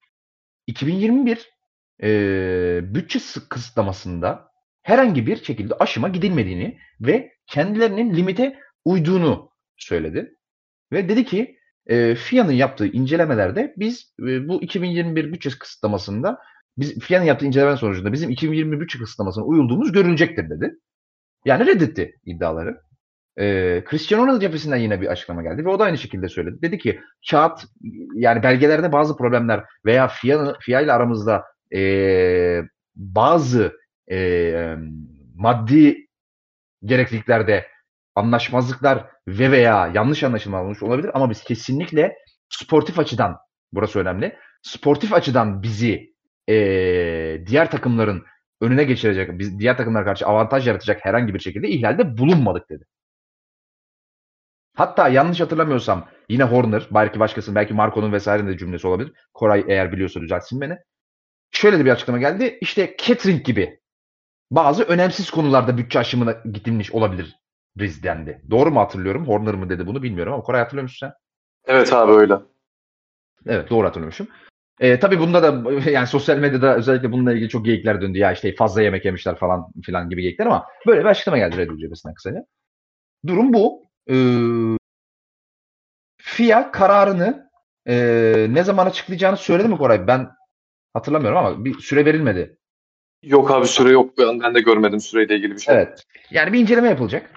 [0.67, 1.49] 2021
[2.03, 2.10] e,
[2.84, 3.19] bütçe
[3.49, 4.52] kısıtlamasında
[4.82, 10.36] herhangi bir şekilde aşıma gidilmediğini ve kendilerinin limite uyduğunu söyledi.
[10.91, 11.57] Ve dedi ki
[11.88, 16.38] e, FIA'nın yaptığı incelemelerde biz e, bu 2021 bütçe kısıtlamasında
[16.78, 20.76] biz FIA'nın yaptığı inceleme sonucunda bizim 2021 bütçe kısıtlamasına uyulduğumuz görülecektir dedi.
[21.45, 22.82] Yani reddetti iddiaları.
[23.40, 26.61] Ee, Cristiano Ronaldo cephesinden yine bir açıklama geldi ve o da aynı şekilde söyledi.
[26.61, 26.99] Dedi ki
[27.30, 27.64] kağıt
[28.14, 31.44] yani belgelerde bazı problemler veya FIA, FIA ile aramızda
[31.76, 32.61] e,
[32.95, 33.73] bazı
[34.11, 34.76] e,
[35.35, 36.07] maddi
[36.84, 37.68] gerekliliklerde
[38.15, 42.15] anlaşmazlıklar ve veya yanlış anlaşılma olmuş olabilir ama biz kesinlikle
[42.49, 43.38] sportif açıdan
[43.73, 44.38] burası önemli.
[44.61, 46.14] Sportif açıdan bizi
[46.49, 46.56] e,
[47.48, 48.26] diğer takımların
[48.61, 52.85] önüne geçirecek, biz diğer takımlar karşı avantaj yaratacak herhangi bir şekilde ihlalde bulunmadık dedi.
[54.76, 59.14] Hatta yanlış hatırlamıyorsam yine Horner, belki başkasının, belki Marco'nun vesairenin de cümlesi olabilir.
[59.34, 60.77] Koray eğer biliyorsa düzeltsin beni.
[61.52, 62.57] Şöyle de bir açıklama geldi.
[62.61, 63.82] İşte catering gibi
[64.52, 67.36] bazı önemsiz konularda bütçe aşımına gidilmiş olabilir
[67.80, 68.41] dendi.
[68.49, 69.28] Doğru mu hatırlıyorum?
[69.28, 71.14] Horner mı dedi bunu bilmiyorum ama Koray hatırlıyor musun sen?
[71.65, 72.36] Evet abi öyle.
[73.45, 74.28] Evet doğru hatırlıyormuşum.
[74.80, 78.18] E, tabii bunda da yani sosyal medyada özellikle bununla ilgili çok geyikler döndü.
[78.18, 81.69] Ya işte fazla yemek yemişler falan filan gibi geyikler ama böyle bir açıklama geldi Red
[81.69, 82.45] Bull cephesinden kısaca.
[83.28, 83.84] Durum bu.
[84.10, 84.15] E,
[86.18, 87.49] FIA kararını
[87.88, 87.95] e,
[88.49, 90.07] ne zaman açıklayacağını söyledi mi Koray?
[90.07, 90.30] Ben
[90.93, 92.57] hatırlamıyorum ama bir süre verilmedi.
[93.23, 94.18] Yok abi süre yok.
[94.18, 95.76] Ben, de görmedim süreyle ilgili bir şey.
[95.76, 96.05] Evet.
[96.31, 97.31] Yani bir inceleme yapılacak.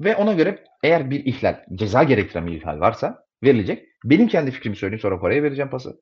[0.00, 3.88] Ve ona göre eğer bir ihlal, ceza gerektiren bir ihlal varsa verilecek.
[4.04, 6.00] Benim kendi fikrimi söyleyeyim sonra Kore'ye vereceğim pası.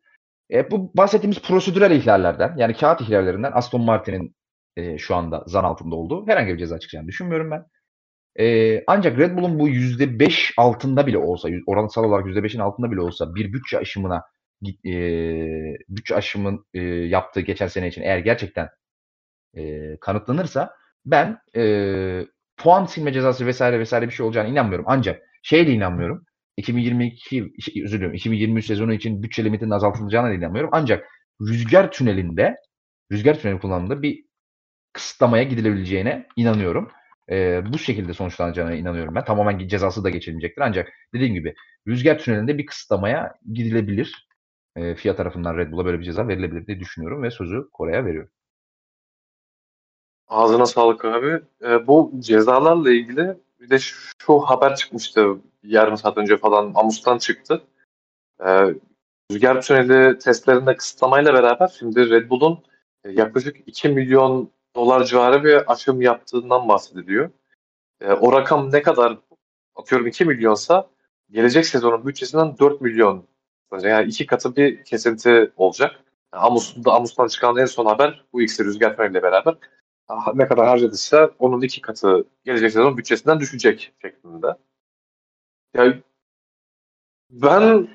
[0.52, 4.36] E, bu bahsettiğimiz prosedürel ihlallerden yani kağıt ihlallerinden Aston Martin'in
[4.76, 7.64] e, şu anda zan altında olduğu herhangi bir ceza çıkacağını düşünmüyorum ben.
[8.44, 13.34] E, ancak Red Bull'un bu %5 altında bile olsa, oransal olarak %5'in altında bile olsa
[13.34, 14.22] bir bütçe aşımına
[14.68, 14.94] e,
[15.88, 18.68] bütçe aşımın e, yaptığı geçen sene için eğer gerçekten
[19.56, 20.76] e, kanıtlanırsa
[21.06, 22.26] ben e,
[22.56, 24.84] puan silme cezası vesaire vesaire bir şey olacağını inanmıyorum.
[24.88, 26.24] Ancak şeye de inanmıyorum.
[26.56, 27.52] 2022
[27.84, 30.70] özür diliyorum 2023 sezonu için bütçe limitinin azaltılacağına da inanmıyorum.
[30.72, 31.04] Ancak
[31.40, 32.56] rüzgar tünelinde
[33.12, 34.24] rüzgar tüneli kullanımında bir
[34.92, 36.90] kısıtlamaya gidilebileceğine inanıyorum.
[37.30, 39.24] Ee, bu şekilde sonuçlanacağına inanıyorum ben.
[39.24, 40.62] Tamamen cezası da geçilmeyecektir.
[40.62, 41.54] Ancak dediğim gibi
[41.88, 44.28] rüzgar tünelinde bir kısıtlamaya gidilebilir.
[44.76, 48.30] E, FIA tarafından Red Bull'a böyle bir ceza verilebilir diye düşünüyorum ve sözü Kore'ye veriyorum.
[50.28, 51.42] Ağzına sağlık abi.
[51.62, 57.62] E, bu cezalarla ilgili bir de şu haber çıkmıştı yarım saat önce falan Amus'tan çıktı.
[58.44, 58.74] E,
[59.30, 62.64] rüzgar tüneli testlerinde kısıtlamayla beraber şimdi Red Bull'un
[63.04, 67.30] e, yaklaşık 2 milyon dolar civarı bir aşım yaptığından bahsediliyor.
[68.00, 69.18] E, o rakam ne kadar
[69.76, 70.88] atıyorum 2 milyonsa
[71.30, 73.24] gelecek sezonun bütçesinden 4 milyon
[73.78, 76.00] yani iki katı bir kesinti olacak.
[76.32, 79.54] Amus'ta, Amus'tan çıkan en son haber bu ikisi rüzgar tüneliyle beraber
[80.34, 84.46] ne kadar harcadıysa onun iki katı gelecek sezon bütçesinden düşecek şeklinde.
[85.74, 86.02] Yani
[87.30, 87.88] ben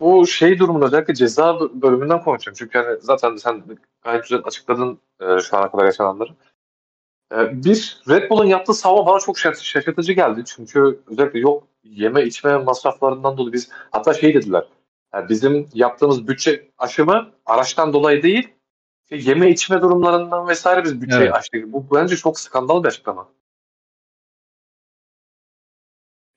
[0.00, 2.56] bu şey durumunda özellikle ceza bölümünden konuşacağım.
[2.58, 3.64] Çünkü hani zaten sen
[4.02, 6.30] gayet güzel açıkladın e, şu ana kadar yaşananları.
[7.32, 10.42] E, bir, Red Bull'un yaptığı savunma bana çok şaşırtıcı geldi.
[10.46, 14.64] Çünkü özellikle yok yeme içme masraflarından dolayı biz hatta şey dediler.
[15.14, 18.54] Yani bizim yaptığımız bütçe aşımı araçtan dolayı değil
[19.10, 21.34] yeme içme durumlarından vesaire biz bütçeyi evet.
[21.34, 21.72] açtık.
[21.72, 23.28] Bu bence çok skandal bir açıklama.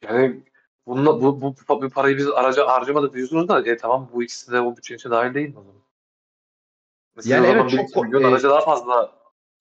[0.03, 0.43] Yani
[0.87, 4.61] bununla, bu, bu, bu parayı biz araca harcamadık diyorsunuz da e, tamam bu ikisi de
[4.61, 5.81] o bütçenin içine dahil değil mi o zaman?
[7.15, 9.11] Mesela Yani evet, çok bir ko- milyon e, araca daha fazla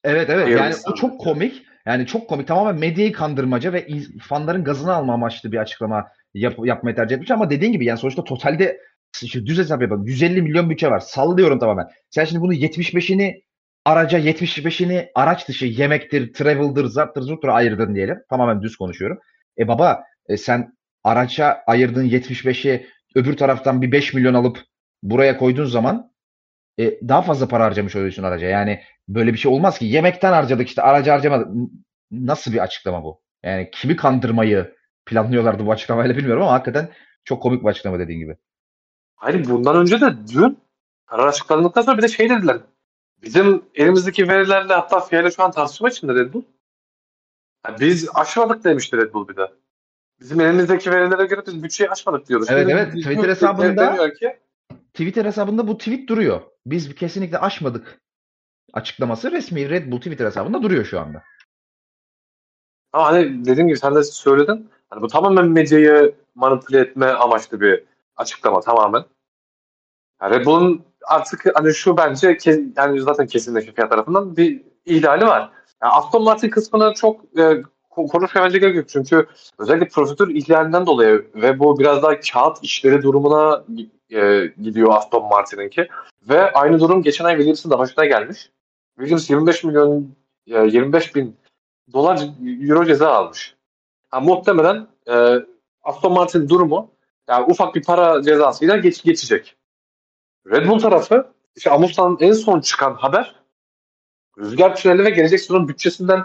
[0.04, 1.66] Evet evet yani o çok komik.
[1.86, 3.88] Yani çok komik tamamen medyayı kandırmaca ve
[4.28, 8.24] fanların gazını alma amaçlı bir açıklama yap, yapmayı tercih etmiş ama dediğin gibi yani sonuçta
[8.24, 8.80] totalde
[9.22, 10.06] işte düz hesap yapalım.
[10.06, 11.00] 150 milyon bütçe var.
[11.00, 11.86] Sallıyorum tamamen.
[12.10, 13.42] Sen şimdi bunu 75'ini
[13.84, 18.18] araca 75'ini araç dışı yemektir, travel'dır, zarttır, zurttur ayırdın diyelim.
[18.30, 19.18] Tamamen düz konuşuyorum.
[19.58, 24.58] E baba e sen araça ayırdığın 75'i öbür taraftan bir 5 milyon alıp
[25.02, 26.12] buraya koyduğun zaman
[26.78, 28.46] e, daha fazla para harcamış oluyorsun araca.
[28.48, 29.86] Yani böyle bir şey olmaz ki.
[29.86, 31.48] Yemekten harcadık işte aracı harcamadık.
[32.10, 33.22] Nasıl bir açıklama bu?
[33.42, 34.74] Yani kimi kandırmayı
[35.06, 36.90] planlıyorlardı bu açıklamayla bilmiyorum ama hakikaten
[37.24, 38.36] çok komik bir açıklama dediğin gibi.
[39.22, 40.58] Hayır bundan önce de dün
[41.06, 42.60] karar açıklandıktan sonra bir de şey dediler.
[43.22, 46.42] Bizim elimizdeki verilerle hatta FIA ile şu an tartışma içinde Red Bull.
[47.66, 49.52] Yani biz aşmadık demişti Red Bull bir de.
[50.20, 52.46] Bizim elimizdeki verilere göre biz bütçeyi aşmadık diyoruz.
[52.50, 52.92] Evet, Şimdi evet.
[52.92, 54.38] Twitter hesabında- ki
[54.92, 56.40] Twitter hesabında bu tweet duruyor.
[56.66, 58.00] Biz kesinlikle aşmadık
[58.72, 61.22] açıklaması resmi Red Bull Twitter hesabında duruyor şu anda.
[62.92, 64.70] ama hani dediğim gibi sen de söyledin.
[64.90, 69.04] Hani bu tamamen medyayı manipüle etme amaçlı bir açıklama tamamen.
[70.22, 72.38] Yani Red Bull'un artık hani şu bence
[72.76, 75.50] yani zaten kesinleşti fiyat tarafından bir ihlali var.
[75.82, 77.42] Yani Aston Martin kısmını çok e,
[77.90, 78.88] ko- konuşmaya bence gerek yok.
[78.88, 79.26] Çünkü
[79.58, 83.64] özellikle prosedür ihlalinden dolayı ve bu biraz daha kağıt işleri durumuna
[84.10, 85.88] e, gidiyor Aston Martin'inki.
[86.28, 88.50] Ve aynı durum geçen ay Williams'ın da başına gelmiş.
[88.98, 90.14] Williams 25 milyon
[90.46, 91.36] e, 25 bin
[91.92, 92.28] dolar
[92.68, 93.56] euro ceza almış.
[94.10, 95.36] Ha, muhtemelen e,
[95.82, 96.90] Aston Martin durumu
[97.32, 99.56] yani ufak bir para cezasıyla geç, geçecek.
[100.46, 103.34] Red Bull tarafı işte Amos'tan en son çıkan haber
[104.38, 106.24] Rüzgar Tüneli ve gelecek sezon bütçesinden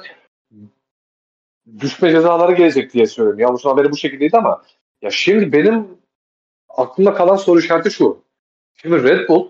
[1.80, 3.46] düşme cezaları gelecek diye söylüyorum.
[3.46, 4.64] Amos'un haberi bu şekildeydi ama
[5.02, 5.88] ya şimdi benim
[6.70, 8.24] aklımda kalan soru işareti şu.
[8.74, 9.50] Şimdi Red Bull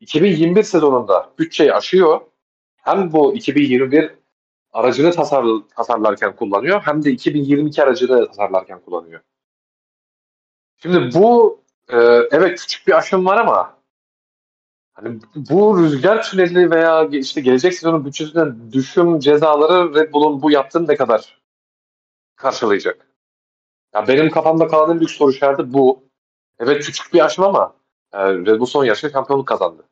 [0.00, 2.20] 2021 sezonunda bütçeyi aşıyor.
[2.76, 4.10] Hem bu 2021
[4.72, 9.20] aracını tasar, tasarlarken kullanıyor hem de 2022 aracını tasarlarken kullanıyor.
[10.76, 11.96] Şimdi bu e,
[12.30, 13.76] evet küçük bir aşım var ama
[14.92, 20.88] hani bu rüzgar tüneli veya işte gelecek sezonun bütçesinden düşüm cezaları Red Bull'un bu yaptığını
[20.88, 21.42] ne kadar
[22.36, 23.08] karşılayacak?
[23.94, 26.04] Ya benim kafamda kalan en büyük soru işareti bu.
[26.58, 27.74] Evet küçük bir aşım ama
[28.12, 29.84] e, Red Bull son yarışta şampiyonluk kazandı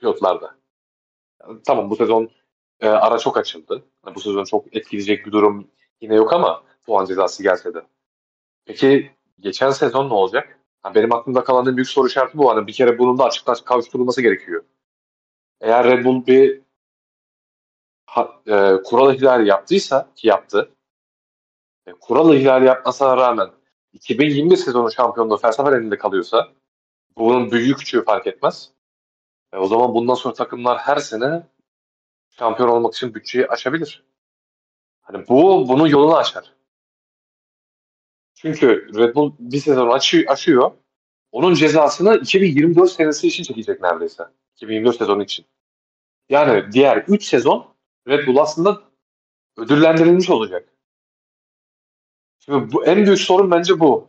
[0.00, 0.58] pilotlarda.
[1.40, 2.30] Yani tamam bu sezon
[2.80, 3.84] e, ara çok açıldı.
[4.14, 5.70] Bu sezon çok etkileyecek bir durum
[6.00, 7.86] yine yok ama puan cezası gelse de.
[8.64, 9.10] Peki
[9.40, 10.60] geçen sezon ne olacak?
[10.82, 12.50] Ha, benim aklımda kalan en büyük soru işareti bu.
[12.50, 14.64] Hani bir kere bunun da açıktan kavuşturulması gerekiyor.
[15.60, 16.60] Eğer Red Bull bir
[18.06, 20.74] ha, e, kural ihlali yaptıysa ki yaptı.
[21.86, 23.50] E, kural ihlali yapmasına rağmen
[23.92, 26.48] 2021 sezonu şampiyonluğu Verstappen elinde kalıyorsa
[27.16, 28.72] bunun büyüğü küçüğü fark etmez.
[29.52, 31.46] E, o zaman bundan sonra takımlar her sene
[32.30, 34.04] şampiyon olmak için bütçeyi aşabilir.
[35.00, 36.57] Hani bu bunun yolunu açar.
[38.42, 39.88] Çünkü Red Bull bir sezon
[40.26, 40.72] açıyor.
[41.32, 44.24] Onun cezasını 2024 senesi için çekecek neredeyse.
[44.56, 45.46] 2024 sezonu için.
[46.28, 47.74] Yani diğer 3 sezon
[48.08, 48.82] Red Bull aslında
[49.56, 50.68] ödüllendirilmiş olacak.
[52.38, 54.08] Şimdi bu en büyük sorun bence bu.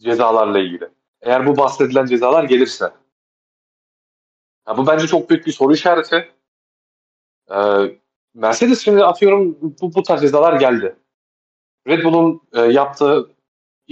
[0.00, 0.88] Cezalarla ilgili.
[1.20, 2.92] Eğer bu bahsedilen cezalar gelirse.
[4.68, 6.32] Ya bu bence çok büyük bir soru işareti.
[7.50, 7.98] Ee,
[8.34, 10.96] Mercedes şimdi atıyorum bu, bu tarz cezalar geldi.
[11.88, 13.31] Red Bull'un e, yaptığı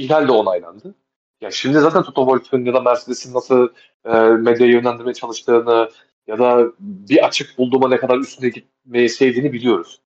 [0.05, 0.95] ihlal de onaylandı.
[1.41, 3.69] Ya şimdi zaten Toto Wolff'ün ya da Mercedes'in nasıl
[4.05, 5.91] e, medyayı yönlendirmeye çalıştığını
[6.27, 10.01] ya da bir açık bulduğuma ne kadar üstüne gitmeyi sevdiğini biliyoruz.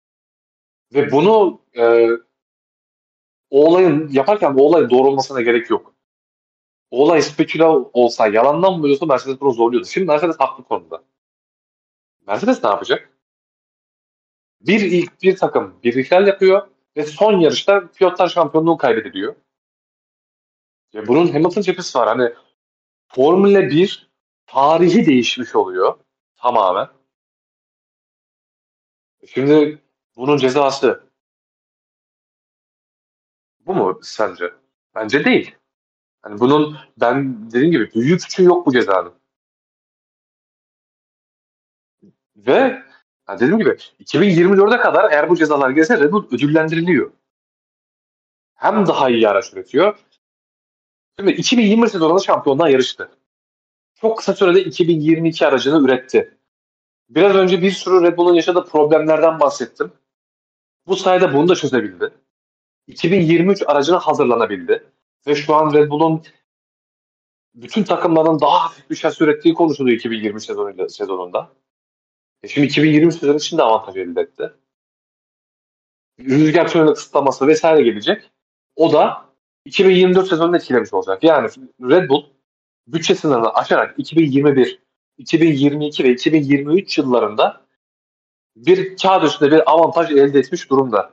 [0.95, 2.09] Ve bunu e,
[3.51, 5.95] o olayın yaparken bu olayın doğru olmasına gerek yok.
[6.91, 9.87] O olay speküle olsa, yalandan mı Mercedes bunu zorluyordu.
[9.87, 11.03] Şimdi Mercedes haklı konuda.
[12.27, 13.11] Mercedes ne yapacak?
[14.61, 19.35] Bir ilk bir takım bir ihlal yapıyor ve son yarışta pilotlar şampiyonluğu kaybediliyor.
[20.93, 22.09] Ya bunun Hamilton cephesi var.
[22.09, 22.35] Hani
[23.09, 24.11] Formula 1
[24.47, 25.99] tarihi değişmiş oluyor
[26.37, 26.89] tamamen.
[29.27, 29.83] Şimdi
[30.17, 31.05] bunun cezası
[33.61, 34.55] bu mu sence?
[34.95, 35.55] Bence değil.
[36.23, 39.15] Hani bunun ben dediğim gibi büyük küçüğü yok bu cezanın.
[42.37, 42.83] Ve
[43.29, 43.71] yani dediğim gibi
[44.01, 47.13] 2024'e kadar eğer bu cezalar gelirse Red Bull ödüllendiriliyor.
[48.55, 49.99] Hem daha iyi araç üretiyor.
[51.19, 53.11] Şimdi 2020 sezonunda şampiyonluğa yarıştı.
[53.95, 56.39] Çok kısa sürede 2022 aracını üretti.
[57.09, 59.93] Biraz önce bir sürü Red Bull'un yaşadığı problemlerden bahsettim.
[60.87, 62.11] Bu sayede bunu da çözebildi.
[62.87, 64.85] 2023 aracına hazırlanabildi.
[65.27, 66.23] Ve şu an Red Bull'un
[67.55, 71.53] bütün takımların daha hafif bir şasi ürettiği konuşuluyor 2023 sezonuyla, sezonunda.
[72.43, 74.53] E şimdi 2023 sezonu için de avantaj elde etti.
[76.21, 78.31] Rüzgar tüneli kısıtlaması vesaire gelecek.
[78.77, 79.32] O da
[79.65, 81.25] 2024 sezonunu etkilemiş olacak.
[81.25, 81.49] Yani
[81.83, 82.25] Red Bull
[82.87, 84.79] bütçe sınırını aşarak 2021,
[85.19, 87.63] 2022 ve 2023 yıllarında
[88.57, 91.13] bir kağıt üstünde bir avantaj elde etmiş durumda.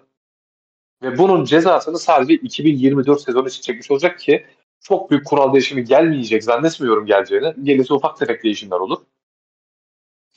[1.02, 4.46] Ve bunun cezasını sadece 2024 sezonu için çekmiş olacak ki
[4.82, 7.54] çok büyük kural değişimi gelmeyecek zannetmiyorum geleceğini.
[7.64, 9.00] Gelirse ufak tefek değişimler olur.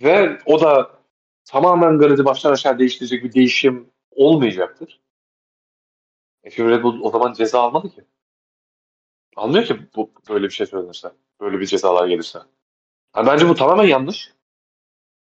[0.02, 0.90] Ve o da
[1.44, 5.01] tamamen garidi baştan aşağı değiştirecek bir değişim olmayacaktır.
[6.44, 8.05] E şimdi Red Bull o zaman ceza almadı ki.
[9.36, 11.12] Almıyor ki bu böyle bir şey söylenirse.
[11.40, 12.39] Böyle bir cezalar gelirse.
[13.16, 14.32] Yani bence bu tamamen yanlış.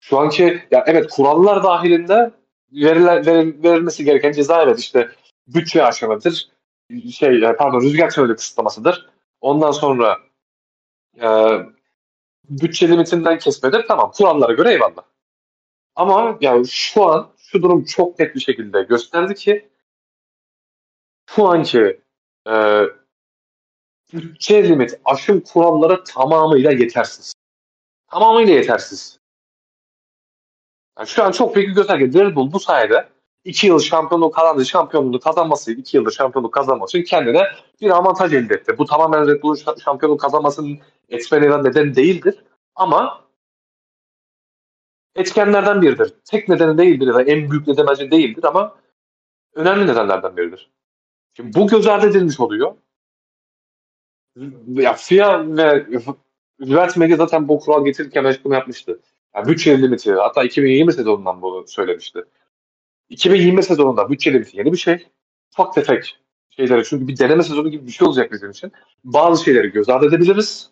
[0.01, 2.31] Şu anki ya evet kurallar dahilinde
[2.73, 5.11] verilen, veril, verilmesi gereken ceza evet işte
[5.49, 6.51] bütçe aşamadır.
[7.13, 9.07] Şey pardon rüzgar tüneli kısıtlamasıdır.
[9.41, 10.19] Ondan sonra
[11.21, 11.29] e,
[12.45, 13.85] bütçe limitinden kesmedir.
[13.89, 15.03] Tamam kurallara göre eyvallah.
[15.97, 19.69] Ama yani şu an şu durum çok net bir şekilde gösterdi ki
[21.27, 22.01] şu anki
[22.49, 22.83] e,
[24.13, 27.35] bütçe limit aşım kuralları tamamıyla yetersiz.
[28.11, 29.21] Tamamıyla yetersiz.
[30.99, 32.35] Yani şu an çok büyük bir gösterge.
[32.35, 33.09] Bull bu sayede
[33.45, 34.67] 2 yıl şampiyonluk kazandı.
[34.67, 37.43] Şampiyonluğu kazanması, 2 yıldır şampiyonluk kazanması için kendine
[37.81, 38.79] bir avantaj elde etti.
[38.79, 40.79] Bu tamamen Red Bull'un şampiyonluk kazanmasının
[41.09, 42.45] etmenlerinden neden değildir.
[42.75, 43.25] Ama
[45.17, 46.15] etkenlerden biridir.
[46.25, 48.77] Tek nedeni değildir ya da en büyük neden bence değildir ama
[49.55, 50.71] önemli nedenlerden biridir.
[51.37, 52.75] Şimdi bu göz ardı edilmiş oluyor.
[54.67, 55.87] Ya FIA ve
[56.61, 59.01] Rivert Media zaten bu kural getirirken açıklama yapmıştı.
[59.35, 62.25] Yani bütçe limiti hatta 2020 sezonundan bunu söylemişti.
[63.09, 65.07] 2020 sezonunda bütçe limiti yeni bir şey.
[65.53, 66.19] Ufak tefek
[66.51, 68.73] şeyleri çünkü bir deneme sezonu gibi bir şey olacak bizim için.
[69.05, 70.71] Bazı şeyleri göz ardı edebiliriz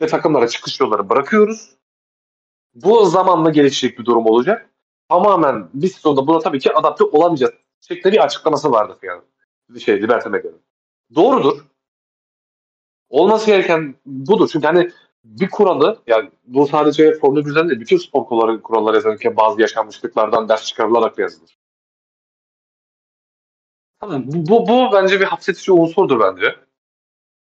[0.00, 1.70] ve takımlara çıkış yolları bırakıyoruz.
[2.74, 4.70] Bu zamanla gelişecek bir durum olacak.
[5.08, 7.54] Tamamen bir sezonda buna tabii ki adapte olamayacağız.
[7.80, 9.22] Şeklinde bir açıklaması vardı yani.
[9.84, 10.62] Şey, Liberty Media'nın.
[11.14, 11.66] Doğrudur.
[13.08, 14.48] Olması gereken budur.
[14.52, 14.90] Çünkü hani
[15.24, 20.48] bir kuralı yani bu sadece Formula 1'den değil bütün spor kuralları, kuralları yazılırken bazı yaşanmışlıklardan
[20.48, 21.58] ders çıkarılarak yazılır.
[24.00, 26.56] Tamam, bu, bu, bu bence bir hapsetici unsurdur bence.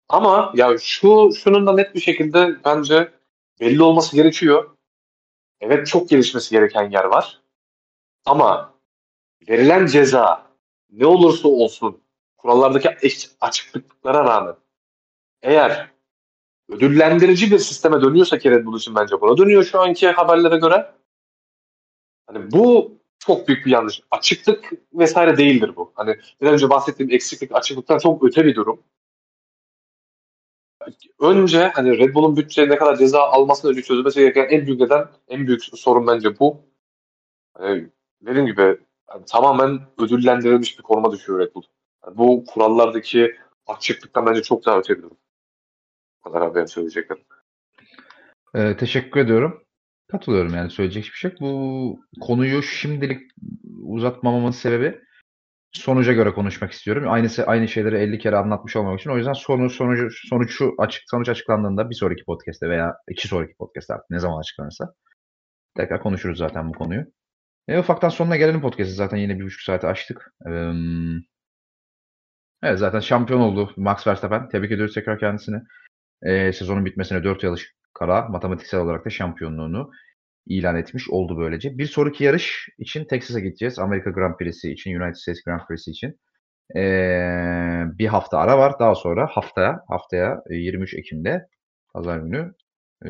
[0.10, 3.12] Ama ya şu şunun da net bir şekilde bence
[3.60, 4.70] belli olması gerekiyor.
[5.62, 7.42] Evet çok gelişmesi gereken yer var.
[8.26, 8.74] Ama
[9.50, 10.48] verilen ceza
[10.90, 12.05] ne olursa olsun
[12.46, 12.90] kurallardaki
[13.42, 14.56] açıklıklara rağmen
[15.42, 15.92] eğer
[16.70, 20.92] ödüllendirici bir sisteme dönüyorsa ki Red Bull için bence buna dönüyor şu anki haberlere göre.
[22.28, 24.02] Hani bu çok büyük bir yanlış.
[24.12, 25.92] Açıklık vesaire değildir bu.
[25.96, 28.84] Hani bir önce bahsettiğim eksiklik açıklıktan çok öte bir durum.
[31.20, 35.08] Önce hani Red Bull'un bütçeye ne kadar ceza almasını önce çözülmesi gereken en büyük neden,
[35.28, 36.58] en büyük sorun bence bu.
[37.54, 37.90] Hani
[38.22, 38.62] dediğim gibi
[39.10, 41.64] yani tamamen ödüllendirilmiş bir konuma düşüyor Red Bull.
[42.12, 43.36] Bu kurallardaki
[43.68, 45.06] açıklıktan bence çok daha öte bir
[46.24, 47.24] kadar abi benim söyleyeceklerim.
[48.56, 49.64] Ee, teşekkür ediyorum.
[50.12, 51.36] Katılıyorum yani söyleyecek hiçbir şey.
[51.40, 53.32] Bu konuyu şimdilik
[53.84, 55.02] uzatmamamın sebebi
[55.72, 57.04] sonuca göre konuşmak istiyorum.
[57.08, 59.10] Aynı aynı şeyleri 50 kere anlatmış olmak için.
[59.10, 63.56] O yüzden sonu sonucu sonuç şu açık sonuç açıklandığında bir sonraki podcast'te veya iki sonraki
[63.56, 64.94] podcast'te artık ne zaman açıklanırsa
[65.78, 67.06] tekrar konuşuruz zaten bu konuyu.
[67.68, 70.34] E, ufaktan sonuna gelelim podcast'ı zaten yine bir buçuk saate açtık.
[70.48, 70.72] Ee,
[72.64, 74.50] evet zaten şampiyon oldu Max Verstappen.
[74.50, 75.62] Tebrik ediyoruz tekrar kendisini.
[76.24, 79.92] Ee, sezonun bitmesine 4 yarış kara matematiksel olarak da şampiyonluğunu
[80.48, 81.78] ilan etmiş oldu böylece.
[81.78, 83.80] Bir sonraki yarış için Texas'a gideceğiz.
[83.80, 86.20] Amerika Grand Prix'si için, United States Grand Prix'si için.
[86.76, 88.80] Ee, bir hafta ara var.
[88.80, 91.48] Daha sonra haftaya, haftaya 23 e, Ekim'de
[91.94, 92.54] pazar günü
[93.06, 93.10] e,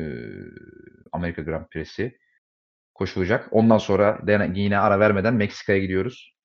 [1.12, 2.18] Amerika Grand Prix'si
[2.94, 3.48] koşulacak.
[3.50, 4.20] Ondan sonra
[4.54, 6.35] yine ara vermeden Meksika'ya gidiyoruz.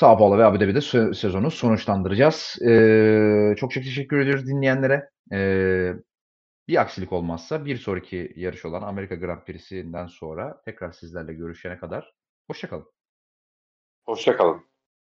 [0.00, 0.80] Sao Paulo ve Abu Dhabi'de
[1.14, 2.58] sezonu sonuçlandıracağız.
[2.62, 5.10] Ee, çok çok teşekkür ediyoruz dinleyenlere.
[5.32, 5.92] Ee,
[6.68, 12.12] bir aksilik olmazsa bir sonraki yarış olan Amerika Grand Prix'sinden sonra tekrar sizlerle görüşene kadar
[12.46, 12.86] hoşçakalın.
[14.06, 14.69] Hoşçakalın.